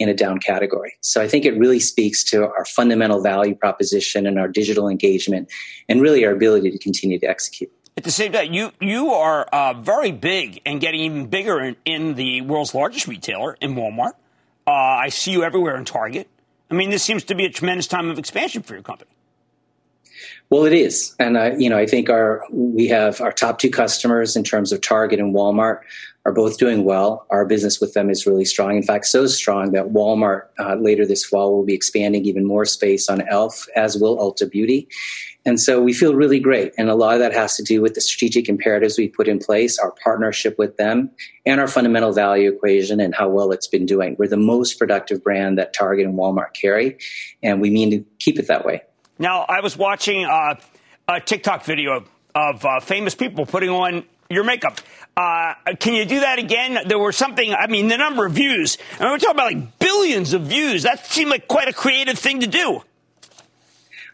in 0.00 0.08
a 0.08 0.14
down 0.14 0.40
category. 0.40 0.94
So 1.02 1.22
I 1.22 1.28
think 1.28 1.44
it 1.44 1.56
really 1.56 1.78
speaks 1.78 2.24
to 2.24 2.48
our 2.48 2.64
fundamental 2.64 3.22
value 3.22 3.54
proposition 3.54 4.26
and 4.26 4.38
our 4.40 4.48
digital 4.48 4.88
engagement 4.88 5.50
and 5.88 6.02
really 6.02 6.24
our 6.24 6.32
ability 6.32 6.72
to 6.72 6.78
continue 6.78 7.18
to 7.20 7.26
execute. 7.26 7.70
At 7.96 8.04
the 8.04 8.10
same 8.10 8.32
time, 8.32 8.52
you 8.52 8.72
you 8.80 9.12
are 9.12 9.44
uh, 9.44 9.74
very 9.74 10.10
big 10.10 10.62
and 10.64 10.80
getting 10.80 11.00
even 11.00 11.26
bigger 11.26 11.60
in, 11.60 11.76
in, 11.84 12.14
the 12.14 12.40
world's 12.40 12.74
largest 12.74 13.06
retailer, 13.06 13.56
in 13.60 13.74
Walmart. 13.74 14.14
Uh, 14.66 14.70
I 14.70 15.08
see 15.10 15.32
you 15.32 15.44
everywhere 15.44 15.76
in 15.76 15.84
Target. 15.84 16.28
I 16.70 16.74
mean, 16.74 16.90
this 16.90 17.02
seems 17.02 17.24
to 17.24 17.34
be 17.34 17.44
a 17.44 17.50
tremendous 17.50 17.86
time 17.86 18.08
of 18.08 18.18
expansion 18.18 18.62
for 18.62 18.74
your 18.74 18.82
company. 18.82 19.10
Well, 20.50 20.64
it 20.64 20.72
is, 20.72 21.14
and 21.20 21.36
uh, 21.36 21.52
you 21.56 21.70
know, 21.70 21.78
I 21.78 21.86
think 21.86 22.10
our 22.10 22.42
we 22.50 22.88
have 22.88 23.20
our 23.20 23.30
top 23.30 23.60
two 23.60 23.70
customers 23.70 24.34
in 24.34 24.42
terms 24.42 24.72
of 24.72 24.80
Target 24.80 25.20
and 25.20 25.32
Walmart 25.32 25.78
are 26.26 26.32
both 26.32 26.58
doing 26.58 26.84
well. 26.84 27.24
Our 27.30 27.46
business 27.46 27.80
with 27.80 27.94
them 27.94 28.10
is 28.10 28.26
really 28.26 28.44
strong. 28.44 28.76
In 28.76 28.82
fact, 28.82 29.06
so 29.06 29.28
strong 29.28 29.70
that 29.72 29.92
Walmart 29.92 30.46
uh, 30.58 30.74
later 30.74 31.06
this 31.06 31.24
fall 31.24 31.54
will 31.54 31.64
be 31.64 31.74
expanding 31.74 32.24
even 32.24 32.44
more 32.44 32.64
space 32.64 33.08
on 33.08 33.22
Elf, 33.28 33.66
as 33.76 33.96
will 33.96 34.18
Ulta 34.18 34.50
Beauty. 34.50 34.88
And 35.46 35.60
so 35.60 35.80
we 35.80 35.92
feel 35.92 36.16
really 36.16 36.40
great. 36.40 36.74
And 36.76 36.90
a 36.90 36.96
lot 36.96 37.14
of 37.14 37.20
that 37.20 37.32
has 37.32 37.56
to 37.56 37.62
do 37.62 37.80
with 37.80 37.94
the 37.94 38.00
strategic 38.00 38.48
imperatives 38.48 38.98
we 38.98 39.08
put 39.08 39.28
in 39.28 39.38
place, 39.38 39.78
our 39.78 39.94
partnership 40.02 40.58
with 40.58 40.76
them, 40.76 41.10
and 41.46 41.60
our 41.60 41.68
fundamental 41.68 42.12
value 42.12 42.52
equation 42.52 42.98
and 42.98 43.14
how 43.14 43.28
well 43.28 43.52
it's 43.52 43.68
been 43.68 43.86
doing. 43.86 44.16
We're 44.18 44.26
the 44.26 44.36
most 44.36 44.80
productive 44.80 45.22
brand 45.22 45.58
that 45.58 45.72
Target 45.72 46.06
and 46.06 46.18
Walmart 46.18 46.54
carry, 46.54 46.98
and 47.40 47.60
we 47.60 47.70
mean 47.70 47.90
to 47.92 48.04
keep 48.18 48.38
it 48.38 48.48
that 48.48 48.66
way. 48.66 48.82
Now, 49.20 49.44
I 49.46 49.60
was 49.60 49.76
watching 49.76 50.24
uh, 50.24 50.54
a 51.06 51.20
TikTok 51.20 51.66
video 51.66 52.06
of 52.34 52.64
uh, 52.64 52.80
famous 52.80 53.14
people 53.14 53.44
putting 53.44 53.68
on 53.68 54.04
your 54.30 54.44
makeup. 54.44 54.80
Uh, 55.14 55.52
can 55.78 55.92
you 55.92 56.06
do 56.06 56.20
that 56.20 56.38
again? 56.38 56.88
There 56.88 56.98
were 56.98 57.12
something, 57.12 57.52
I 57.52 57.66
mean, 57.66 57.88
the 57.88 57.98
number 57.98 58.24
of 58.24 58.32
views. 58.32 58.78
I 58.98 59.02
mean, 59.02 59.12
we're 59.12 59.18
talking 59.18 59.34
about 59.34 59.52
like 59.52 59.78
billions 59.78 60.32
of 60.32 60.42
views. 60.42 60.84
That 60.84 61.04
seemed 61.04 61.30
like 61.30 61.48
quite 61.48 61.68
a 61.68 61.74
creative 61.74 62.18
thing 62.18 62.40
to 62.40 62.46
do. 62.46 62.80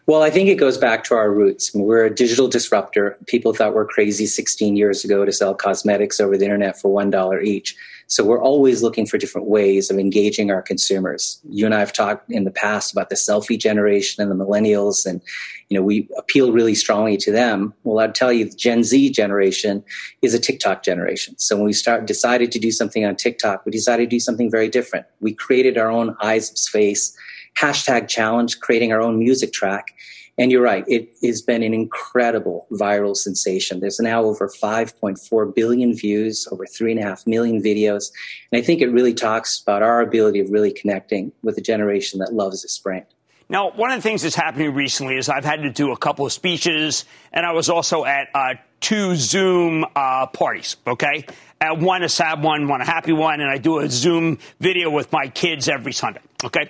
Well, 0.07 0.23
I 0.23 0.29
think 0.29 0.49
it 0.49 0.55
goes 0.55 0.77
back 0.77 1.05
to 1.05 1.15
our 1.15 1.31
roots. 1.31 1.73
We're 1.73 2.05
a 2.05 2.13
digital 2.13 2.49
disruptor. 2.49 3.17
People 3.27 3.53
thought 3.53 3.73
we're 3.73 3.85
crazy 3.85 4.25
16 4.25 4.75
years 4.75 5.05
ago 5.05 5.23
to 5.23 5.31
sell 5.31 5.55
cosmetics 5.55 6.19
over 6.19 6.37
the 6.37 6.43
internet 6.43 6.79
for 6.79 6.91
$1 6.91 7.43
each. 7.45 7.77
So 8.07 8.23
we're 8.23 8.41
always 8.41 8.81
looking 8.81 9.05
for 9.05 9.17
different 9.17 9.47
ways 9.47 9.91
of 9.91 9.99
engaging 9.99 10.49
our 10.49 10.61
consumers. 10.61 11.39
You 11.49 11.65
and 11.65 11.75
I 11.75 11.79
have 11.79 11.91
talked 11.91 12.29
in 12.31 12.45
the 12.45 12.51
past 12.51 12.91
about 12.93 13.09
the 13.09 13.15
selfie 13.15 13.59
generation 13.59 14.21
and 14.21 14.31
the 14.31 14.45
millennials, 14.45 15.05
and 15.05 15.21
you 15.69 15.77
know 15.77 15.83
we 15.83 16.07
appeal 16.17 16.51
really 16.51 16.75
strongly 16.75 17.17
to 17.17 17.31
them. 17.31 17.73
Well, 17.83 17.99
I'd 17.99 18.15
tell 18.15 18.31
you, 18.31 18.45
the 18.45 18.55
Gen 18.55 18.83
Z 18.83 19.11
generation 19.11 19.83
is 20.21 20.33
a 20.33 20.39
TikTok 20.39 20.83
generation. 20.83 21.37
So 21.37 21.57
when 21.57 21.65
we 21.65 21.73
start 21.73 22.07
decided 22.07 22.51
to 22.53 22.59
do 22.59 22.71
something 22.71 23.05
on 23.05 23.15
TikTok, 23.15 23.65
we 23.65 23.71
decided 23.71 24.09
to 24.09 24.15
do 24.15 24.19
something 24.19 24.49
very 24.49 24.69
different. 24.69 25.05
We 25.19 25.33
created 25.33 25.77
our 25.77 25.91
own 25.91 26.15
eyes 26.21 26.49
lips 26.49 26.67
face 26.69 27.17
hashtag 27.59 28.07
challenge, 28.07 28.59
creating 28.59 28.91
our 28.93 29.01
own 29.01 29.19
music 29.19 29.51
track. 29.51 29.93
And 30.39 30.51
you're 30.51 30.61
right, 30.61 30.85
it 30.87 31.09
has 31.23 31.41
been 31.41 31.63
an 31.63 31.73
incredible 31.73 32.67
viral 32.71 33.15
sensation. 33.15 33.79
There's 33.79 33.99
now 33.99 34.23
over 34.23 34.47
5.4 34.47 35.55
billion 35.55 35.95
views, 35.95 36.47
over 36.51 36.65
3.5 36.65 37.25
million 37.25 37.61
videos. 37.61 38.11
And 38.51 38.61
I 38.61 38.63
think 38.63 38.81
it 38.81 38.87
really 38.87 39.15
talks 39.15 39.59
about 39.59 39.81
our 39.81 40.01
ability 40.01 40.39
of 40.39 40.51
really 40.51 40.71
connecting 40.71 41.31
with 41.41 41.57
a 41.57 41.61
generation 41.61 42.19
that 42.19 42.33
loves 42.33 42.61
this 42.61 42.77
brand. 42.77 43.05
Now, 43.49 43.71
one 43.71 43.91
of 43.91 43.97
the 43.97 44.01
things 44.01 44.23
that's 44.23 44.35
happening 44.35 44.73
recently 44.73 45.15
is 45.15 45.29
I've 45.29 45.45
had 45.45 45.63
to 45.63 45.69
do 45.71 45.91
a 45.91 45.97
couple 45.97 46.25
of 46.25 46.33
speeches, 46.33 47.05
and 47.31 47.45
I 47.45 47.53
was 47.53 47.69
also 47.69 48.03
at 48.03 48.27
uh, 48.35 48.55
two 48.81 49.15
Zoom 49.15 49.85
uh, 49.95 50.27
parties, 50.27 50.75
okay? 50.85 51.25
At 51.61 51.79
one 51.79 52.03
a 52.03 52.09
sad 52.09 52.43
one, 52.43 52.67
one 52.67 52.81
a 52.81 52.85
happy 52.85 53.13
one, 53.13 53.39
and 53.39 53.49
I 53.49 53.57
do 53.57 53.79
a 53.79 53.89
Zoom 53.89 54.37
video 54.59 54.89
with 54.89 55.13
my 55.13 55.29
kids 55.29 55.69
every 55.69 55.93
Sunday, 55.93 56.19
okay? 56.43 56.69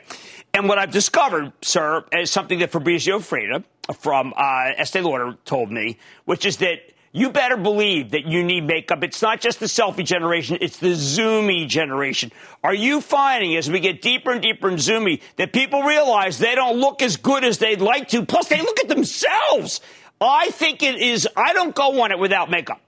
And 0.57 0.67
what 0.67 0.79
I've 0.79 0.89
discovered, 0.89 1.53
sir, 1.61 2.03
is 2.11 2.31
something 2.31 2.57
that 2.59 2.71
Fabrizio 2.71 3.19
Freda 3.19 3.63
from 3.99 4.33
uh, 4.35 4.71
Estee 4.75 5.01
Lauder 5.01 5.37
told 5.45 5.71
me, 5.71 5.99
which 6.25 6.47
is 6.47 6.57
that 6.57 6.79
you 7.11 7.29
better 7.29 7.57
believe 7.57 8.09
that 8.09 8.25
you 8.25 8.43
need 8.43 8.65
makeup. 8.65 9.03
It's 9.03 9.21
not 9.21 9.39
just 9.39 9.59
the 9.59 9.67
selfie 9.67 10.03
generation, 10.03 10.57
it's 10.59 10.77
the 10.77 10.93
zoomy 10.93 11.67
generation. 11.67 12.31
Are 12.63 12.73
you 12.73 13.01
finding 13.01 13.55
as 13.55 13.69
we 13.69 13.79
get 13.79 14.01
deeper 14.01 14.31
and 14.31 14.41
deeper 14.41 14.67
in 14.67 14.77
zoomy 14.77 15.21
that 15.35 15.53
people 15.53 15.83
realize 15.83 16.39
they 16.39 16.55
don't 16.55 16.79
look 16.79 17.03
as 17.03 17.17
good 17.17 17.43
as 17.43 17.59
they'd 17.59 17.79
like 17.79 18.07
to? 18.07 18.25
Plus, 18.25 18.47
they 18.47 18.59
look 18.59 18.79
at 18.79 18.87
themselves. 18.87 19.79
I 20.19 20.49
think 20.49 20.81
it 20.81 20.99
is, 20.99 21.27
I 21.37 21.53
don't 21.53 21.75
go 21.75 22.01
on 22.01 22.11
it 22.11 22.17
without 22.17 22.49
makeup. 22.49 22.81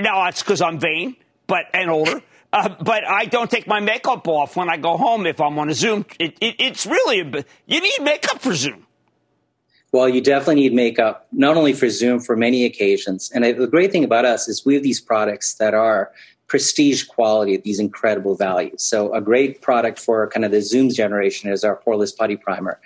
Now, 0.00 0.24
that's 0.24 0.42
because 0.42 0.62
I'm 0.62 0.78
vain 0.78 1.16
but 1.46 1.66
and 1.74 1.90
older. 1.90 2.22
Uh, 2.52 2.68
but 2.80 3.06
I 3.08 3.24
don't 3.24 3.50
take 3.50 3.66
my 3.66 3.80
makeup 3.80 4.28
off 4.28 4.56
when 4.56 4.68
I 4.68 4.76
go 4.76 4.96
home 4.96 5.26
if 5.26 5.40
I'm 5.40 5.58
on 5.58 5.70
a 5.70 5.74
Zoom. 5.74 6.04
It, 6.18 6.36
it, 6.40 6.56
it's 6.58 6.84
really, 6.84 7.44
you 7.66 7.80
need 7.80 7.98
makeup 8.02 8.40
for 8.40 8.54
Zoom. 8.54 8.86
Well, 9.90 10.08
you 10.08 10.20
definitely 10.20 10.56
need 10.56 10.74
makeup, 10.74 11.26
not 11.32 11.56
only 11.56 11.72
for 11.72 11.88
Zoom, 11.88 12.20
for 12.20 12.36
many 12.36 12.64
occasions. 12.64 13.30
And 13.34 13.44
the 13.44 13.66
great 13.66 13.92
thing 13.92 14.04
about 14.04 14.24
us 14.24 14.48
is 14.48 14.64
we 14.64 14.74
have 14.74 14.82
these 14.82 15.00
products 15.00 15.54
that 15.54 15.74
are 15.74 16.12
prestige 16.46 17.04
quality 17.04 17.54
at 17.54 17.62
these 17.62 17.78
incredible 17.78 18.34
values. 18.34 18.82
So 18.82 19.14
a 19.14 19.20
great 19.20 19.62
product 19.62 19.98
for 19.98 20.28
kind 20.28 20.44
of 20.44 20.50
the 20.50 20.60
Zoom 20.60 20.90
generation 20.90 21.50
is 21.50 21.64
our 21.64 21.80
Poreless 21.80 22.14
Putty 22.14 22.36
Primer. 22.36 22.78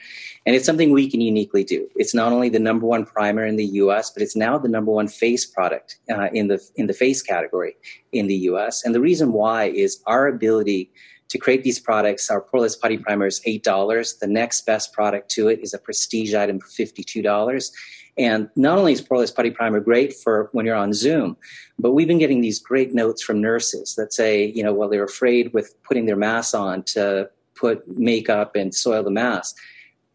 And 0.47 0.55
it's 0.55 0.64
something 0.64 0.92
we 0.92 1.11
can 1.11 1.20
uniquely 1.20 1.64
do. 1.64 1.88
It's 1.97 2.14
not 2.14 2.32
only 2.32 2.49
the 2.49 2.61
number 2.61 2.86
one 2.86 3.05
primer 3.05 3.44
in 3.44 3.57
the 3.57 3.64
U.S., 3.64 4.11
but 4.11 4.22
it's 4.22 4.36
now 4.36 4.57
the 4.57 4.68
number 4.68 4.92
one 4.92 5.09
face 5.09 5.44
product 5.44 5.99
uh, 6.09 6.28
in 6.32 6.47
the 6.47 6.64
in 6.76 6.86
the 6.86 6.94
face 6.94 7.20
category 7.20 7.74
in 8.12 8.28
the 8.28 8.36
U.S. 8.51 8.84
And 8.84 8.94
the 8.94 9.01
reason 9.01 9.32
why 9.32 9.64
is 9.64 10.01
our 10.07 10.28
ability 10.28 10.90
to 11.28 11.38
create 11.38 11.64
these 11.64 11.80
products. 11.80 12.30
Our 12.30 12.40
Poreless 12.40 12.80
Putty 12.80 12.99
Primer 12.99 13.26
is 13.26 13.40
eight 13.44 13.64
dollars. 13.64 14.18
The 14.20 14.26
next 14.26 14.64
best 14.66 14.92
product 14.92 15.28
to 15.32 15.49
it 15.49 15.61
is 15.61 15.74
a 15.74 15.78
prestige 15.78 16.34
item 16.34 16.61
for 16.61 16.68
fifty-two 16.68 17.22
dollars. 17.22 17.72
And 18.18 18.49
not 18.57 18.78
only 18.78 18.92
is 18.92 19.03
Poreless 19.03 19.34
Putty 19.34 19.51
Primer 19.51 19.80
great 19.80 20.14
for 20.14 20.49
when 20.53 20.64
you're 20.64 20.76
on 20.76 20.92
Zoom, 20.92 21.36
but 21.78 21.92
we've 21.92 22.09
been 22.09 22.18
getting 22.18 22.40
these 22.40 22.59
great 22.59 22.94
notes 22.94 23.22
from 23.22 23.40
nurses 23.40 23.94
that 23.97 24.14
say, 24.14 24.47
you 24.47 24.62
know, 24.62 24.72
well, 24.72 24.88
they're 24.88 25.05
afraid 25.05 25.53
with 25.53 25.74
putting 25.82 26.07
their 26.07 26.16
masks 26.16 26.55
on 26.55 26.82
to 26.84 27.28
put 27.55 27.86
makeup 27.99 28.55
and 28.55 28.74
soil 28.74 29.03
the 29.03 29.11
mask 29.11 29.57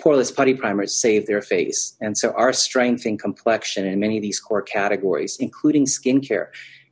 poreless 0.02 0.36
putty 0.36 0.54
primers 0.54 0.96
save 0.96 1.28
their 1.28 1.42
face. 1.42 1.96
And 2.02 2.18
so 2.18 2.32
our 2.32 2.54
strength 2.54 3.06
in 3.06 3.18
complexion 3.18 3.86
in 3.86 4.00
many 4.00 4.18
of 4.18 4.22
these 4.22 4.40
core 4.40 4.62
categories, 4.62 5.38
including 5.40 5.86
skincare, 5.86 6.48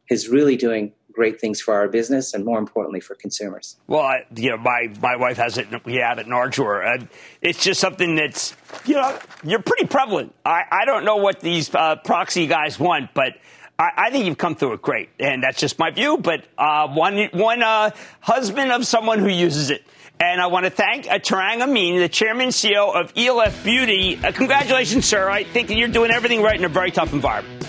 is 0.10 0.30
really 0.30 0.56
doing 0.56 0.94
great 1.12 1.42
things 1.42 1.60
for 1.60 1.74
our 1.74 1.90
business 1.90 2.34
and 2.34 2.46
more 2.46 2.60
importantly 2.60 3.02
for 3.02 3.14
consumers. 3.16 3.76
Well, 3.88 4.02
I, 4.02 4.26
you 4.36 4.52
know, 4.52 4.58
my, 4.58 4.88
my 5.02 5.18
wife 5.18 5.38
has 5.38 5.58
it. 5.58 5.68
We 5.86 5.96
have 5.96 6.18
it 6.20 6.28
in 6.28 6.32
our 6.32 6.48
drawer. 6.48 6.98
It's 7.42 7.62
just 7.62 7.82
something 7.82 8.16
that's, 8.16 8.56
you 8.86 8.96
know, 8.96 9.20
you're 9.44 9.62
pretty 9.62 9.88
prevalent. 9.88 10.34
I, 10.46 10.64
I 10.72 10.86
don't 10.86 11.04
know 11.04 11.18
what 11.18 11.42
these 11.42 11.74
uh, 11.76 11.98
proxy 11.98 12.48
guys 12.48 12.80
want, 12.80 13.14
but 13.14 13.34
I, 13.78 13.90
I, 13.98 14.10
think 14.12 14.28
you've 14.28 14.38
come 14.38 14.56
through 14.56 14.74
it 14.74 14.82
great. 14.82 15.10
And 15.20 15.44
that's 15.44 15.60
just 15.60 15.78
my 15.78 15.92
view. 15.92 16.18
But 16.18 16.46
uh, 16.58 16.88
one, 16.88 17.30
one 17.34 17.64
uh, 17.64 17.92
husband 18.22 18.72
of 18.72 18.86
someone 18.86 19.20
who 19.20 19.30
uses 19.30 19.72
it. 19.72 19.84
And 20.22 20.42
I 20.42 20.48
want 20.48 20.66
to 20.66 20.70
thank 20.70 21.10
uh, 21.10 21.20
Tarang 21.20 21.62
Amin, 21.62 21.98
the 21.98 22.10
chairman 22.10 22.48
and 22.48 22.52
CEO 22.52 22.94
of 22.94 23.14
ELF 23.16 23.64
Beauty. 23.64 24.20
Uh, 24.22 24.34
congratulations, 24.34 25.06
sir. 25.06 25.30
I 25.30 25.46
think 25.46 25.70
that 25.70 25.78
you're 25.78 25.88
doing 25.88 26.12
everything 26.12 26.42
right 26.42 26.60
in 26.60 26.66
a 26.66 26.70
very 26.70 26.92
tough 26.92 27.14
environment. 27.14 27.64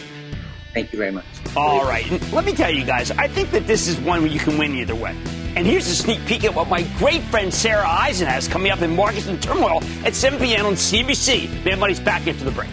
Thank 0.74 0.92
you 0.92 0.98
very 0.98 1.12
much. 1.12 1.24
All 1.57 1.84
right. 1.84 2.11
let 2.32 2.44
me 2.44 2.53
tell 2.53 2.70
you 2.70 2.84
guys, 2.84 3.12
I 3.12 3.28
think 3.28 3.53
that 3.53 3.68
this 3.68 3.86
is 3.86 4.01
one 4.01 4.22
where 4.22 4.30
you 4.30 4.40
can 4.40 4.59
win 4.59 4.74
either 4.74 4.96
way. 4.96 5.16
And 5.55 5.64
here's 5.64 5.86
a 5.86 5.94
sneak 5.94 6.24
peek 6.26 6.42
at 6.42 6.53
what 6.53 6.68
my 6.68 6.82
great 6.98 7.22
friend 7.22 7.55
Sarah 7.55 7.88
Eisen 7.88 8.26
has 8.26 8.48
coming 8.48 8.72
up 8.72 8.82
in 8.82 8.96
Markets 8.96 9.28
in 9.28 9.38
Turmoil 9.38 9.80
at 10.05 10.16
7 10.16 10.40
p.m. 10.40 10.66
on 10.66 10.72
CNBC. 10.74 11.64
Mad 11.64 11.78
Money's 11.78 12.01
back 12.01 12.26
after 12.26 12.44
the 12.44 12.51
break. 12.51 12.70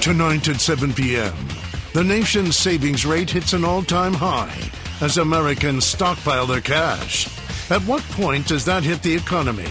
Tonight 0.00 0.48
at 0.48 0.60
7 0.60 0.92
p.m., 0.92 1.34
the 1.92 2.02
nation's 2.02 2.56
savings 2.56 3.06
rate 3.06 3.30
hits 3.30 3.52
an 3.52 3.64
all 3.64 3.82
time 3.84 4.14
high 4.14 4.70
as 5.00 5.18
Americans 5.18 5.84
stockpile 5.84 6.46
their 6.46 6.60
cash. 6.60 7.28
At 7.70 7.82
what 7.82 8.02
point 8.10 8.48
does 8.48 8.64
that 8.64 8.82
hit 8.82 9.00
the 9.00 9.14
economy? 9.14 9.68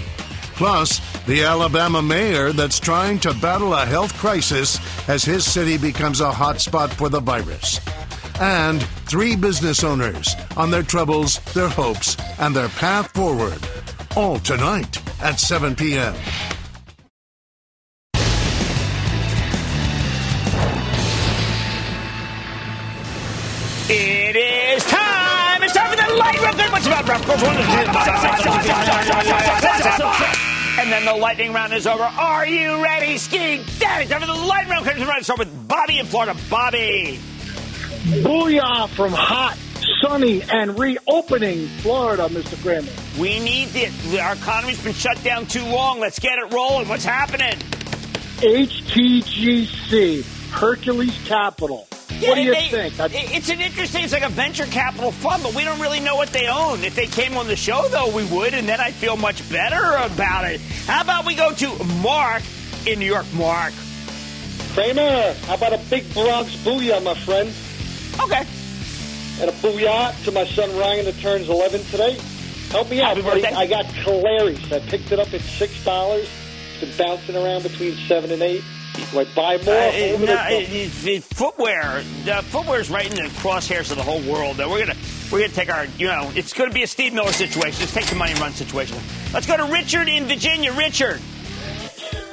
Plus, 0.55 1.01
the 1.25 1.43
Alabama 1.43 2.01
mayor 2.01 2.53
that's 2.53 2.79
trying 2.79 3.19
to 3.19 3.33
battle 3.35 3.73
a 3.73 3.85
health 3.85 4.13
crisis 4.17 4.79
as 5.09 5.25
his 5.25 5.45
city 5.45 5.77
becomes 5.77 6.21
a 6.21 6.31
hotspot 6.31 6.91
for 6.91 7.09
the 7.09 7.19
virus. 7.19 7.81
And 8.39 8.81
three 9.05 9.35
business 9.35 9.83
owners 9.83 10.33
on 10.55 10.71
their 10.71 10.83
troubles, 10.83 11.39
their 11.53 11.67
hopes, 11.67 12.15
and 12.39 12.55
their 12.55 12.69
path 12.69 13.11
forward. 13.11 13.59
All 14.15 14.39
tonight 14.39 14.97
at 15.21 15.37
7 15.37 15.75
p.m. 15.75 16.15
And 30.79 30.91
then 30.91 31.05
the 31.05 31.13
lightning 31.13 31.53
round 31.53 31.73
is 31.73 31.85
over. 31.87 32.03
Are 32.03 32.45
you 32.45 32.81
ready, 32.83 33.17
Ski 33.17 33.63
Daddy? 33.79 34.07
Time 34.07 34.21
for 34.21 34.27
the 34.27 34.33
lightning 34.33 34.71
round. 34.71 34.85
Let's 34.85 35.25
start 35.25 35.39
with 35.39 35.67
Bobby 35.67 35.99
in 35.99 36.05
Florida. 36.05 36.35
Bobby. 36.49 37.19
Booyah 38.23 38.87
from 38.89 39.11
hot, 39.11 39.57
sunny, 40.01 40.41
and 40.43 40.79
reopening 40.79 41.67
Florida, 41.81 42.27
Mr. 42.29 42.61
Cramer. 42.61 42.91
We 43.19 43.39
need 43.39 43.75
it. 43.75 43.91
Our 44.19 44.33
economy's 44.33 44.81
been 44.83 44.93
shut 44.93 45.21
down 45.23 45.45
too 45.47 45.65
long. 45.65 45.99
Let's 45.99 46.19
get 46.19 46.39
it 46.39 46.53
rolling. 46.53 46.87
What's 46.87 47.05
happening? 47.05 47.57
HTGC, 48.39 50.23
Hercules 50.51 51.17
Capital. 51.25 51.87
Yeah, 52.11 52.29
what 52.29 52.35
do 52.35 52.41
you 52.41 52.53
they, 52.53 52.89
think? 52.89 52.93
It's 53.13 53.49
an 53.49 53.61
interesting, 53.61 54.03
it's 54.03 54.13
like 54.13 54.23
a 54.23 54.29
venture 54.29 54.65
capital 54.65 55.11
fund, 55.11 55.43
but 55.43 55.53
we 55.53 55.63
don't 55.63 55.79
really 55.79 55.99
know 55.99 56.15
what 56.15 56.29
they 56.29 56.47
own. 56.47 56.83
If 56.83 56.95
they 56.95 57.05
came 57.05 57.37
on 57.37 57.47
the 57.47 57.55
show, 57.55 57.87
though, 57.89 58.13
we 58.13 58.25
would, 58.25 58.53
and 58.53 58.67
then 58.67 58.79
I'd 58.81 58.93
feel 58.95 59.15
much 59.15 59.47
better 59.49 59.95
about 59.97 60.49
it. 60.51 60.59
How 60.85 61.01
about 61.01 61.25
we 61.25 61.35
go 61.35 61.53
to 61.53 61.83
Mark 62.01 62.43
in 62.85 62.99
New 62.99 63.05
York? 63.05 63.25
Mark. 63.33 63.73
Cramer, 64.73 65.33
how 65.45 65.55
about 65.55 65.73
a 65.73 65.77
big 65.89 66.11
Bronx 66.13 66.55
booyah, 66.57 67.01
my 67.03 67.13
friend? 67.13 67.53
Okay. 68.21 68.45
And 69.41 69.49
a 69.49 69.53
booyah 69.53 70.23
to 70.25 70.31
my 70.31 70.45
son 70.45 70.75
Ryan 70.77 71.05
that 71.05 71.17
turns 71.19 71.47
11 71.47 71.83
today. 71.85 72.17
Help 72.69 72.89
me 72.89 73.01
out, 73.01 73.21
buddy. 73.23 73.45
I 73.45 73.65
got 73.65 73.85
Caleres. 73.85 74.71
I 74.71 74.79
picked 74.79 75.11
it 75.11 75.19
up 75.19 75.33
at 75.33 75.41
$6. 75.41 76.19
It's 76.19 76.79
been 76.79 76.97
bouncing 76.97 77.35
around 77.35 77.63
between 77.63 77.95
7 77.95 78.31
and 78.31 78.41
8 78.41 78.63
like 79.13 79.33
buy 79.35 79.57
more. 79.57 79.73
Uh, 79.75 80.17
no, 80.19 80.61
the- 80.61 81.19
footwear. 81.19 82.03
The 82.25 82.41
footwear 82.49 82.79
is 82.79 82.89
right 82.89 83.05
in 83.09 83.15
the 83.23 83.29
crosshairs 83.39 83.91
of 83.91 83.97
the 83.97 84.03
whole 84.03 84.21
world. 84.21 84.57
That 84.57 84.69
we're 84.69 84.79
gonna 84.85 84.97
we're 85.31 85.39
gonna 85.41 85.53
take 85.53 85.71
our 85.73 85.85
you 85.97 86.07
know 86.07 86.31
it's 86.35 86.53
gonna 86.53 86.71
be 86.73 86.83
a 86.83 86.87
Steve 86.87 87.13
Miller 87.13 87.31
situation. 87.31 87.79
Just 87.81 87.93
take 87.93 88.05
the 88.07 88.15
money 88.15 88.31
and 88.31 88.39
run 88.39 88.53
situation. 88.53 88.97
Let's 89.33 89.45
go 89.47 89.57
to 89.57 89.65
Richard 89.65 90.07
in 90.09 90.25
Virginia. 90.25 90.71
Richard. 90.73 91.19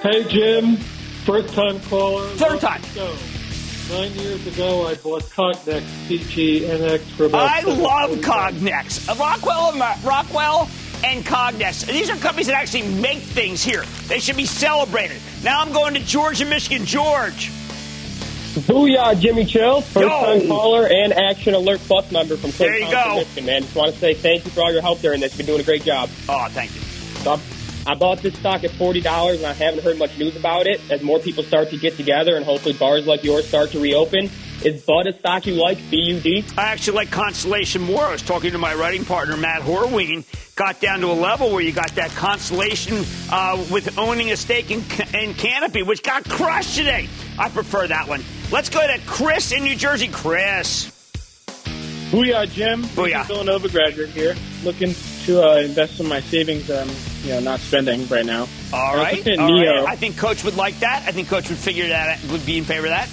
Hey 0.03 0.25
Jim, 0.29 0.77
first 1.25 1.55
time 1.55 1.81
caller. 1.83 2.29
Third 2.31 2.61
time. 2.61 2.83
Nine 3.91 4.13
years 4.15 4.45
ago, 4.49 4.89
I 4.89 4.95
bought 4.97 5.23
Cognex 5.23 5.81
CGNX 6.09 7.01
for 7.17 7.27
about. 7.27 7.49
I 7.49 7.61
love 7.61 8.11
Cognex. 8.19 9.09
Rockwell, 9.17 9.73
Rockwell 10.05 10.69
and 11.05 11.25
Cognex. 11.25 11.87
These 11.87 12.11
are 12.11 12.17
companies 12.17 12.47
that 12.47 12.57
actually 12.57 12.89
make 13.01 13.19
things 13.23 13.63
here. 13.63 13.85
They 14.07 14.19
should 14.19 14.37
be 14.37 14.47
celebrated. 14.47 15.21
Now 15.43 15.61
I'm 15.61 15.73
going 15.73 15.95
to 15.95 16.01
Georgia, 16.01 16.45
Michigan. 16.45 16.85
George. 16.87 17.51
Booyah, 18.67 19.21
Jimmy 19.21 19.45
Chill, 19.45 19.83
first 19.83 20.09
time 20.09 20.41
Yo. 20.41 20.49
caller 20.49 20.87
and 20.87 21.13
Action 21.13 21.53
Alert 21.55 21.79
Plus 21.81 22.11
member 22.11 22.37
from 22.39 22.51
There 22.53 22.71
Clinton, 22.71 22.89
you 22.89 22.95
go. 22.95 23.17
Michigan, 23.17 23.45
man. 23.45 23.63
Just 23.63 23.77
want 23.77 23.93
to 23.93 23.99
say 24.01 24.15
thank 24.15 24.45
you 24.47 24.51
for 24.51 24.61
all 24.63 24.73
your 24.73 24.81
help 24.81 25.01
during 25.01 25.21
this. 25.21 25.33
You've 25.33 25.39
been 25.47 25.47
doing 25.47 25.61
a 25.61 25.65
great 25.65 25.83
job. 25.85 26.09
Oh, 26.29 26.47
thank 26.51 26.75
you. 26.75 26.81
So 26.81 27.33
I- 27.35 27.41
I 27.89 27.95
bought 27.95 28.19
this 28.21 28.35
stock 28.35 28.65
at 28.65 28.73
forty 28.73 29.01
dollars, 29.01 29.37
and 29.39 29.47
I 29.47 29.53
haven't 29.53 29.85
heard 29.85 29.97
much 29.97 30.19
news 30.19 30.35
about 30.35 30.67
it. 30.67 30.81
As 30.91 31.03
more 31.03 31.21
people 31.21 31.45
start 31.45 31.71
to 31.71 31.77
get 31.77 31.97
together, 31.97 32.35
and 32.35 32.45
hopefully 32.45 32.75
bars 32.75 33.07
like 33.07 33.23
yours 33.23 33.47
start 33.47 33.71
to 33.73 33.79
reopen, 33.79 34.29
is 34.65 34.85
Bud 34.85 35.07
a 35.07 35.13
stock 35.19 35.47
you 35.47 35.55
like? 35.55 35.79
B 35.91 35.97
U 35.97 36.21
D. 36.21 36.45
I 36.57 36.67
actually 36.69 36.97
like 36.97 37.11
Constellation 37.11 37.83
more. 37.83 38.03
I 38.03 38.13
was 38.13 38.23
talking 38.23 38.53
to 38.53 38.59
my 38.59 38.75
writing 38.75 39.05
partner, 39.05 39.37
Matt 39.37 39.63
Horween. 39.63 40.25
Got 40.57 40.81
down 40.81 41.01
to 41.01 41.09
a 41.09 41.13
level 41.13 41.51
where 41.51 41.61
you 41.63 41.73
got 41.73 41.91
that 41.97 42.11
Constellation 42.13 43.05
uh, 43.31 43.63
with 43.71 43.99
owning 43.99 44.31
a 44.33 44.37
stake 44.37 44.71
in, 44.71 44.83
in 45.15 45.35
Canopy, 45.35 45.83
which 45.83 46.03
got 46.03 46.29
crushed 46.29 46.77
today. 46.77 47.09
I 47.39 47.49
prefer 47.51 47.87
that 47.89 48.09
one. 48.09 48.23
Let's 48.51 48.71
go 48.71 48.87
to 48.87 48.99
Chris 49.07 49.53
in 49.53 49.63
New 49.65 49.77
Jersey. 49.77 50.09
Chris. 50.09 50.93
Booyah, 52.11 52.49
Jim. 52.51 52.85
Booyah. 52.85 53.27
Villanova 53.27 53.69
graduate 53.69 54.11
here. 54.11 54.35
Looking 54.63 54.95
to 55.25 55.43
uh, 55.43 55.57
invest 55.57 55.99
in 56.01 56.09
my 56.09 56.21
savings 56.21 56.71
I'm 56.71 56.89
you 57.25 57.31
know, 57.33 57.41
not 57.41 57.61
spending 57.61 58.07
right 58.07 58.25
now. 58.25 58.47
All 58.73 58.81
I 58.81 58.93
was 58.93 59.03
right. 59.03 59.17
looking 59.17 59.33
at 59.35 59.39
all 59.41 59.51
NIO. 59.51 59.85
right. 59.85 59.93
I 59.93 59.97
think 59.97 60.17
Coach 60.17 60.45
would 60.45 60.57
like 60.57 60.79
that. 60.81 61.03
I 61.07 61.11
think 61.11 61.29
Coach 61.29 61.49
would 61.49 61.59
figure 61.59 61.89
that 61.89 62.23
would 62.31 62.47
be 62.47 62.59
in 62.59 62.65
favor 62.65 62.87
of 62.87 62.91
that. 62.91 63.09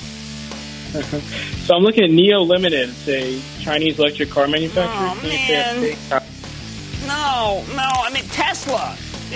So 0.93 1.75
I'm 1.75 1.83
looking 1.83 2.03
at 2.03 2.09
NIO 2.11 2.45
Limited. 2.47 2.89
It's 2.89 3.07
a 3.07 3.41
Chinese 3.63 3.97
electric 3.99 4.29
car 4.29 4.47
manufacturer. 4.47 5.07
Oh, 5.09 5.17
Can 5.21 5.31
you 5.31 5.37
say 5.37 5.53
a 5.53 5.73
man. 5.73 5.81
big- 5.81 7.07
No, 7.07 7.63
no. 7.75 7.89
I 8.05 8.11
mean 8.13 8.23
Tesla. 8.29 8.95
Uh, 9.31 9.35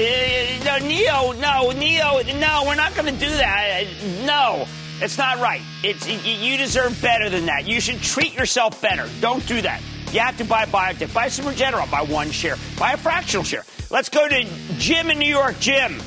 no, 0.64 0.78
NIO. 0.86 1.34
No, 1.40 1.72
NIO. 1.72 2.40
No, 2.40 2.64
we're 2.68 2.76
not 2.76 2.94
going 2.96 3.12
to 3.14 3.20
do 3.20 3.30
that. 3.38 3.84
Uh, 3.84 4.26
No, 4.26 4.68
it's 5.02 5.18
not 5.18 5.40
right. 5.40 5.62
It's 5.84 6.06
y- 6.08 6.20
y- 6.24 6.38
you 6.40 6.58
deserve 6.58 7.00
better 7.02 7.30
than 7.30 7.46
that. 7.48 7.68
You 7.68 7.82
should 7.82 8.02
treat 8.02 8.34
yourself 8.36 8.80
better. 8.82 9.10
Don't 9.22 9.46
do 9.48 9.62
that. 9.62 9.82
You 10.14 10.20
have 10.20 10.38
to 10.38 10.46
buy 10.46 10.66
biotech. 10.66 11.14
Buy 11.14 11.28
some 11.30 11.46
Regeneron. 11.46 11.90
Buy 11.90 12.02
one 12.04 12.30
share. 12.32 12.56
Buy 12.78 12.92
a 12.94 12.98
fractional 12.98 13.44
share. 13.44 13.66
Let's 13.90 14.10
go 14.10 14.28
to 14.28 14.46
Jim 14.78 15.10
in 15.10 15.18
New 15.18 15.30
York. 15.30 15.60
Jim. 15.60 16.00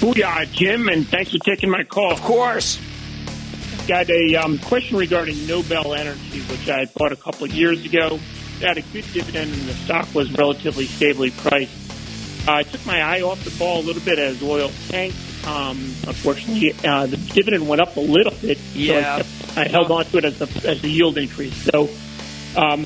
Booyah, 0.00 0.50
Jim, 0.52 0.88
and 0.88 1.08
thanks 1.08 1.30
for 1.32 1.38
taking 1.38 1.70
my 1.70 1.82
call. 1.82 2.12
Of 2.12 2.20
course. 2.20 2.78
Got 3.86 4.10
a 4.10 4.34
um, 4.34 4.58
question 4.58 4.96
regarding 4.96 5.46
Noble 5.46 5.94
Energy, 5.94 6.40
which 6.40 6.68
I 6.68 6.86
bought 6.86 7.12
a 7.12 7.16
couple 7.16 7.44
of 7.44 7.52
years 7.52 7.84
ago. 7.84 8.18
It 8.60 8.66
had 8.66 8.78
a 8.78 8.82
good 8.82 9.04
dividend, 9.12 9.52
and 9.52 9.62
the 9.62 9.74
stock 9.74 10.12
was 10.12 10.32
relatively 10.32 10.86
stably 10.86 11.30
priced. 11.30 11.70
Uh, 12.48 12.54
I 12.54 12.62
took 12.64 12.84
my 12.84 13.00
eye 13.00 13.22
off 13.22 13.44
the 13.44 13.56
ball 13.56 13.80
a 13.80 13.84
little 13.84 14.02
bit 14.02 14.18
as 14.18 14.42
oil 14.42 14.72
tanked. 14.88 15.16
Um, 15.46 15.78
unfortunately, 16.04 16.74
uh, 16.84 17.06
the 17.06 17.16
dividend 17.16 17.68
went 17.68 17.80
up 17.80 17.96
a 17.96 18.00
little 18.00 18.34
bit. 18.42 18.58
so 18.58 18.98
I 18.98 19.22
kept- 19.22 19.56
I, 19.56 19.68
held 19.68 19.90
on 19.92 20.04
to 20.06 20.18
it 20.18 20.24
as 20.24 20.38
the, 20.40 20.68
as 20.68 20.82
the 20.82 20.88
yield 20.88 21.16
increased. 21.16 21.70
So, 21.70 21.88
um, 22.56 22.84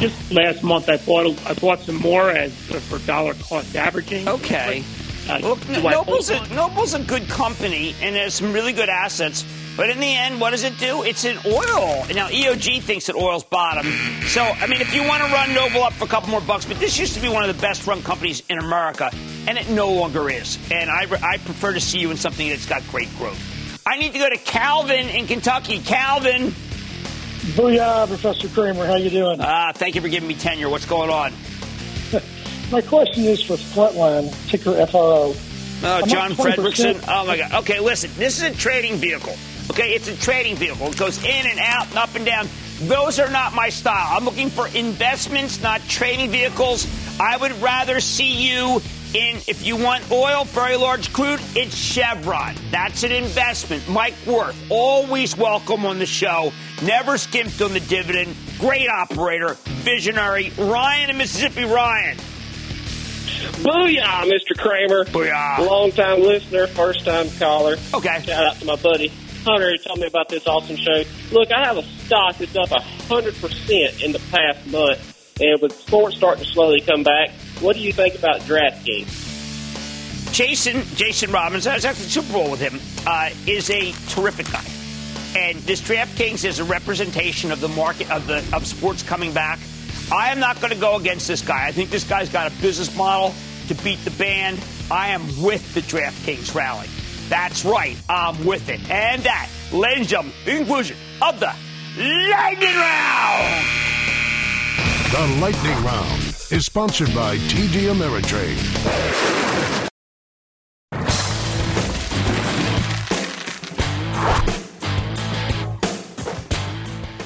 just 0.00 0.32
last 0.32 0.64
month, 0.64 0.88
I 0.88 0.96
bought 0.96 1.26
a, 1.26 1.48
I 1.48 1.54
bought 1.54 1.80
some 1.82 1.96
more 1.96 2.30
as 2.30 2.52
for 2.52 2.98
dollar 3.06 3.34
cost 3.34 3.76
averaging. 3.76 4.26
Okay. 4.28 4.82
Uh, 5.28 5.38
Look, 5.38 5.64
do 5.66 5.80
Noble's 5.80 6.28
a, 6.30 6.46
Noble's 6.54 6.92
a 6.92 6.98
good 6.98 7.28
company 7.28 7.94
and 8.02 8.16
has 8.16 8.34
some 8.34 8.52
really 8.52 8.72
good 8.72 8.88
assets. 8.88 9.44
But 9.76 9.90
in 9.90 9.98
the 9.98 10.14
end, 10.14 10.40
what 10.40 10.50
does 10.50 10.62
it 10.62 10.78
do? 10.78 11.02
It's 11.02 11.24
in 11.24 11.36
oil. 11.44 12.04
Now, 12.14 12.28
EOG 12.28 12.80
thinks 12.82 13.06
that 13.06 13.16
oil's 13.16 13.42
bottom. 13.42 13.86
So, 14.26 14.42
I 14.42 14.68
mean, 14.68 14.80
if 14.80 14.94
you 14.94 15.02
want 15.02 15.24
to 15.24 15.32
run 15.32 15.52
Noble 15.52 15.82
up 15.82 15.92
for 15.94 16.04
a 16.04 16.08
couple 16.08 16.30
more 16.30 16.40
bucks, 16.40 16.64
but 16.64 16.78
this 16.78 16.96
used 16.96 17.14
to 17.14 17.20
be 17.20 17.28
one 17.28 17.48
of 17.48 17.54
the 17.54 17.60
best 17.60 17.84
run 17.86 18.00
companies 18.02 18.42
in 18.48 18.58
America, 18.58 19.10
and 19.48 19.58
it 19.58 19.68
no 19.68 19.92
longer 19.92 20.30
is. 20.30 20.58
And 20.70 20.88
I, 20.88 21.06
I 21.22 21.38
prefer 21.38 21.72
to 21.72 21.80
see 21.80 21.98
you 21.98 22.12
in 22.12 22.16
something 22.16 22.48
that's 22.48 22.66
got 22.66 22.86
great 22.88 23.08
growth. 23.16 23.40
I 23.84 23.98
need 23.98 24.12
to 24.12 24.18
go 24.18 24.30
to 24.30 24.38
Calvin 24.38 25.08
in 25.08 25.26
Kentucky. 25.26 25.80
Calvin. 25.80 26.54
Booyah, 27.54 28.06
Professor 28.06 28.48
Cramer. 28.48 28.86
How 28.86 28.94
you 28.94 29.10
doing? 29.10 29.38
Ah, 29.40 29.72
thank 29.74 29.96
you 29.96 30.00
for 30.00 30.08
giving 30.08 30.28
me 30.28 30.34
tenure. 30.34 30.68
What's 30.68 30.86
going 30.86 31.10
on? 31.10 31.32
My 32.70 32.80
question 32.80 33.24
is 33.24 33.42
for 33.42 33.56
Frontline, 33.56 34.32
ticker 34.48 34.86
FRO. 34.86 35.34
Oh, 35.82 36.00
I'm 36.02 36.08
John 36.08 36.32
Fredriksen. 36.32 37.04
Oh 37.06 37.26
my 37.26 37.36
God. 37.36 37.52
Okay, 37.62 37.78
listen. 37.78 38.10
This 38.16 38.38
is 38.38 38.44
a 38.44 38.54
trading 38.56 38.96
vehicle. 38.96 39.36
Okay, 39.70 39.92
it's 39.94 40.08
a 40.08 40.16
trading 40.16 40.56
vehicle. 40.56 40.88
It 40.88 40.98
goes 40.98 41.22
in 41.24 41.46
and 41.46 41.58
out 41.58 41.88
and 41.88 41.98
up 41.98 42.14
and 42.14 42.24
down. 42.24 42.48
Those 42.82 43.18
are 43.18 43.30
not 43.30 43.54
my 43.54 43.70
style. 43.70 44.16
I'm 44.16 44.24
looking 44.24 44.50
for 44.50 44.68
investments, 44.68 45.62
not 45.62 45.80
trading 45.88 46.30
vehicles. 46.30 46.86
I 47.20 47.36
would 47.36 47.52
rather 47.62 48.00
see 48.00 48.50
you 48.50 48.80
in, 49.14 49.36
if 49.46 49.64
you 49.64 49.76
want 49.76 50.10
oil, 50.10 50.44
very 50.44 50.76
large 50.76 51.12
crude, 51.12 51.40
it's 51.54 51.74
Chevron. 51.74 52.56
That's 52.70 53.04
an 53.04 53.12
investment. 53.12 53.88
Mike 53.88 54.14
Wirth, 54.26 54.56
always 54.70 55.36
welcome 55.36 55.86
on 55.86 55.98
the 55.98 56.06
show. 56.06 56.52
Never 56.82 57.16
skimped 57.16 57.62
on 57.62 57.72
the 57.72 57.80
dividend. 57.80 58.34
Great 58.58 58.88
operator, 58.88 59.54
visionary. 59.64 60.52
Ryan 60.58 61.10
in 61.10 61.16
Mississippi. 61.16 61.64
Ryan. 61.64 62.16
Booyah, 63.62 64.30
Mr. 64.30 64.58
Cramer. 64.58 65.04
Booyah. 65.04 65.66
Long 65.66 65.92
time 65.92 66.20
listener, 66.20 66.66
first 66.66 67.04
time 67.04 67.30
caller. 67.38 67.76
Okay. 67.94 68.22
Shout 68.22 68.46
out 68.46 68.56
to 68.56 68.64
my 68.64 68.76
buddy 68.76 69.12
Hunter 69.44 69.70
who 69.70 69.78
told 69.78 70.00
me 70.00 70.06
about 70.06 70.28
this 70.28 70.46
awesome 70.46 70.76
show. 70.76 71.02
Look, 71.30 71.52
I 71.52 71.64
have 71.66 71.76
a 71.76 71.82
stock 71.82 72.38
that's 72.38 72.56
up 72.56 72.70
100% 72.70 74.02
in 74.02 74.12
the 74.12 74.18
past 74.30 74.66
month, 74.66 75.38
and 75.40 75.60
with 75.60 75.72
sports 75.72 76.16
starting 76.16 76.44
to 76.44 76.50
slowly 76.50 76.80
come 76.80 77.02
back, 77.02 77.30
what 77.60 77.76
do 77.76 77.82
you 77.82 77.92
think 77.92 78.14
about 78.14 78.40
DraftKings? 78.40 80.32
Jason, 80.32 80.82
Jason 80.96 81.30
Robins, 81.30 81.66
I 81.66 81.74
was 81.74 81.84
at 81.84 81.94
the 81.94 82.02
Super 82.02 82.32
Bowl 82.32 82.50
with 82.50 82.60
him, 82.60 82.80
uh, 83.06 83.30
is 83.46 83.70
a 83.70 83.92
terrific 84.08 84.50
guy. 84.50 84.64
And 85.36 85.58
this 85.60 85.80
DraftKings 85.80 86.44
is 86.44 86.58
a 86.58 86.64
representation 86.64 87.52
of 87.52 87.60
the 87.60 87.68
market 87.68 88.10
of 88.10 88.26
the 88.26 88.38
of 88.52 88.66
sports 88.66 89.02
coming 89.02 89.32
back. 89.32 89.58
I 90.12 90.30
am 90.30 90.40
not 90.40 90.60
going 90.60 90.72
to 90.72 90.78
go 90.78 90.96
against 90.96 91.28
this 91.28 91.42
guy. 91.42 91.66
I 91.66 91.72
think 91.72 91.90
this 91.90 92.04
guy's 92.04 92.28
got 92.28 92.50
a 92.50 92.62
business 92.62 92.94
model 92.96 93.34
to 93.68 93.74
beat 93.82 94.04
the 94.04 94.10
band. 94.12 94.58
I 94.90 95.08
am 95.08 95.22
with 95.42 95.74
the 95.74 95.80
DraftKings 95.80 96.54
rally. 96.54 96.88
That's 97.28 97.64
right, 97.64 97.96
I'm 98.08 98.44
with 98.44 98.68
it. 98.68 98.80
And 98.90 99.22
that, 99.22 99.48
and 99.72 100.06
gentlemen, 100.06 100.34
the 100.44 100.56
conclusion 100.58 100.96
of 101.22 101.40
the 101.40 101.52
Lightning 101.96 102.74
Round. 102.74 103.64
The 105.10 105.38
Lightning 105.40 105.84
Round 105.84 106.22
is 106.50 106.66
sponsored 106.66 107.14
by 107.14 107.36
TD 107.36 107.92
Ameritrade. 107.92 108.58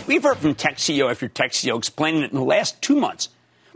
We've 0.06 0.22
heard 0.22 0.38
from 0.38 0.54
tech 0.54 0.76
CEO 0.76 1.10
after 1.10 1.28
tech 1.28 1.52
CEO 1.52 1.76
explaining 1.76 2.20
that 2.20 2.30
in 2.30 2.36
the 2.36 2.44
last 2.44 2.80
two 2.80 2.96
months, 2.96 3.30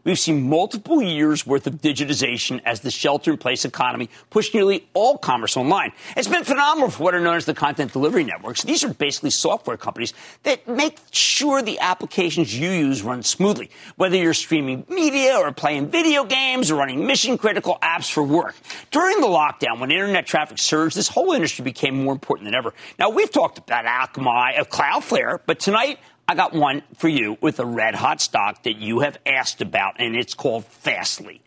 we've 0.04 0.18
seen 0.18 0.48
multiple 0.48 1.02
years 1.02 1.46
worth 1.46 1.66
of 1.66 1.74
digitization 1.74 2.60
as 2.64 2.80
the 2.80 2.90
shelter 2.90 3.32
in 3.32 3.38
place 3.38 3.64
economy 3.64 4.08
pushed 4.30 4.54
nearly 4.54 4.86
all 4.94 5.18
commerce 5.18 5.56
online. 5.56 5.92
It's 6.16 6.28
been 6.28 6.44
phenomenal 6.44 6.90
for 6.90 7.02
what 7.04 7.14
are 7.14 7.20
known 7.20 7.36
as 7.36 7.46
the 7.46 7.54
content 7.54 7.92
delivery 7.92 8.24
networks. 8.24 8.62
These 8.62 8.84
are 8.84 8.92
basically 8.92 9.30
software 9.30 9.76
companies 9.76 10.14
that 10.42 10.66
make 10.68 10.98
sure 11.10 11.62
the 11.62 11.78
applications 11.80 12.56
you 12.58 12.70
use 12.70 13.02
run 13.02 13.22
smoothly, 13.22 13.70
whether 13.96 14.16
you're 14.16 14.34
streaming 14.34 14.84
media 14.88 15.36
or 15.36 15.52
playing 15.52 15.88
video 15.88 16.24
games 16.24 16.70
or 16.70 16.76
running 16.76 17.06
mission 17.06 17.38
critical 17.38 17.78
apps 17.82 18.10
for 18.10 18.22
work. 18.22 18.54
During 18.90 19.20
the 19.20 19.26
lockdown, 19.26 19.80
when 19.80 19.90
internet 19.90 20.26
traffic 20.26 20.58
surged, 20.58 20.96
this 20.96 21.08
whole 21.08 21.32
industry 21.32 21.64
became 21.64 22.04
more 22.04 22.12
important 22.12 22.46
than 22.46 22.54
ever. 22.54 22.74
Now, 22.98 23.10
we've 23.10 23.30
talked 23.30 23.58
about 23.58 23.84
Akamai, 23.84 24.58
of 24.58 24.68
Cloudflare, 24.68 25.40
but 25.46 25.60
tonight, 25.60 25.98
I 26.32 26.34
got 26.34 26.54
one 26.54 26.82
for 26.96 27.08
you 27.08 27.36
with 27.42 27.60
a 27.60 27.66
red 27.66 27.94
hot 27.94 28.22
stock 28.22 28.62
that 28.62 28.78
you 28.78 29.00
have 29.00 29.18
asked 29.26 29.60
about, 29.60 29.96
and 29.98 30.16
it's 30.16 30.32
called 30.32 30.64
Fastly. 30.64 31.42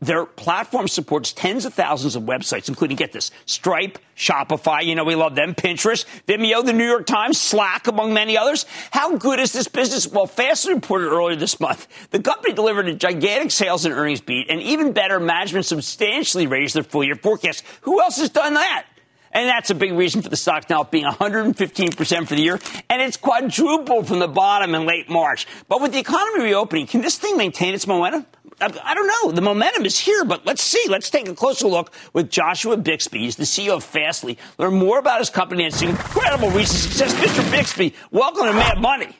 Their 0.00 0.24
platform 0.24 0.88
supports 0.88 1.34
tens 1.34 1.66
of 1.66 1.74
thousands 1.74 2.16
of 2.16 2.22
websites, 2.22 2.66
including, 2.66 2.96
get 2.96 3.12
this, 3.12 3.32
Stripe, 3.44 3.98
Shopify, 4.16 4.82
you 4.82 4.94
know, 4.94 5.04
we 5.04 5.14
love 5.14 5.34
them, 5.34 5.54
Pinterest, 5.54 6.06
Vimeo, 6.26 6.64
the 6.64 6.72
New 6.72 6.86
York 6.86 7.04
Times, 7.04 7.38
Slack, 7.38 7.86
among 7.86 8.14
many 8.14 8.38
others. 8.38 8.64
How 8.92 9.14
good 9.18 9.40
is 9.40 9.52
this 9.52 9.68
business? 9.68 10.08
Well, 10.08 10.26
Fastly 10.26 10.72
reported 10.72 11.10
earlier 11.10 11.36
this 11.36 11.60
month 11.60 11.86
the 12.10 12.22
company 12.22 12.54
delivered 12.54 12.88
a 12.88 12.94
gigantic 12.94 13.50
sales 13.50 13.84
and 13.84 13.94
earnings 13.94 14.22
beat, 14.22 14.48
and 14.48 14.62
even 14.62 14.94
better, 14.94 15.20
management 15.20 15.66
substantially 15.66 16.46
raised 16.46 16.74
their 16.74 16.82
full 16.82 17.04
year 17.04 17.16
forecast. 17.16 17.62
Who 17.82 18.00
else 18.00 18.16
has 18.16 18.30
done 18.30 18.54
that? 18.54 18.86
And 19.32 19.48
that's 19.48 19.70
a 19.70 19.74
big 19.74 19.92
reason 19.92 20.22
for 20.22 20.28
the 20.28 20.36
stock 20.36 20.68
now 20.68 20.82
being 20.82 21.04
115% 21.04 22.28
for 22.28 22.34
the 22.34 22.42
year. 22.42 22.58
And 22.88 23.00
it's 23.00 23.16
quadrupled 23.16 24.08
from 24.08 24.18
the 24.18 24.28
bottom 24.28 24.74
in 24.74 24.86
late 24.86 25.08
March. 25.08 25.46
But 25.68 25.80
with 25.80 25.92
the 25.92 26.00
economy 26.00 26.44
reopening, 26.44 26.86
can 26.88 27.00
this 27.00 27.16
thing 27.16 27.36
maintain 27.36 27.74
its 27.74 27.86
momentum? 27.86 28.26
I 28.60 28.94
don't 28.94 29.06
know. 29.06 29.32
The 29.32 29.40
momentum 29.40 29.86
is 29.86 29.98
here, 29.98 30.24
but 30.24 30.44
let's 30.44 30.62
see. 30.62 30.84
Let's 30.88 31.08
take 31.08 31.28
a 31.28 31.34
closer 31.34 31.66
look 31.66 31.92
with 32.12 32.28
Joshua 32.28 32.76
Bixby. 32.76 33.20
He's 33.20 33.36
the 33.36 33.44
CEO 33.44 33.76
of 33.76 33.84
Fastly. 33.84 34.36
Learn 34.58 34.74
more 34.74 34.98
about 34.98 35.20
his 35.20 35.30
company 35.30 35.64
and 35.64 35.72
its 35.72 35.80
incredible 35.80 36.50
recent 36.50 36.92
success. 36.92 37.14
Mr. 37.14 37.50
Bixby, 37.50 37.94
welcome 38.10 38.46
to 38.46 38.52
Mad 38.52 38.78
Money. 38.78 39.16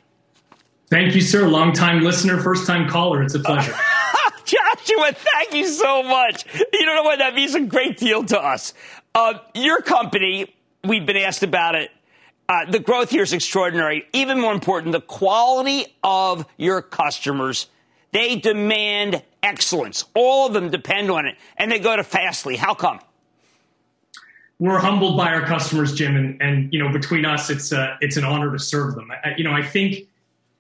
Thank 0.91 1.15
you, 1.15 1.21
sir. 1.21 1.47
Long 1.49 1.73
time 1.73 2.03
listener, 2.03 2.39
first 2.41 2.67
time 2.67 2.89
caller. 2.89 3.23
It's 3.23 3.35
a 3.35 3.39
pleasure. 3.39 3.73
Joshua, 4.45 5.13
thank 5.13 5.55
you 5.55 5.67
so 5.69 6.03
much. 6.03 6.45
You 6.55 6.85
don't 6.85 6.97
know 6.97 7.05
what 7.05 7.21
that 7.21 7.35
means 7.35 7.55
a 7.55 7.61
great 7.61 7.97
deal 7.97 8.25
to 8.25 8.39
us. 8.39 8.75
Uh, 9.15 9.35
your 9.55 9.81
company, 9.81 10.55
we've 10.85 11.05
been 11.05 11.17
asked 11.17 11.43
about 11.43 11.75
it. 11.75 11.91
Uh, 12.49 12.71
the 12.71 12.79
growth 12.79 13.11
here 13.11 13.23
is 13.23 13.33
extraordinary. 13.33 14.07
Even 14.13 14.41
more 14.41 14.53
important, 14.53 14.93
the 14.93 15.01
quality 15.01 15.87
of 16.03 16.47
your 16.57 16.83
customers. 16.83 17.67
They 18.13 18.37
demand 18.37 19.23
excellence. 19.43 20.05
All 20.15 20.47
of 20.47 20.53
them 20.53 20.71
depend 20.71 21.11
on 21.11 21.27
it, 21.27 21.37
and 21.57 21.71
they 21.71 21.79
go 21.79 21.95
to 21.95 22.03
Fastly. 22.03 22.57
How 22.57 22.75
come? 22.75 23.01
We're 24.59 24.81
humbled 24.81 25.17
by 25.17 25.33
our 25.33 25.47
customers, 25.47 25.95
Jim, 25.95 26.17
and, 26.17 26.43
and 26.43 26.73
you 26.73 26.83
know 26.83 26.93
between 26.93 27.25
us, 27.25 27.51
it's 27.51 27.73
uh, 27.73 27.97
it's 28.01 28.17
an 28.17 28.25
honor 28.25 28.53
to 28.53 28.59
serve 28.59 28.97
them. 28.97 29.11
I, 29.13 29.35
you 29.37 29.45
know, 29.45 29.53
I 29.53 29.63
think 29.63 30.09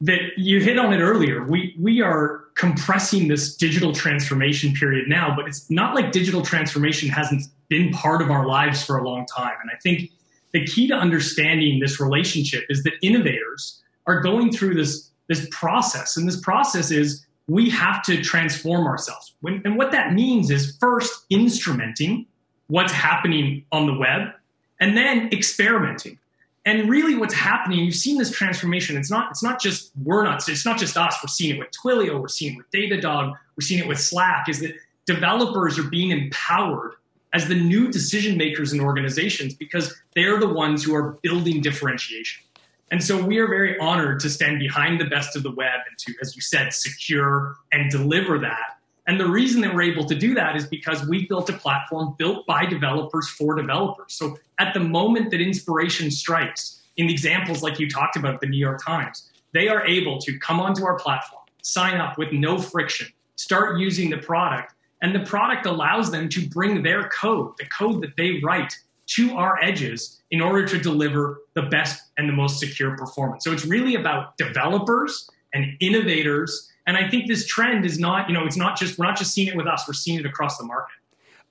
that 0.00 0.20
you 0.36 0.60
hit 0.60 0.78
on 0.78 0.92
it 0.92 1.00
earlier. 1.00 1.44
We 1.44 1.74
we 1.78 2.00
are 2.00 2.44
compressing 2.54 3.26
this 3.26 3.56
digital 3.56 3.92
transformation 3.92 4.72
period 4.72 5.08
now, 5.08 5.34
but 5.34 5.48
it's 5.48 5.68
not 5.70 5.94
like 5.94 6.12
digital 6.12 6.42
transformation 6.42 7.08
hasn't 7.08 7.42
been 7.70 7.90
part 7.92 8.20
of 8.20 8.30
our 8.30 8.46
lives 8.46 8.84
for 8.84 8.98
a 8.98 9.08
long 9.08 9.24
time. 9.24 9.54
And 9.62 9.70
I 9.70 9.78
think 9.78 10.10
the 10.52 10.66
key 10.66 10.88
to 10.88 10.94
understanding 10.94 11.80
this 11.80 11.98
relationship 11.98 12.64
is 12.68 12.82
that 12.82 12.92
innovators 13.00 13.80
are 14.06 14.20
going 14.20 14.52
through 14.52 14.74
this 14.74 15.06
this 15.28 15.46
process, 15.52 16.16
and 16.16 16.26
this 16.26 16.40
process 16.40 16.90
is 16.90 17.24
we 17.46 17.70
have 17.70 18.02
to 18.02 18.20
transform 18.20 18.84
ourselves. 18.86 19.32
When, 19.42 19.62
and 19.64 19.78
what 19.78 19.92
that 19.92 20.12
means 20.12 20.50
is 20.50 20.76
first 20.80 21.24
instrumenting 21.30 22.26
what's 22.66 22.92
happening 22.92 23.64
on 23.70 23.86
the 23.86 23.94
web, 23.94 24.32
and 24.80 24.96
then 24.96 25.28
experimenting. 25.32 26.18
And 26.66 26.90
really, 26.90 27.14
what's 27.14 27.34
happening, 27.34 27.78
you've 27.78 27.94
seen 27.94 28.18
this 28.18 28.30
transformation. 28.30 28.96
It's 28.96 29.10
not, 29.10 29.30
it's 29.30 29.42
not 29.42 29.60
just 29.60 29.92
we're 30.02 30.24
not, 30.24 30.46
it's 30.48 30.66
not 30.66 30.78
just 30.78 30.96
us. 30.96 31.16
We're 31.22 31.28
seeing 31.28 31.56
it 31.56 31.58
with 31.60 31.68
Twilio, 31.70 32.20
we're 32.20 32.28
seeing 32.28 32.54
it 32.54 32.56
with 32.58 32.70
Datadog, 32.70 33.32
we're 33.56 33.62
seeing 33.62 33.80
it 33.80 33.86
with 33.86 34.00
Slack. 34.00 34.48
Is 34.48 34.58
that 34.60 34.74
developers 35.06 35.78
are 35.78 35.84
being 35.84 36.10
empowered 36.10 36.94
as 37.32 37.48
the 37.48 37.54
new 37.54 37.90
decision 37.90 38.36
makers 38.36 38.72
in 38.72 38.80
organizations 38.80 39.54
because 39.54 39.94
they're 40.14 40.38
the 40.40 40.48
ones 40.48 40.82
who 40.82 40.94
are 40.94 41.18
building 41.22 41.60
differentiation. 41.60 42.42
And 42.90 43.02
so 43.02 43.24
we 43.24 43.38
are 43.38 43.46
very 43.46 43.78
honored 43.78 44.18
to 44.20 44.30
stand 44.30 44.58
behind 44.58 45.00
the 45.00 45.04
best 45.04 45.36
of 45.36 45.44
the 45.44 45.52
web 45.52 45.80
and 45.88 45.98
to, 45.98 46.14
as 46.20 46.34
you 46.34 46.42
said, 46.42 46.72
secure 46.72 47.56
and 47.72 47.90
deliver 47.90 48.38
that. 48.40 48.78
And 49.06 49.18
the 49.18 49.28
reason 49.28 49.60
that 49.62 49.74
we're 49.74 49.82
able 49.82 50.04
to 50.04 50.14
do 50.14 50.34
that 50.34 50.56
is 50.56 50.66
because 50.66 51.06
we 51.06 51.26
built 51.26 51.48
a 51.48 51.52
platform 51.52 52.14
built 52.18 52.46
by 52.46 52.66
developers 52.66 53.28
for 53.28 53.54
developers. 53.54 54.14
So 54.14 54.36
at 54.58 54.74
the 54.74 54.80
moment 54.80 55.30
that 55.30 55.40
inspiration 55.40 56.10
strikes, 56.10 56.80
in 56.96 57.08
examples 57.08 57.62
like 57.62 57.78
you 57.78 57.88
talked 57.88 58.16
about 58.16 58.40
the 58.40 58.46
New 58.46 58.58
York 58.58 58.84
Times, 58.84 59.30
they 59.52 59.68
are 59.68 59.86
able 59.86 60.18
to 60.18 60.38
come 60.38 60.60
onto 60.60 60.84
our 60.84 60.98
platform, 60.98 61.42
sign 61.62 62.00
up 62.00 62.18
with 62.18 62.32
no 62.32 62.58
friction, 62.58 63.08
start 63.36 63.78
using 63.78 64.10
the 64.10 64.18
product, 64.18 64.74
and 65.02 65.14
the 65.14 65.20
product 65.20 65.66
allows 65.66 66.10
them 66.10 66.28
to 66.30 66.48
bring 66.48 66.82
their 66.82 67.08
code, 67.08 67.52
the 67.58 67.66
code 67.66 68.02
that 68.02 68.16
they 68.16 68.40
write, 68.42 68.74
to 69.06 69.36
our 69.36 69.58
edges 69.62 70.20
in 70.30 70.40
order 70.40 70.66
to 70.66 70.78
deliver 70.78 71.40
the 71.54 71.62
best 71.62 72.02
and 72.16 72.28
the 72.28 72.32
most 72.32 72.60
secure 72.60 72.96
performance. 72.96 73.44
So 73.44 73.52
it's 73.52 73.66
really 73.66 73.96
about 73.96 74.36
developers 74.36 75.28
and 75.52 75.76
innovators. 75.80 76.70
And 76.86 76.96
I 76.96 77.08
think 77.08 77.26
this 77.26 77.46
trend 77.46 77.84
is 77.84 77.98
not, 77.98 78.28
you 78.28 78.34
know, 78.34 78.46
it's 78.46 78.56
not 78.56 78.78
just, 78.78 78.98
we're 78.98 79.06
not 79.06 79.16
just 79.16 79.34
seeing 79.34 79.48
it 79.48 79.56
with 79.56 79.66
us, 79.66 79.84
we're 79.88 79.94
seeing 79.94 80.20
it 80.20 80.26
across 80.26 80.58
the 80.58 80.64
market. 80.64 80.94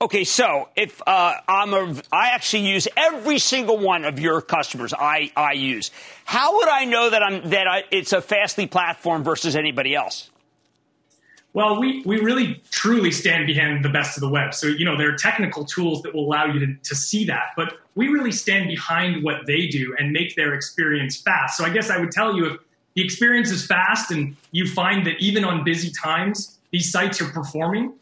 Okay, 0.02 0.24
so 0.24 0.70
if 0.76 1.02
uh, 1.06 1.34
I'm 1.46 1.74
a, 1.74 1.94
I 2.10 2.28
actually 2.28 2.66
use 2.66 2.88
every 2.96 3.38
single 3.38 3.76
one 3.76 4.06
of 4.06 4.18
your 4.18 4.40
customers 4.40 4.94
I, 4.94 5.30
I 5.36 5.52
use. 5.52 5.90
How 6.24 6.56
would 6.56 6.68
I 6.68 6.86
know 6.86 7.10
that 7.10 7.22
I'm 7.22 7.50
that 7.50 7.68
I, 7.68 7.84
it's 7.90 8.14
a 8.14 8.22
Fastly 8.22 8.66
platform 8.66 9.22
versus 9.24 9.56
anybody 9.56 9.94
else? 9.94 10.30
Well, 11.52 11.80
we, 11.80 12.02
we 12.06 12.20
really 12.20 12.62
truly 12.70 13.10
stand 13.10 13.46
behind 13.46 13.84
the 13.84 13.88
best 13.88 14.16
of 14.16 14.20
the 14.20 14.28
web. 14.28 14.54
So, 14.54 14.68
you 14.68 14.84
know, 14.84 14.96
there 14.96 15.12
are 15.12 15.16
technical 15.16 15.64
tools 15.64 16.00
that 16.02 16.14
will 16.14 16.24
allow 16.24 16.44
you 16.46 16.60
to, 16.60 16.74
to 16.74 16.94
see 16.94 17.24
that, 17.24 17.50
but 17.56 17.78
we 17.96 18.08
really 18.08 18.30
stand 18.30 18.68
behind 18.68 19.24
what 19.24 19.46
they 19.46 19.66
do 19.66 19.94
and 19.98 20.12
make 20.12 20.36
their 20.36 20.54
experience 20.54 21.20
fast. 21.20 21.56
So 21.56 21.64
I 21.64 21.70
guess 21.70 21.90
I 21.90 21.98
would 21.98 22.12
tell 22.12 22.36
you 22.36 22.46
if 22.46 22.60
the 22.94 23.02
experience 23.02 23.50
is 23.50 23.66
fast 23.66 24.12
and 24.12 24.36
you 24.52 24.68
find 24.68 25.04
that 25.06 25.18
even 25.18 25.44
on 25.44 25.64
busy 25.64 25.90
times, 25.90 26.58
these 26.70 26.92
sites 26.92 27.20
are 27.20 27.28
performing, 27.30 27.94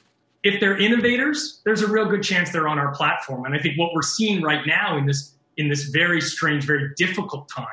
if 0.42 0.60
they're 0.60 0.76
innovators, 0.76 1.60
there's 1.64 1.80
a 1.80 1.86
real 1.86 2.04
good 2.04 2.22
chance 2.22 2.50
they're 2.50 2.68
on 2.68 2.78
our 2.78 2.94
platform. 2.94 3.46
And 3.46 3.54
I 3.54 3.58
think 3.58 3.78
what 3.78 3.94
we're 3.94 4.02
seeing 4.02 4.42
right 4.42 4.66
now 4.66 4.98
in 4.98 5.06
this, 5.06 5.32
in 5.56 5.68
this 5.68 5.84
very 5.84 6.20
strange, 6.20 6.64
very 6.64 6.92
difficult 6.96 7.48
time 7.48 7.66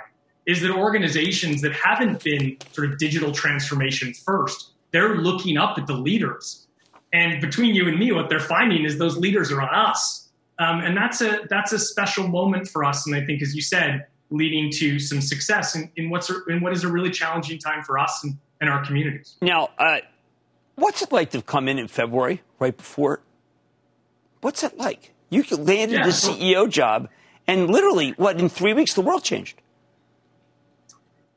is 0.46 0.62
that 0.62 0.72
organizations 0.72 1.62
that 1.62 1.74
haven't 1.74 2.24
been 2.24 2.58
sort 2.72 2.90
of 2.90 2.98
digital 2.98 3.32
transformation 3.32 4.14
first 4.14 4.72
they're 4.96 5.18
looking 5.18 5.58
up 5.58 5.78
at 5.78 5.88
the 5.88 5.94
leaders. 5.94 6.68
And 7.12 7.42
between 7.42 7.76
you 7.76 7.90
and 7.90 8.00
me, 8.00 8.14
what 8.14 8.30
they're 8.30 8.40
finding 8.40 8.86
is 8.86 8.98
those 8.98 9.18
leaders 9.18 9.52
are 9.52 9.62
on 9.62 9.76
us. 9.76 10.30
Um, 10.58 10.80
and 10.80 10.96
that's 10.96 11.20
a 11.20 11.42
that's 11.50 11.74
a 11.74 11.80
special 11.80 12.30
moment 12.30 12.70
for 12.70 12.86
us. 12.86 13.06
And 13.06 13.14
I 13.14 13.26
think, 13.26 13.42
as 13.42 13.54
you 13.54 13.62
said, 13.62 14.08
leading 14.30 14.72
to 14.72 14.98
some 15.00 15.20
success 15.20 15.76
in, 15.76 15.92
in 15.98 16.10
what's 16.10 16.32
in 16.48 16.62
what 16.62 16.72
is 16.72 16.86
a 16.86 16.88
really 16.88 17.12
challenging 17.12 17.60
time 17.60 17.84
for 17.84 18.00
us 18.00 18.24
and, 18.24 18.38
and 18.62 18.70
our 18.70 18.86
communities. 18.86 19.36
Now, 19.42 19.72
uh, 19.78 19.98
what's 20.76 21.02
it 21.02 21.12
like 21.12 21.32
to 21.32 21.42
come 21.42 21.68
in 21.68 21.78
in 21.78 21.90
February, 21.90 22.42
right 22.60 22.76
before? 22.76 23.20
What's 24.40 24.64
it 24.64 24.78
like? 24.78 25.14
You 25.30 25.44
landed 25.52 25.98
yeah, 25.98 26.06
the 26.06 26.12
CEO 26.12 26.70
job, 26.70 27.10
and 27.48 27.70
literally, 27.70 28.12
what 28.12 28.40
in 28.40 28.48
three 28.48 28.74
weeks, 28.74 28.94
the 28.94 29.02
world 29.02 29.26
changed. 29.26 29.62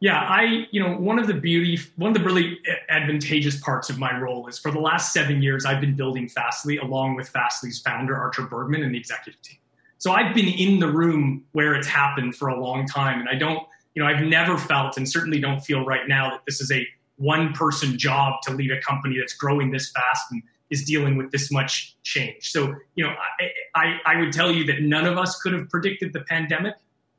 Yeah, 0.00 0.20
I, 0.20 0.68
you 0.70 0.80
know, 0.80 0.96
one 0.96 1.18
of 1.18 1.26
the 1.26 1.34
beauty, 1.34 1.80
one 1.96 2.12
of 2.12 2.16
the 2.16 2.22
really 2.22 2.58
advantageous 2.88 3.60
parts 3.60 3.90
of 3.90 3.98
my 3.98 4.16
role 4.18 4.46
is 4.46 4.56
for 4.56 4.70
the 4.70 4.78
last 4.78 5.12
seven 5.12 5.42
years, 5.42 5.64
I've 5.64 5.80
been 5.80 5.96
building 5.96 6.28
Fastly 6.28 6.78
along 6.78 7.16
with 7.16 7.28
Fastly's 7.28 7.80
founder, 7.80 8.16
Artur 8.16 8.44
Bergman, 8.44 8.82
and 8.82 8.94
the 8.94 8.98
executive 8.98 9.42
team. 9.42 9.58
So 9.98 10.12
I've 10.12 10.34
been 10.34 10.46
in 10.46 10.78
the 10.78 10.86
room 10.86 11.44
where 11.50 11.74
it's 11.74 11.88
happened 11.88 12.36
for 12.36 12.48
a 12.48 12.60
long 12.60 12.86
time. 12.86 13.18
And 13.18 13.28
I 13.28 13.34
don't, 13.34 13.66
you 13.94 14.02
know, 14.02 14.08
I've 14.08 14.22
never 14.22 14.56
felt 14.56 14.96
and 14.96 15.08
certainly 15.08 15.40
don't 15.40 15.60
feel 15.60 15.84
right 15.84 16.06
now 16.06 16.30
that 16.30 16.42
this 16.46 16.60
is 16.60 16.70
a 16.70 16.86
one 17.16 17.52
person 17.52 17.98
job 17.98 18.40
to 18.42 18.52
lead 18.52 18.70
a 18.70 18.80
company 18.80 19.18
that's 19.18 19.34
growing 19.34 19.72
this 19.72 19.90
fast 19.90 20.30
and 20.30 20.40
is 20.70 20.84
dealing 20.84 21.16
with 21.16 21.32
this 21.32 21.50
much 21.50 21.96
change. 22.04 22.50
So, 22.52 22.72
you 22.94 23.04
know, 23.04 23.14
I, 23.40 23.50
I, 23.74 24.14
I 24.14 24.20
would 24.20 24.32
tell 24.32 24.52
you 24.52 24.64
that 24.66 24.82
none 24.82 25.06
of 25.06 25.18
us 25.18 25.40
could 25.40 25.52
have 25.52 25.68
predicted 25.68 26.12
the 26.12 26.20
pandemic. 26.20 26.74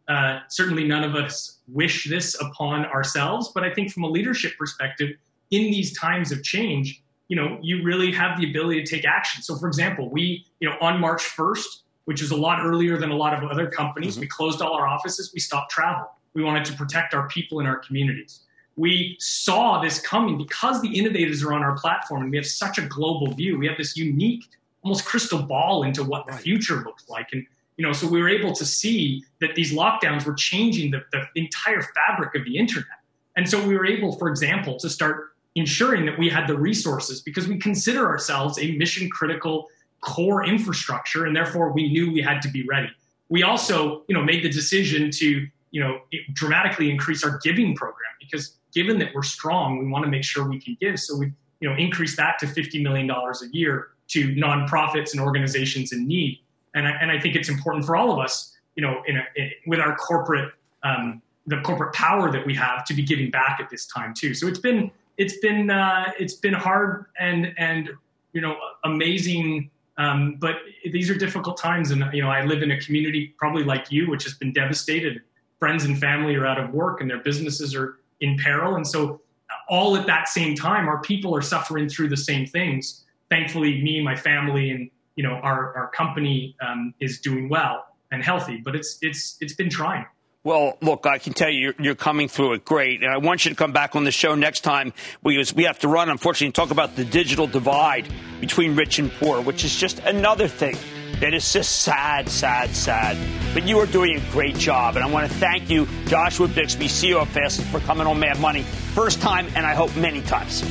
Uh, 0.10 0.40
certainly, 0.50 0.88
none 0.88 1.04
of 1.04 1.16
us 1.16 1.60
wish 1.68 2.10
this 2.10 2.36
upon 2.42 2.86
ourselves, 2.88 3.52
but 3.54 3.64
I 3.64 3.72
think 3.72 3.92
from 3.92 4.04
a 4.04 4.10
leadership 4.10 4.58
perspective, 4.58 5.12
in 5.52 5.64
these 5.64 5.98
times 5.98 6.32
of 6.32 6.44
change, 6.44 7.04
you 7.28 7.36
know, 7.36 7.60
you 7.62 7.84
really 7.84 8.12
have 8.12 8.40
the 8.40 8.50
ability 8.50 8.84
to 8.84 8.90
take 8.96 9.06
action. 9.06 9.44
So, 9.44 9.56
for 9.56 9.68
example, 9.68 10.10
we, 10.10 10.46
you 10.60 10.68
know, 10.68 10.76
on 10.82 11.00
March 11.00 11.22
1st, 11.22 11.84
which 12.06 12.24
is 12.24 12.32
a 12.32 12.36
lot 12.36 12.66
earlier 12.66 12.98
than 12.98 13.12
a 13.12 13.16
lot 13.16 13.36
of 13.36 13.48
other 13.50 13.68
companies, 13.68 14.14
mm-hmm. 14.14 14.22
we 14.22 14.28
closed 14.28 14.64
all 14.64 14.74
our 14.74 14.88
offices, 14.88 15.32
we 15.32 15.40
stopped 15.40 15.72
travel. 15.72 16.10
We 16.34 16.44
wanted 16.44 16.66
to 16.66 16.74
protect 16.74 17.14
our 17.14 17.28
people 17.28 17.60
and 17.60 17.68
our 17.68 17.78
communities. 17.78 18.42
We 18.76 19.16
saw 19.20 19.80
this 19.80 20.00
coming 20.00 20.38
because 20.38 20.82
the 20.82 20.98
innovators 20.98 21.44
are 21.44 21.54
on 21.54 21.62
our 21.62 21.78
platform 21.78 22.24
and 22.24 22.32
we 22.32 22.38
have 22.38 22.48
such 22.48 22.78
a 22.78 22.82
global 22.84 23.32
view. 23.34 23.60
We 23.60 23.68
have 23.68 23.78
this 23.78 23.96
unique, 23.96 24.46
almost 24.84 25.06
crystal 25.06 25.42
ball 25.42 25.84
into 25.84 26.04
what 26.04 26.26
the 26.26 26.34
future 26.34 26.78
looks 26.78 27.08
like. 27.10 27.28
And 27.34 27.46
you 27.80 27.86
know, 27.86 27.94
so 27.94 28.06
we 28.06 28.22
were 28.22 28.28
able 28.28 28.52
to 28.52 28.66
see 28.66 29.24
that 29.40 29.56
these 29.56 29.72
lockdowns 29.72 30.26
were 30.26 30.34
changing 30.34 30.92
the, 30.92 31.02
the 31.14 31.26
entire 31.36 31.82
fabric 31.82 32.36
of 32.36 32.44
the 32.44 32.58
internet. 32.58 33.00
And 33.38 33.50
so 33.50 33.66
we 33.66 33.74
were 33.74 33.86
able, 33.86 34.12
for 34.18 34.28
example, 34.28 34.78
to 34.80 34.90
start 34.90 35.30
ensuring 35.56 36.06
that 36.06 36.20
we 36.20 36.28
had 36.28 36.46
the 36.46 36.58
resources 36.58 37.22
because 37.22 37.48
we 37.48 37.58
consider 37.58 38.06
ourselves 38.06 38.60
a 38.60 38.74
mission 38.74 39.10
critical 39.10 39.70
core 40.02 40.46
infrastructure 40.46 41.26
and 41.26 41.34
therefore 41.34 41.72
we 41.72 41.90
knew 41.90 42.12
we 42.12 42.22
had 42.22 42.42
to 42.42 42.50
be 42.50 42.66
ready. 42.68 42.90
We 43.30 43.44
also, 43.44 44.04
you 44.10 44.14
know, 44.14 44.24
made 44.24 44.44
the 44.44 44.50
decision 44.50 45.10
to, 45.12 45.48
you 45.72 45.82
know, 45.82 46.02
dramatically 46.34 46.92
increase 46.92 47.24
our 47.24 47.40
giving 47.42 47.76
program 47.78 48.12
because 48.20 48.58
given 48.74 49.00
that 49.00 49.16
we're 49.16 49.24
strong, 49.24 49.80
we 49.80 49.88
want 49.88 50.04
to 50.04 50.12
make 50.12 50.26
sure 50.26 50.46
we 50.46 50.60
can 50.60 50.76
give. 50.82 51.00
So 51.00 51.16
we, 51.16 51.32
you 51.62 51.70
know, 51.70 51.78
increased 51.78 52.18
that 52.18 52.40
to 52.40 52.46
$50 52.46 52.84
million 52.84 53.10
a 53.10 53.34
year 53.54 53.92
to 54.10 54.36
nonprofits 54.36 55.14
and 55.14 55.22
organizations 55.22 55.94
in 55.94 56.06
need. 56.06 56.42
And 56.76 56.88
I, 56.88 56.92
and 56.92 57.12
I 57.12 57.20
think 57.20 57.36
it's 57.36 57.50
important 57.50 57.86
for 57.86 57.96
all 57.96 58.12
of 58.12 58.20
us, 58.20 58.56
you 58.76 58.84
know, 58.84 59.02
in, 59.08 59.18
a, 59.18 59.24
in 59.36 59.52
with 59.66 59.80
our 59.80 59.96
corporate 59.96 60.54
um, 60.84 61.22
the 61.48 61.60
corporate 61.62 61.94
power 61.94 62.32
that 62.32 62.46
we 62.46 62.54
have 62.56 62.86
to 62.86 62.94
be 62.94 63.02
giving 63.02 63.32
back 63.32 63.60
at 63.60 63.70
this 63.70 63.88
time 63.88 64.14
too. 64.14 64.34
So 64.34 64.48
it's 64.48 64.60
been 64.60 64.92
it's 65.18 65.38
been 65.40 65.70
uh, 65.70 66.12
it's 66.20 66.36
been 66.36 66.54
hard 66.54 67.06
and 67.20 67.54
and 67.58 67.90
you 68.34 68.42
know 68.42 68.56
amazing. 68.84 69.70
Um, 69.98 70.38
but 70.40 70.56
these 70.94 71.10
are 71.10 71.16
difficult 71.16 71.58
times, 71.58 71.92
and 71.92 72.06
you 72.14 72.22
know 72.22 72.30
I 72.30 72.46
live 72.46 72.62
in 72.62 72.72
a 72.72 72.80
community 72.80 73.34
probably 73.38 73.64
like 73.64 73.92
you, 73.92 74.10
which 74.10 74.24
has 74.24 74.36
been 74.36 74.54
devastated. 74.54 75.22
Friends 75.60 75.84
and 75.84 76.00
family 76.00 76.36
are 76.36 76.46
out 76.46 76.60
of 76.60 76.74
work, 76.74 77.02
and 77.02 77.10
their 77.10 77.22
businesses 77.22 77.76
are 77.76 77.98
in 78.22 78.38
peril, 78.38 78.76
and 78.76 78.88
so 78.88 79.20
all 79.68 79.98
at 79.98 80.08
that 80.08 80.30
same 80.30 80.56
time, 80.56 80.88
our 80.88 81.02
people 81.02 81.36
are 81.36 81.42
suffering 81.42 81.90
through 81.90 82.10
the 82.10 82.18
same 82.18 82.46
things. 82.46 83.04
Thankfully, 83.30 83.82
me, 83.82 84.02
my 84.02 84.16
family, 84.16 84.72
and 84.72 84.90
you 85.20 85.24
know 85.24 85.34
our 85.34 85.76
our 85.76 85.90
company 85.90 86.56
um, 86.66 86.94
is 87.02 87.20
doing 87.20 87.50
well 87.50 87.86
and 88.10 88.24
healthy, 88.24 88.62
but 88.64 88.74
it's 88.74 88.98
it's 89.02 89.36
it's 89.42 89.54
been 89.54 89.70
trying. 89.70 90.06
Well, 90.46 90.78
look, 90.82 91.06
I 91.06 91.18
can 91.18 91.34
tell 91.34 91.50
you 91.50 91.60
you're, 91.60 91.76
you're, 91.78 91.96
coming 91.96 92.30
through 92.30 92.54
it 92.54 92.64
great. 92.64 93.04
And 93.04 93.12
I 93.12 93.18
want 93.18 93.44
you 93.44 93.50
to 93.50 93.58
come 93.58 93.74
back 93.74 93.98
on 93.98 94.06
the 94.06 94.12
show 94.12 94.36
next 94.36 94.62
time 94.62 94.94
because 95.22 95.54
we 95.54 95.66
have 95.66 95.78
to 95.80 95.90
run, 95.90 96.08
unfortunately, 96.10 96.48
and 96.48 96.56
talk 96.56 96.72
about 96.72 96.96
the 96.96 97.04
digital 97.04 97.46
divide 97.46 98.08
between 98.40 98.78
rich 98.78 99.00
and 99.00 99.12
poor, 99.12 99.42
which 99.42 99.66
is 99.66 99.76
just 99.76 100.00
another 100.00 100.48
thing 100.48 100.78
that 101.20 101.34
is 101.34 101.52
just 101.52 101.82
sad, 101.82 102.30
sad, 102.30 102.74
sad. 102.74 103.18
But 103.54 103.68
you 103.68 103.78
are 103.80 103.86
doing 103.86 104.16
a 104.16 104.32
great 104.32 104.56
job. 104.56 104.96
And 104.96 105.04
I 105.04 105.10
want 105.10 105.30
to 105.30 105.38
thank 105.38 105.70
you, 105.70 105.86
Joshua 106.06 106.48
Bixby, 106.48 106.86
CEO 106.86 107.22
of 107.22 107.28
Fast, 107.28 107.62
for 107.64 107.82
coming 107.82 108.08
on 108.08 108.18
Mad 108.18 108.40
Money. 108.40 108.64
First 108.96 109.22
time, 109.22 109.48
and 109.56 109.66
I 109.66 109.74
hope 109.74 109.94
many 109.98 110.22
times. 110.22 110.62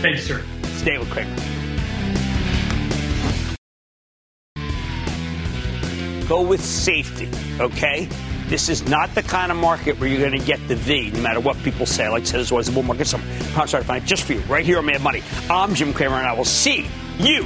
Thanks, 0.00 0.26
sir. 0.26 0.42
Stay 0.62 0.96
with 0.96 1.10
Cramer. 1.10 1.57
Go 6.28 6.42
with 6.42 6.62
safety, 6.62 7.30
okay? 7.58 8.06
This 8.48 8.68
is 8.68 8.86
not 8.86 9.14
the 9.14 9.22
kind 9.22 9.50
of 9.50 9.56
market 9.56 9.98
where 9.98 10.08
you're 10.10 10.20
going 10.20 10.38
to 10.38 10.46
get 10.46 10.58
the 10.68 10.76
V, 10.76 11.10
no 11.10 11.20
matter 11.20 11.40
what 11.40 11.56
people 11.62 11.86
say. 11.86 12.06
Like 12.08 12.22
I 12.22 12.24
said, 12.26 12.36
there's 12.36 12.52
always 12.52 12.68
a 12.68 12.72
bull 12.72 12.82
market. 12.82 13.06
So 13.06 13.18
I'm 13.56 13.66
sorry 13.66 13.82
to 13.82 13.88
find 13.88 14.04
it 14.04 14.06
just 14.06 14.24
for 14.24 14.34
you, 14.34 14.40
right 14.40 14.64
here 14.64 14.76
on 14.76 14.84
Mad 14.84 15.00
Money. 15.00 15.22
I'm 15.48 15.74
Jim 15.74 15.94
Cramer, 15.94 16.16
and 16.16 16.26
I 16.26 16.34
will 16.34 16.44
see 16.44 16.86
you 17.18 17.44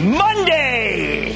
Monday. 0.00 1.32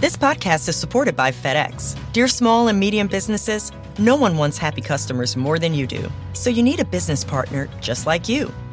This 0.00 0.16
podcast 0.16 0.68
is 0.68 0.76
supported 0.76 1.16
by 1.16 1.30
FedEx. 1.30 1.96
Dear 2.12 2.28
small 2.28 2.68
and 2.68 2.78
medium 2.78 3.06
businesses, 3.06 3.72
no 3.98 4.16
one 4.16 4.36
wants 4.36 4.58
happy 4.58 4.80
customers 4.82 5.36
more 5.36 5.58
than 5.58 5.72
you 5.72 5.86
do. 5.86 6.10
So 6.34 6.50
you 6.50 6.62
need 6.62 6.80
a 6.80 6.84
business 6.84 7.24
partner 7.24 7.68
just 7.80 8.06
like 8.06 8.28
you. 8.28 8.52